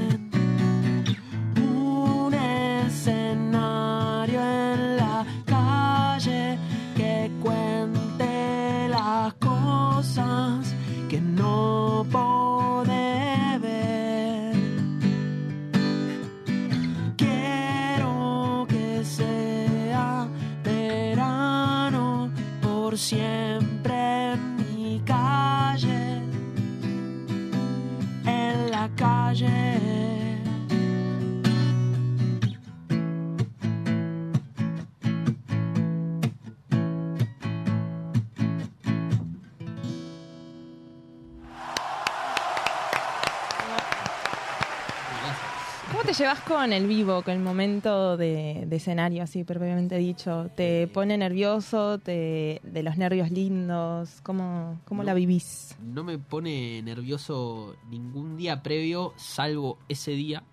Te 46.08 46.14
llevas 46.14 46.40
con 46.42 46.72
el 46.72 46.88
vivo, 46.88 47.22
con 47.22 47.34
el 47.34 47.40
momento 47.42 48.16
de, 48.16 48.64
de 48.66 48.76
escenario, 48.78 49.24
así 49.24 49.44
propiamente 49.44 49.98
dicho? 49.98 50.50
¿Te 50.56 50.88
pone 50.88 51.18
nervioso? 51.18 51.98
Te, 52.00 52.62
¿De 52.64 52.82
los 52.82 52.98
nervios 52.98 53.30
lindos? 53.30 54.22
¿Cómo, 54.24 54.80
cómo 54.86 55.04
la 55.04 55.14
vivís? 55.14 55.76
No 55.82 56.04
me 56.06 56.18
pone 56.18 56.82
nervioso 56.82 57.76
ningún 57.90 58.38
día 58.38 58.64
previo, 58.64 59.14
salvo 59.18 59.80
ese 59.90 60.12
día 60.12 60.44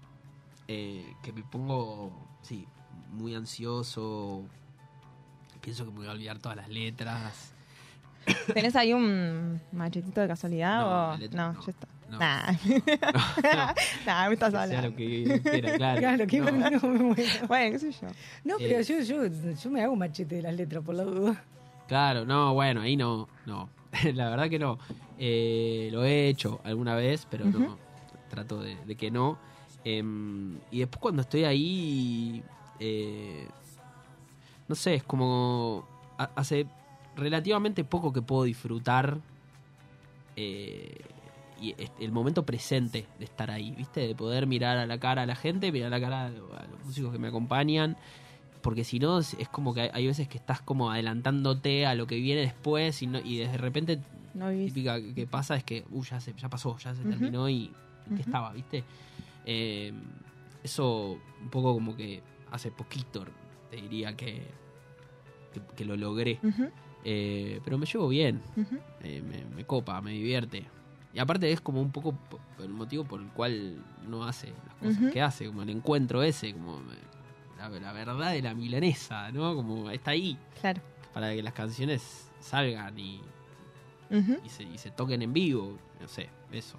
eh, 0.66 1.14
que 1.22 1.32
me 1.32 1.44
pongo, 1.44 2.10
sí, 2.42 2.66
muy 3.12 3.34
ansioso. 3.36 4.42
Pienso 5.60 5.84
que 5.84 5.92
me 5.92 5.98
voy 5.98 6.08
a 6.08 6.12
olvidar 6.12 6.38
todas 6.40 6.56
las 6.56 6.68
letras. 6.68 7.52
¿Tenés 8.52 8.74
ahí 8.74 8.92
un 8.92 9.60
machetito 9.72 10.20
de 10.20 10.26
casualidad? 10.28 10.80
No, 10.80 11.12
o... 11.12 11.16
letra- 11.16 11.46
no, 11.46 11.52
no, 11.52 11.64
ya 11.64 11.70
está. 11.70 11.86
No. 12.10 12.18
Nah. 12.18 12.52
no. 12.52 12.54
Nah, 14.06 14.28
me 14.28 14.34
estás 14.34 14.52
Que 14.52 14.68
sea 14.68 14.82
lo 14.82 14.94
que 14.96 15.40
quiera, 15.42 15.72
claro. 15.76 16.00
Claro, 16.00 16.26
que 16.26 16.40
No. 16.40 16.52
me. 16.52 17.16
Bueno, 17.48 17.72
qué 17.72 17.78
sé 17.78 17.92
yo. 17.92 18.08
No, 18.44 18.54
Eh. 18.58 18.66
pero 18.68 18.80
yo, 18.82 19.00
yo, 19.00 19.54
yo 19.54 19.70
me 19.70 19.82
hago 19.82 19.92
un 19.92 19.98
machete 19.98 20.36
de 20.36 20.42
las 20.42 20.54
letras 20.54 20.82
por 20.84 20.94
la 20.94 21.04
duda. 21.04 21.42
Claro, 21.88 22.24
no, 22.24 22.54
bueno, 22.54 22.80
ahí 22.82 22.96
no, 22.96 23.28
no. 23.46 23.68
La 24.14 24.28
verdad 24.30 24.48
que 24.48 24.58
no. 24.58 24.78
Eh, 25.18 25.88
lo 25.92 26.04
he 26.04 26.28
hecho 26.28 26.60
alguna 26.64 26.94
vez, 26.96 27.26
pero 27.30 27.46
Ujú. 27.46 27.58
no. 27.58 27.78
Trato 28.30 28.60
de, 28.62 28.76
de 28.84 28.94
que 28.96 29.10
no. 29.10 29.38
Em, 29.84 30.56
y 30.70 30.78
después 30.80 31.00
cuando 31.00 31.22
estoy 31.22 31.44
ahí, 31.44 32.42
eh, 32.80 33.46
no 34.66 34.74
sé, 34.74 34.94
es 34.94 35.02
como 35.04 35.86
ha- 36.18 36.30
hace 36.34 36.66
relativamente 37.16 37.84
poco 37.84 38.12
que 38.12 38.22
puedo 38.22 38.44
disfrutar 38.44 39.18
eh, 40.36 40.96
y 41.70 41.74
el 42.00 42.12
momento 42.12 42.44
presente 42.44 43.06
de 43.18 43.24
estar 43.24 43.50
ahí, 43.50 43.70
¿viste? 43.72 44.06
De 44.06 44.14
poder 44.14 44.46
mirar 44.46 44.76
a 44.78 44.86
la 44.86 44.98
cara 44.98 45.22
a 45.22 45.26
la 45.26 45.36
gente, 45.36 45.70
mirar 45.72 45.88
a 45.92 45.98
la 45.98 46.00
cara 46.00 46.26
a 46.26 46.30
lo- 46.30 46.52
a 46.56 46.64
los 46.66 46.84
músicos 46.84 47.12
que 47.12 47.18
me 47.18 47.28
acompañan 47.28 47.96
porque 48.62 48.82
si 48.84 48.98
no 48.98 49.18
es 49.18 49.36
como 49.50 49.74
que 49.74 49.90
hay- 49.92 50.06
veces 50.06 50.26
que 50.26 50.38
estás 50.38 50.62
como 50.62 50.90
adelantándote 50.90 51.84
a 51.86 51.94
lo 51.94 52.06
que 52.06 52.16
viene 52.16 52.40
después 52.40 53.02
y, 53.02 53.06
no, 53.06 53.18
y 53.20 53.36
de 53.38 53.56
repente 53.58 54.00
No 54.34 54.48
típica 54.50 55.00
que 55.00 55.26
pasa 55.26 55.54
es 55.56 55.64
que 55.64 55.84
uh, 55.90 56.02
ya, 56.02 56.18
se, 56.20 56.32
ya 56.34 56.48
pasó, 56.48 56.76
ya 56.78 56.94
se 56.94 57.02
terminó 57.10 57.48
y, 57.48 57.70
estaba, 58.20 58.52
¿viste? 58.54 58.82
Eh, 59.46 59.92
eso 60.62 61.18
un 61.42 61.50
poco 61.50 61.74
como 61.74 61.94
que 61.94 62.22
hace 62.50 62.70
poquito 62.70 63.24
te 63.70 63.76
diría 63.76 64.16
que, 64.16 64.42
que, 65.52 65.60
que 65.76 65.84
lo 65.84 65.96
logré. 65.96 66.38
Eh, 67.04 67.60
pero 67.64 67.76
me 67.76 67.84
llevo 67.86 68.08
bien, 68.08 68.40
eh, 69.02 69.22
me, 69.22 69.44
me 69.56 69.64
copa, 69.64 70.00
me 70.00 70.12
divierte. 70.12 70.64
Y 71.14 71.18
aparte 71.20 71.50
es 71.52 71.60
como 71.60 71.80
un 71.80 71.90
poco 71.92 72.12
po- 72.12 72.40
el 72.62 72.70
motivo 72.70 73.04
por 73.04 73.20
el 73.20 73.28
cual 73.28 73.76
uno 74.06 74.24
hace 74.24 74.48
las 74.66 74.74
cosas 74.96 75.12
que 75.12 75.22
hace, 75.22 75.46
como 75.46 75.62
el 75.62 75.70
encuentro 75.70 76.22
ese, 76.22 76.52
como 76.52 76.78
eh, 76.78 76.82
la, 77.58 77.68
la 77.68 77.92
verdad 77.92 78.32
de 78.32 78.42
la 78.42 78.52
milanesa, 78.54 79.30
¿no? 79.30 79.54
Como 79.54 79.90
está 79.90 80.10
ahí, 80.10 80.36
Claro. 80.60 80.80
para 81.12 81.32
que 81.34 81.42
las 81.42 81.52
canciones 81.54 82.28
salgan 82.40 82.98
y, 82.98 83.20
y 84.44 84.48
se, 84.48 84.64
y 84.64 84.76
se 84.78 84.90
toquen 84.90 85.22
en 85.22 85.32
vivo, 85.32 85.78
no 86.00 86.08
sé, 86.08 86.28
eso. 86.52 86.76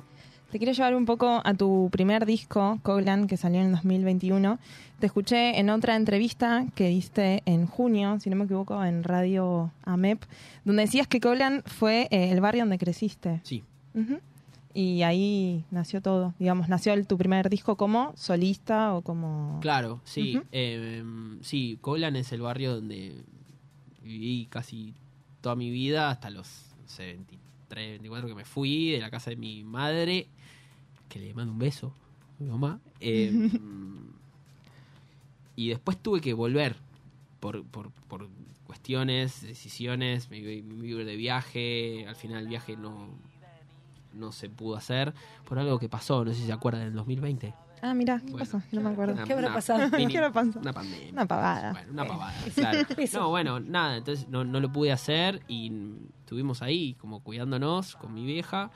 Te 0.51 0.59
quiero 0.59 0.73
llevar 0.73 0.95
un 0.95 1.05
poco 1.05 1.41
a 1.43 1.53
tu 1.55 1.89
primer 1.91 2.25
disco, 2.25 2.79
Coglan, 2.83 3.27
que 3.27 3.36
salió 3.36 3.61
en 3.61 3.71
2021. 3.71 4.59
Te 4.99 5.07
escuché 5.07 5.59
en 5.59 5.69
otra 5.69 5.95
entrevista 5.95 6.65
que 6.75 6.88
diste 6.88 7.41
en 7.45 7.65
junio, 7.67 8.19
si 8.19 8.29
no 8.29 8.36
me 8.38 8.45
equivoco, 8.45 8.81
en 8.86 9.03
Radio 9.03 9.71
AMEP, 9.86 10.23
donde 10.63 10.83
decías 10.83 11.07
que 11.07 11.19
Coglan 11.19 11.63
fue 11.65 12.07
eh, 12.11 12.31
el 12.31 12.39
barrio 12.41 12.61
donde 12.61 12.77
creciste. 12.77 13.41
Sí, 13.43 13.63
Y 14.73 15.03
ahí 15.03 15.63
nació 15.71 16.01
todo. 16.01 16.33
Digamos, 16.37 16.67
nació 16.67 16.93
el- 16.93 17.07
tu 17.07 17.17
primer 17.17 17.49
disco 17.49 17.77
como 17.77 18.11
solista 18.17 18.93
o 18.93 19.01
como... 19.01 19.59
claro, 19.61 20.01
sí. 20.03 20.37
Eh, 20.51 21.03
sí, 21.41 21.77
Coblan 21.81 22.15
es 22.17 22.31
el 22.33 22.41
barrio 22.41 22.75
donde 22.75 23.23
viví 24.03 24.47
casi 24.49 24.93
toda 25.41 25.55
mi 25.55 25.69
vida, 25.69 26.09
hasta 26.09 26.29
los 26.29 26.47
no 26.81 26.89
sé, 26.89 27.13
23, 27.13 27.89
24 27.91 28.27
que 28.27 28.35
me 28.35 28.43
fui 28.45 28.91
de 28.91 28.99
la 28.99 29.09
casa 29.09 29.29
de 29.29 29.37
mi 29.37 29.63
madre, 29.63 30.27
que 31.07 31.19
le 31.19 31.33
mando 31.33 31.53
un 31.53 31.59
beso 31.59 31.93
a 32.39 32.43
mi 32.43 32.49
mamá. 32.49 32.79
eh, 32.99 33.49
y 35.55 35.69
después 35.69 35.97
tuve 35.97 36.19
que 36.21 36.33
volver 36.33 36.75
por, 37.39 37.63
por, 37.63 37.91
por 38.09 38.27
cuestiones, 38.67 39.41
decisiones, 39.41 40.29
me 40.29 40.41
me 40.41 41.05
de 41.05 41.15
viaje, 41.15 42.05
al 42.07 42.15
final 42.15 42.43
el 42.43 42.49
viaje 42.49 42.75
no, 42.75 43.07
no 44.16 44.32
se 44.32 44.49
pudo 44.49 44.76
hacer 44.76 45.13
por 45.47 45.59
algo 45.59 45.78
que 45.80 45.89
pasó, 45.89 46.24
no 46.26 46.32
sé 46.34 46.39
si 46.39 46.45
se 46.47 46.53
acuerdan, 46.53 46.82
en 46.84 46.88
el 46.89 46.93
2020. 46.95 47.53
Ah, 47.82 47.93
mira, 47.93 48.18
¿qué 48.18 48.32
Bueno, 48.32 48.38
pasó? 48.39 48.61
No 48.72 48.82
me 48.82 48.89
acuerdo. 48.89 49.13
Una- 49.13 49.24
¿Qué 49.26 49.34
habrá 49.34 49.53
pasado? 49.53 49.89
mini- 49.97 50.07
¿Qué 50.13 50.18
habrá 50.18 50.32
pasado? 50.32 50.59
Una 50.61 50.74
pandemia. 50.74 51.11
Una 51.11 51.26
pavada. 51.28 51.72
Bueno, 51.74 51.91
una 51.91 52.05
pavada, 52.07 52.34
claro. 52.55 52.80
No, 53.13 53.30
bueno, 53.30 53.59
nada, 53.59 53.97
entonces 53.97 54.28
no, 54.30 54.43
no 54.43 54.59
lo 54.59 54.72
pude 54.72 54.91
hacer 54.91 55.41
y 55.47 55.72
estuvimos 56.22 56.61
ahí 56.63 56.95
como 56.95 57.20
cuidándonos 57.22 57.95
con 57.97 58.13
mi 58.13 58.26
vieja. 58.26 58.72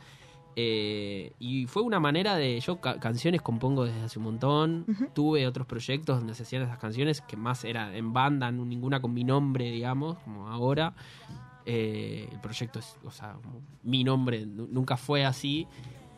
Eh, 0.56 1.32
y 1.40 1.66
fue 1.68 1.84
una 1.84 2.00
manera 2.00 2.36
de. 2.36 2.60
Yo 2.60 2.82
ca- 2.82 3.00
canciones 3.00 3.42
compongo 3.42 3.86
desde 3.86 4.02
hace 4.02 4.20
un 4.20 4.26
montón. 4.26 4.86
Tuve 5.16 5.48
otros 5.48 5.66
proyectos 5.66 6.18
donde 6.20 6.34
se 6.36 6.44
hacían 6.44 6.64
esas 6.64 6.78
canciones 6.78 7.22
que 7.22 7.38
más 7.38 7.64
era 7.64 7.96
en 7.96 8.12
banda, 8.12 8.52
ninguna 8.52 9.00
con 9.00 9.14
mi 9.14 9.24
nombre, 9.24 9.72
digamos, 9.72 10.18
como 10.20 10.50
ahora. 10.50 10.94
Eh, 11.72 12.28
el 12.32 12.40
proyecto 12.40 12.80
es, 12.80 12.96
o 13.06 13.12
sea, 13.12 13.36
mi 13.84 14.04
nombre 14.04 14.44
nu- 14.46 14.68
nunca 14.72 14.98
fue 14.98 15.24
así. 15.24 15.68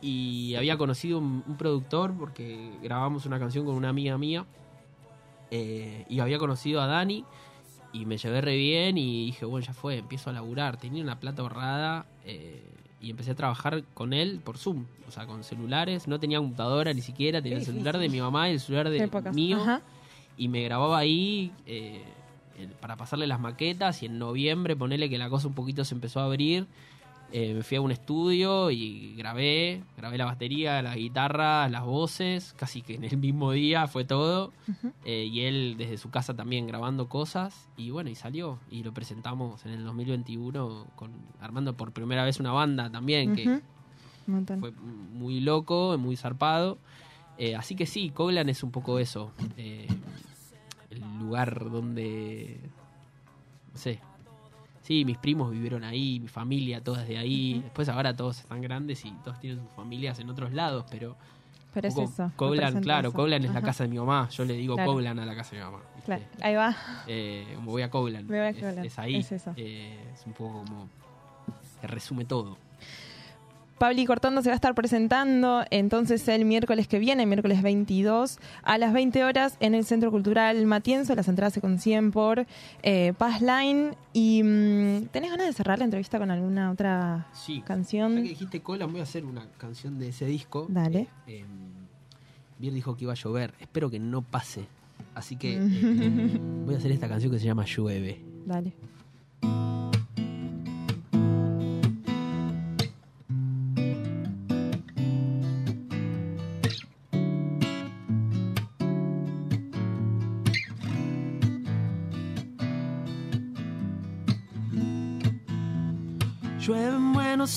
Y 0.00 0.54
había 0.54 0.78
conocido 0.78 1.18
un, 1.18 1.44
un 1.46 1.56
productor 1.58 2.14
porque 2.18 2.70
grabamos 2.82 3.26
una 3.26 3.38
canción 3.38 3.66
con 3.66 3.74
una 3.74 3.90
amiga 3.90 4.16
mía. 4.16 4.46
eh, 5.50 6.06
y 6.08 6.20
había 6.20 6.38
conocido 6.38 6.80
a 6.80 6.86
Dani. 6.86 7.24
Y 7.92 8.06
me 8.06 8.16
llevé 8.16 8.40
re 8.40 8.56
bien 8.56 8.96
y 8.96 9.26
dije, 9.26 9.44
bueno, 9.44 9.66
ya 9.66 9.74
fue, 9.74 9.98
empiezo 9.98 10.30
a 10.30 10.32
laburar. 10.32 10.78
Tenía 10.78 11.02
una 11.02 11.20
plata 11.20 11.42
ahorrada 11.42 12.06
eh, 12.24 12.62
y 13.02 13.10
empecé 13.10 13.32
a 13.32 13.34
trabajar 13.34 13.84
con 13.92 14.14
él 14.14 14.40
por 14.42 14.56
Zoom. 14.56 14.86
O 15.06 15.10
sea, 15.10 15.26
con 15.26 15.44
celulares. 15.44 16.08
No 16.08 16.18
tenía 16.18 16.38
computadora 16.38 16.94
ni 16.94 17.02
siquiera. 17.02 17.42
Tenía 17.42 17.58
el 17.58 17.64
celular 17.66 17.98
de 17.98 18.08
mi 18.08 18.18
mamá 18.20 18.48
y 18.48 18.52
el 18.52 18.60
celular 18.60 18.88
de 18.88 18.96
mío. 19.34 19.58
Ajá. 19.60 19.82
Y 20.38 20.48
me 20.48 20.62
grababa 20.64 20.96
ahí 20.96 21.52
eh, 21.66 22.02
para 22.80 22.96
pasarle 22.96 23.26
las 23.26 23.40
maquetas. 23.40 24.02
Y 24.02 24.06
en 24.06 24.18
noviembre, 24.18 24.76
ponerle 24.76 25.08
que 25.10 25.18
la 25.18 25.28
cosa 25.30 25.48
un 25.48 25.54
poquito 25.54 25.84
se 25.84 25.94
empezó 25.94 26.20
a 26.20 26.24
abrir. 26.24 26.66
eh, 27.34 27.54
me 27.54 27.62
fui 27.62 27.78
a 27.78 27.80
un 27.80 27.90
estudio 27.90 28.70
y 28.70 29.14
grabé. 29.16 29.82
Grabé 29.96 30.18
la 30.18 30.26
batería, 30.26 30.82
la 30.82 30.94
guitarra, 30.94 31.68
las 31.70 31.82
voces. 31.84 32.54
Casi 32.58 32.82
que 32.82 32.94
en 32.96 33.04
el 33.04 33.16
mismo 33.16 33.52
día 33.52 33.86
fue 33.86 34.04
todo. 34.04 34.52
Eh, 35.04 35.28
y 35.32 35.40
él 35.40 35.76
desde 35.78 35.96
su 35.96 36.10
casa 36.10 36.34
también 36.34 36.66
grabando 36.66 37.08
cosas. 37.08 37.68
Y 37.76 37.90
bueno, 37.90 38.10
y 38.10 38.14
salió. 38.14 38.58
Y 38.70 38.82
lo 38.82 38.92
presentamos 38.92 39.64
en 39.64 39.72
el 39.72 39.84
2021 39.84 40.88
con, 40.94 41.10
armando 41.40 41.74
por 41.74 41.92
primera 41.92 42.24
vez 42.24 42.38
una 42.38 42.52
banda 42.52 42.90
también. 42.90 43.34
que 43.34 43.60
fue 44.60 44.70
muy 44.72 45.40
loco, 45.40 45.96
muy 45.98 46.16
zarpado. 46.16 46.78
Eh, 47.38 47.56
así 47.56 47.74
que 47.74 47.86
sí, 47.86 48.10
Coglan 48.10 48.50
es 48.50 48.62
un 48.62 48.70
poco 48.70 48.98
eso. 48.98 49.32
El 50.92 51.18
lugar 51.18 51.70
donde. 51.70 52.58
No 53.72 53.78
sé. 53.78 53.98
Sí, 54.82 55.04
mis 55.04 55.16
primos 55.18 55.50
vivieron 55.52 55.84
ahí, 55.84 56.18
mi 56.20 56.28
familia, 56.28 56.82
todas 56.82 57.06
de 57.06 57.16
ahí. 57.16 57.60
Después 57.62 57.88
ahora 57.88 58.16
todos 58.16 58.40
están 58.40 58.60
grandes 58.62 59.04
y 59.04 59.12
todos 59.24 59.38
tienen 59.40 59.60
sus 59.64 59.70
familias 59.76 60.18
en 60.18 60.28
otros 60.30 60.52
lados, 60.52 60.84
pero. 60.90 61.16
Pero 61.72 61.88
es 61.88 61.96
eso. 61.96 62.30
Representa 62.38 62.80
claro, 62.82 63.08
eso. 63.08 63.16
Coglan 63.16 63.44
es 63.44 63.54
la 63.54 63.62
casa 63.62 63.84
de 63.84 63.88
mi 63.88 63.98
mamá. 63.98 64.28
Yo 64.30 64.44
le 64.44 64.54
digo 64.54 64.74
Claro. 64.74 64.92
Coglan 64.92 65.18
a 65.20 65.24
la 65.24 65.34
casa 65.34 65.52
de 65.52 65.58
mi 65.58 65.64
mamá. 65.64 65.78
¿viste? 65.94 66.04
Claro, 66.04 66.24
ahí 66.42 66.54
va. 66.54 66.76
Eh, 67.06 67.56
voy 67.62 67.80
a 67.82 67.90
Coglan. 67.90 68.26
Voy 68.26 68.36
a 68.36 68.48
es, 68.50 68.56
Coglan, 68.56 68.84
es 68.84 68.98
ahí. 68.98 69.16
es 69.16 69.32
eso. 69.32 69.52
eh, 69.56 69.98
es 70.12 70.26
un 70.26 70.32
poco 70.34 70.64
como. 70.64 70.88
que 71.80 71.86
resume 71.86 72.24
todo. 72.26 72.58
Pabli 73.82 74.06
Cortando 74.06 74.42
se 74.42 74.48
va 74.48 74.52
a 74.52 74.54
estar 74.54 74.76
presentando 74.76 75.64
entonces 75.72 76.28
el 76.28 76.44
miércoles 76.44 76.86
que 76.86 77.00
viene, 77.00 77.26
miércoles 77.26 77.62
22, 77.64 78.38
a 78.62 78.78
las 78.78 78.92
20 78.92 79.24
horas 79.24 79.56
en 79.58 79.74
el 79.74 79.84
Centro 79.84 80.12
Cultural 80.12 80.64
Matienzo. 80.66 81.16
Las 81.16 81.26
entradas 81.26 81.52
se 81.52 81.60
consiguen 81.60 82.12
por 82.12 82.46
eh, 82.84 83.12
Passline. 83.18 83.96
Y 84.12 84.40
mm, 84.44 85.06
¿tenés 85.10 85.32
ganas 85.32 85.48
de 85.48 85.52
cerrar 85.52 85.80
la 85.80 85.86
entrevista 85.86 86.20
con 86.20 86.30
alguna 86.30 86.70
otra 86.70 87.26
Sí. 87.32 87.60
canción? 87.62 88.14
Ya 88.14 88.22
que 88.22 88.28
dijiste 88.28 88.60
Cola, 88.60 88.86
voy 88.86 89.00
a 89.00 89.02
hacer 89.02 89.24
una 89.24 89.48
canción 89.58 89.98
de 89.98 90.10
ese 90.10 90.26
disco. 90.26 90.66
Dale. 90.68 91.08
Eh, 91.26 91.44
Bier 92.60 92.74
dijo 92.74 92.96
que 92.96 93.02
iba 93.02 93.14
a 93.14 93.16
llover. 93.16 93.52
Espero 93.58 93.90
que 93.90 93.98
no 93.98 94.22
pase. 94.22 94.64
Así 95.16 95.34
que 95.34 95.54
eh, 95.60 96.40
voy 96.64 96.76
a 96.76 96.78
hacer 96.78 96.92
esta 96.92 97.08
canción 97.08 97.32
que 97.32 97.40
se 97.40 97.46
llama 97.46 97.64
Llueve. 97.64 98.20
Dale. 98.46 98.74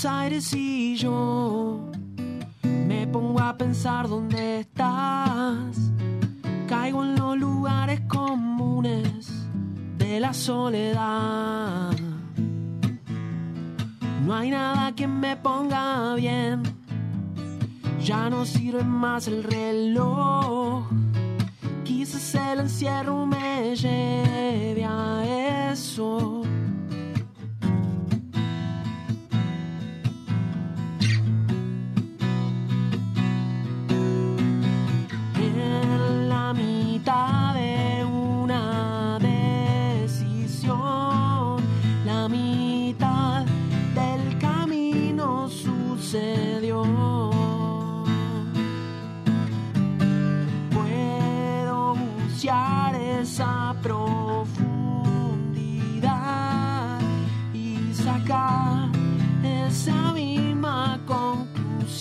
Aires 0.04 0.52
yo 0.98 1.80
me 2.64 3.08
pongo 3.08 3.40
a 3.40 3.56
pensar 3.56 4.10
dónde 4.10 4.60
estás. 4.60 5.78
Caigo 6.68 7.04
en 7.04 7.16
los 7.16 7.38
lugares 7.38 8.02
comunes 8.08 9.32
de 9.98 10.20
la 10.20 10.34
soledad. 10.34 11.92
No 14.26 14.36
hay 14.36 14.50
nada 14.50 14.92
que 14.94 15.08
me 15.08 15.38
ponga 15.38 16.16
bien. 16.16 16.64
Ya 18.04 18.30
no 18.30 18.46
sirve 18.46 18.84
más 18.84 19.28
el 19.28 19.44
reloj. 19.44 20.84
Quizás 21.86 22.36
el 22.36 22.60
encierro 22.60 23.26
me 23.26 23.76
lleve 23.76 24.84
a 24.84 25.72
eso. 25.72 26.45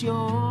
Conclusión. 0.05 0.44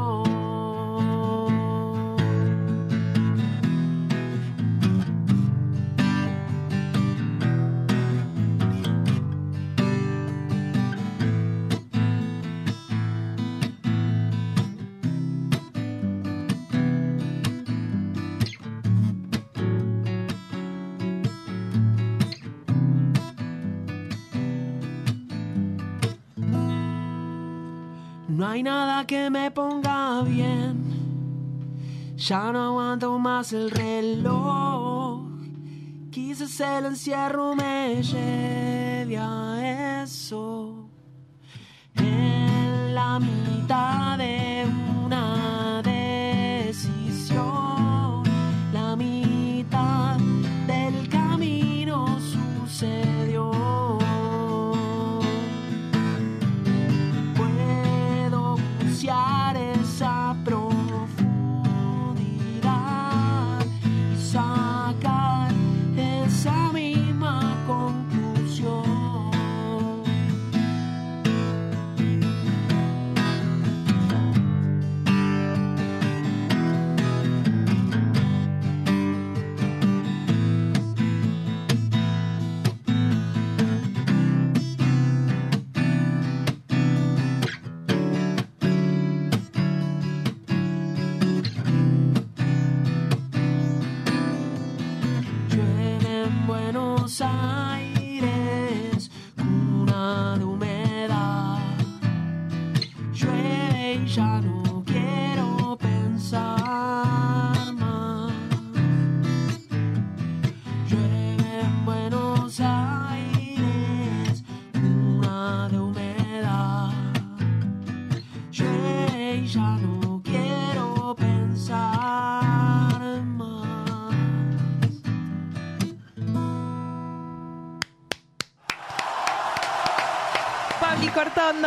Hay 28.55 28.63
nada 28.63 29.05
que 29.05 29.31
me 29.31 29.51
ponga 29.51 30.23
bien. 30.23 30.77
Ya 32.17 32.53
no 32.53 32.67
aguanto 32.69 33.19
más 33.19 33.53
el 33.53 33.69
reloj. 33.69 35.23
Quizás 36.13 36.61
el 36.61 36.87
encierro 36.87 37.57
me 37.57 38.01
lleve 38.01 39.19
a 39.19 40.03
eso. 40.05 40.89
En 41.97 42.95
la 42.95 43.19
mitad 43.19 44.19
de 44.19 44.54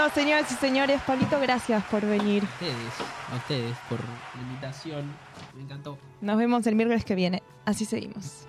Cortondo, 0.07 0.09
señoras 0.13 0.51
y 0.51 0.55
señores. 0.55 1.01
Pablito, 1.01 1.39
gracias 1.39 1.83
por 1.85 2.05
venir. 2.05 2.43
A 2.43 2.45
ustedes, 2.45 2.93
a 3.31 3.35
ustedes 3.35 3.77
por 3.89 3.99
la 3.99 4.41
invitación. 4.41 5.13
Me 5.55 5.63
encantó. 5.63 5.97
Nos 6.21 6.37
vemos 6.37 6.65
el 6.67 6.75
miércoles 6.75 7.03
que 7.03 7.15
viene. 7.15 7.43
Así 7.65 7.85
seguimos. 7.85 8.47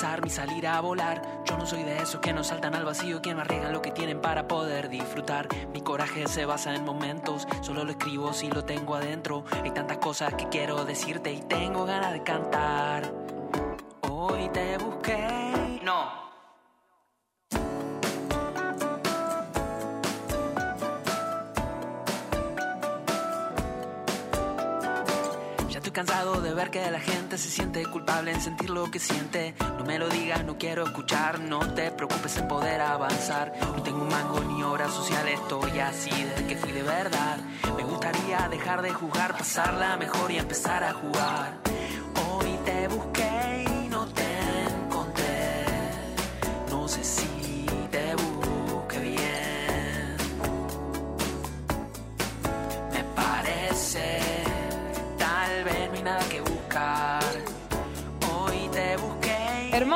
Mi 0.00 0.30
salir 0.30 0.66
a 0.66 0.80
volar. 0.80 1.20
Yo 1.44 1.58
no 1.58 1.66
soy 1.66 1.82
de 1.82 1.98
esos 1.98 2.20
que 2.20 2.32
no 2.32 2.42
saltan 2.42 2.74
al 2.74 2.86
vacío, 2.86 3.20
que 3.20 3.34
no 3.34 3.42
arriesgan 3.42 3.72
lo 3.72 3.82
que 3.82 3.90
tienen 3.90 4.20
para 4.20 4.48
poder 4.48 4.88
disfrutar. 4.88 5.46
Mi 5.74 5.82
coraje 5.82 6.26
se 6.26 6.46
basa 6.46 6.74
en 6.74 6.84
momentos, 6.84 7.46
solo 7.60 7.84
lo 7.84 7.90
escribo 7.90 8.32
si 8.32 8.48
lo 8.48 8.64
tengo 8.64 8.94
adentro. 8.94 9.44
Hay 9.62 9.72
tantas 9.72 9.98
cosas 9.98 10.34
que 10.34 10.48
quiero 10.48 10.86
decirte 10.86 11.32
y 11.32 11.40
tengo 11.40 11.84
ganas 11.84 12.14
de 12.14 12.22
cantar. 12.22 13.19
Estoy 25.80 25.92
cansado 25.92 26.42
de 26.42 26.52
ver 26.52 26.70
que 26.70 26.90
la 26.90 27.00
gente 27.00 27.38
se 27.38 27.48
siente 27.48 27.86
culpable 27.86 28.32
en 28.32 28.40
sentir 28.42 28.68
lo 28.68 28.90
que 28.90 28.98
siente. 28.98 29.54
No 29.78 29.84
me 29.86 29.98
lo 29.98 30.10
digas, 30.10 30.44
no 30.44 30.58
quiero 30.58 30.84
escuchar. 30.84 31.40
No 31.40 31.60
te 31.72 31.90
preocupes 31.90 32.36
en 32.36 32.48
poder 32.48 32.82
avanzar. 32.82 33.54
No 33.62 33.82
tengo 33.82 34.02
un 34.02 34.08
mango 34.08 34.40
ni 34.40 34.62
obra 34.62 34.90
social, 34.90 35.26
estoy 35.28 35.78
así 35.80 36.10
desde 36.10 36.46
que 36.46 36.56
fui 36.56 36.72
de 36.72 36.82
verdad. 36.82 37.38
Me 37.78 37.84
gustaría 37.84 38.46
dejar 38.50 38.82
de 38.82 38.90
jugar, 38.90 39.32
pasarla 39.32 39.96
mejor 39.96 40.30
y 40.30 40.36
empezar 40.36 40.84
a 40.84 40.92
jugar. 40.92 41.69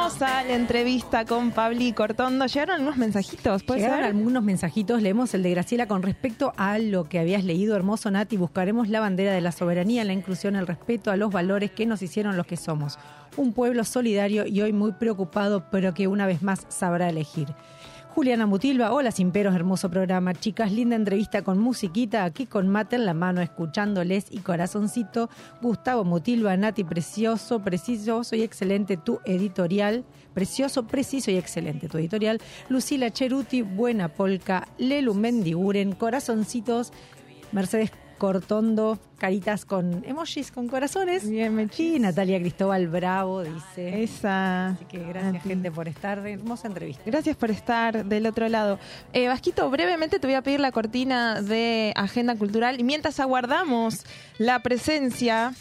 Hermosa 0.05 0.45
la 0.45 0.55
entrevista 0.55 1.25
con 1.25 1.51
Pabli 1.51 1.95
Cortondo. 1.95 2.45
Llegaron 2.45 2.75
algunos 2.75 2.99
mensajitos, 2.99 3.63
¿puede 3.63 3.81
Llegaron 3.81 4.05
ser? 4.05 4.15
algunos 4.15 4.43
mensajitos, 4.43 5.01
leemos 5.01 5.33
el 5.33 5.43
de 5.43 5.53
Graciela 5.53 5.87
con 5.87 6.03
respecto 6.03 6.53
a 6.59 6.79
lo 6.79 7.05
que 7.09 7.19
habías 7.19 7.43
leído, 7.43 7.75
hermoso 7.75 8.11
Nati, 8.11 8.37
buscaremos 8.37 8.91
la 8.91 9.01
bandera 9.01 9.33
de 9.33 9.41
la 9.41 9.51
soberanía, 9.51 10.05
la 10.05 10.13
inclusión, 10.13 10.57
el 10.57 10.67
respeto 10.67 11.11
a 11.11 11.17
los 11.17 11.33
valores 11.33 11.71
que 11.71 11.87
nos 11.87 12.03
hicieron 12.03 12.37
los 12.37 12.45
que 12.45 12.59
somos. 12.59 12.99
Un 13.39 13.55
pueblo 13.55 13.83
solidario 13.83 14.47
y 14.47 14.61
hoy 14.61 14.75
muy 14.75 14.93
preocupado, 14.93 15.71
pero 15.71 15.95
que 15.95 16.07
una 16.07 16.27
vez 16.27 16.43
más 16.43 16.67
sabrá 16.69 17.09
elegir. 17.09 17.49
Juliana 18.15 18.47
Mutilva, 18.47 18.93
hola 18.93 19.11
Simperos, 19.11 19.57
hermoso 19.57 19.91
programa. 19.91 20.35
Chicas, 20.35 20.71
linda 20.71 20.95
entrevista 20.95 21.43
con 21.43 21.59
musiquita, 21.59 22.23
aquí 22.23 22.47
con 22.47 22.69
mate 22.69 22.95
en 22.95 23.07
la 23.07 23.12
mano, 23.12 23.41
escuchándoles 23.41 24.27
y 24.31 24.39
corazoncito. 24.39 25.29
Gustavo 25.61 26.05
Mutilva, 26.05 26.57
Nati, 26.57 26.85
precioso, 26.85 27.59
preciso 27.59 28.23
y 28.37 28.43
excelente 28.43 28.97
tu 28.97 29.19
editorial. 29.25 30.05
Precioso, 30.33 30.87
preciso 30.87 31.33
y 31.33 31.39
excelente 31.39 31.89
tu 31.89 31.99
editorial. 31.99 32.41
Lucila 32.69 33.11
Cheruti, 33.11 33.62
buena 33.62 34.09
polca. 34.09 34.69
Lelu 34.79 35.12
Mendiguren, 35.15 35.93
corazoncitos. 35.93 36.93
Mercedes 37.51 37.91
Cortondo, 38.25 38.99
caritas 39.18 39.66
con 39.66 40.03
emojis, 40.07 40.51
con 40.51 40.66
corazones. 40.66 41.29
Bien, 41.29 41.70
Y 41.77 41.99
Natalia 41.99 42.41
Cristóbal 42.41 42.89
Bravo 42.89 43.43
dice. 43.43 44.03
Esa. 44.03 44.68
Así 44.68 44.87
que 44.87 44.99
gracias, 45.01 45.43
gente, 45.43 45.70
por 45.70 45.89
estar. 45.89 46.27
Hermosa 46.27 46.68
entrevista. 46.68 47.03
Gracias 47.05 47.37
por 47.37 47.51
estar 47.51 48.07
del 48.07 48.25
otro 48.25 48.49
lado. 48.49 48.79
Eh, 49.12 49.29
Vasquito, 49.29 49.68
brevemente 49.68 50.18
te 50.18 50.27
voy 50.27 50.37
a 50.37 50.41
pedir 50.41 50.61
la 50.61 50.72
cortina 50.72 51.43
de 51.43 51.93
Agenda 51.97 52.35
Cultural 52.35 52.81
y 52.81 52.83
mientras 52.83 53.20
aguardamos 53.20 54.05
la 54.39 54.61
presencia 54.61 55.53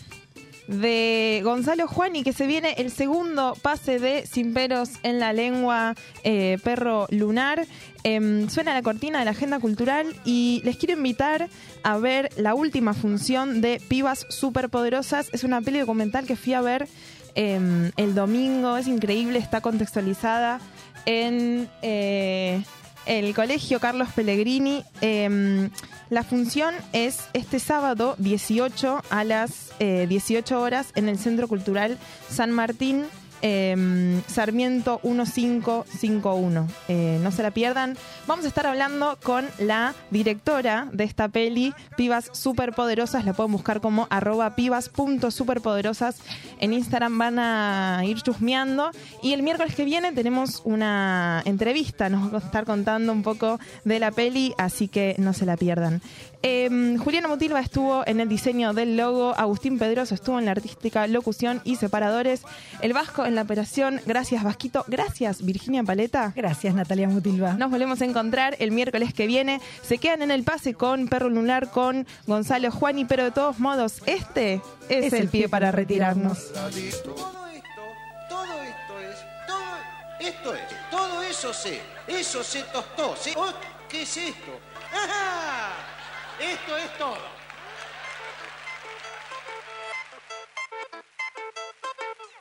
de 0.67 1.41
Gonzalo 1.43 1.87
Juani, 1.87 2.23
que 2.23 2.33
se 2.33 2.47
viene 2.47 2.73
el 2.77 2.91
segundo 2.91 3.55
pase 3.61 3.99
de 3.99 4.25
Sin 4.25 4.53
Peros 4.53 4.91
en 5.03 5.19
la 5.19 5.33
Lengua 5.33 5.95
eh, 6.23 6.57
Perro 6.63 7.07
Lunar. 7.09 7.65
Em, 8.03 8.49
suena 8.49 8.73
la 8.73 8.81
cortina 8.81 9.19
de 9.19 9.25
la 9.25 9.31
Agenda 9.31 9.59
Cultural 9.59 10.13
y 10.25 10.61
les 10.63 10.77
quiero 10.77 10.93
invitar 10.93 11.49
a 11.83 11.97
ver 11.97 12.29
la 12.35 12.53
última 12.53 12.93
función 12.93 13.61
de 13.61 13.81
Pibas 13.87 14.25
Superpoderosas. 14.29 15.29
Es 15.33 15.43
una 15.43 15.61
peli 15.61 15.79
documental 15.79 16.25
que 16.25 16.35
fui 16.35 16.53
a 16.53 16.61
ver 16.61 16.87
em, 17.35 17.91
el 17.97 18.15
domingo, 18.15 18.77
es 18.77 18.87
increíble, 18.87 19.39
está 19.39 19.61
contextualizada 19.61 20.59
en 21.05 21.69
eh, 21.81 22.63
el 23.05 23.33
Colegio 23.33 23.79
Carlos 23.79 24.09
Pellegrini. 24.15 24.83
Em, 25.01 25.69
la 26.09 26.23
función 26.23 26.75
es 26.91 27.21
este 27.33 27.59
sábado 27.59 28.15
18 28.19 29.01
a 29.09 29.23
las 29.23 29.71
eh, 29.79 30.05
18 30.07 30.61
horas 30.61 30.87
en 30.95 31.09
el 31.09 31.17
Centro 31.17 31.47
Cultural 31.47 31.97
San 32.29 32.51
Martín. 32.51 33.05
Em, 33.43 34.23
Sarmiento 34.27 34.99
1551. 35.03 36.67
Eh, 36.87 37.19
no 37.21 37.31
se 37.31 37.43
la 37.43 37.51
pierdan. 37.51 37.95
Vamos 38.25 38.45
a 38.45 38.47
estar 38.47 38.65
hablando 38.65 39.19
con 39.21 39.45
la 39.59 39.93
directora 40.09 40.87
de 40.91 41.03
esta 41.03 41.27
peli, 41.27 41.73
Pibas 41.95 42.29
Superpoderosas. 42.31 43.25
La 43.25 43.33
pueden 43.33 43.51
buscar 43.51 43.81
como 43.81 44.07
arroba 44.09 44.55
pibas.superpoderosas. 44.55 46.15
En 46.59 46.73
Instagram 46.73 47.17
van 47.17 47.37
a 47.37 48.01
ir 48.05 48.21
chusmeando. 48.21 48.89
Y 49.21 49.33
el 49.33 49.43
miércoles 49.43 49.75
que 49.75 49.85
viene 49.85 50.11
tenemos 50.13 50.61
una 50.63 51.43
entrevista. 51.45 52.09
Nos 52.09 52.33
va 52.33 52.37
a 52.37 52.41
estar 52.41 52.65
contando 52.65 53.11
un 53.11 53.21
poco 53.21 53.59
de 53.83 53.99
la 53.99 54.11
peli, 54.11 54.53
así 54.57 54.87
que 54.87 55.15
no 55.17 55.33
se 55.33 55.45
la 55.45 55.57
pierdan. 55.57 56.01
Eh, 56.45 56.97
Juliana 57.01 57.29
Mutilva 57.29 57.61
estuvo 57.61 58.05
en 58.05 58.19
el 58.19 58.27
diseño 58.27 58.73
del 58.73 58.97
logo, 58.97 59.33
Agustín 59.37 59.79
Pedroso 59.79 60.13
estuvo 60.13 60.39
en 60.39 60.45
la 60.45 60.51
artística, 60.51 61.07
locución 61.07 61.61
y 61.63 61.77
separadores, 61.77 62.41
el 62.81 62.91
Vasco 62.91 63.25
en 63.25 63.35
la 63.35 63.43
operación, 63.43 64.01
gracias 64.05 64.43
Vasquito, 64.43 64.83
gracias 64.87 65.45
Virginia 65.45 65.83
Paleta. 65.83 66.33
Gracias, 66.35 66.75
Natalia 66.75 67.07
Mutilva. 67.07 67.53
Nos 67.53 67.71
volvemos 67.71 68.01
a 68.01 68.05
encontrar 68.05 68.57
el 68.59 68.71
miércoles 68.71 69.13
que 69.13 69.25
viene. 69.25 69.61
Se 69.83 69.99
quedan 69.99 70.21
en 70.21 70.31
el 70.31 70.43
pase 70.43 70.73
con 70.73 71.07
Perro 71.07 71.29
Lunar, 71.29 71.71
con 71.71 72.05
Gonzalo 72.27 72.71
Juani, 72.71 73.05
pero 73.05 73.23
de 73.23 73.31
todos 73.31 73.59
modos, 73.59 74.01
este 74.05 74.61
es, 74.89 75.13
el 75.13 75.29
pie 75.29 75.47
para 75.47 75.71
retirarnos. 75.71 76.51
Todo 76.51 76.67
esto, 76.67 77.15
todo 77.15 77.47
esto 77.47 78.99
es, 78.99 79.17
todo 79.47 80.19
esto 80.19 80.55
es, 80.55 80.61
todo 80.91 81.23
eso 81.23 81.53
se, 81.53 81.79
eso 82.05 82.43
se 82.43 82.63
tostó, 82.63 83.15
¿sí? 83.15 83.31
Oh, 83.37 83.53
¿Qué 83.87 84.01
es 84.01 84.17
esto? 84.17 84.59
¡Ajá! 84.91 86.02
Esto 86.39 86.77
es 86.77 86.97
todo. 86.97 87.42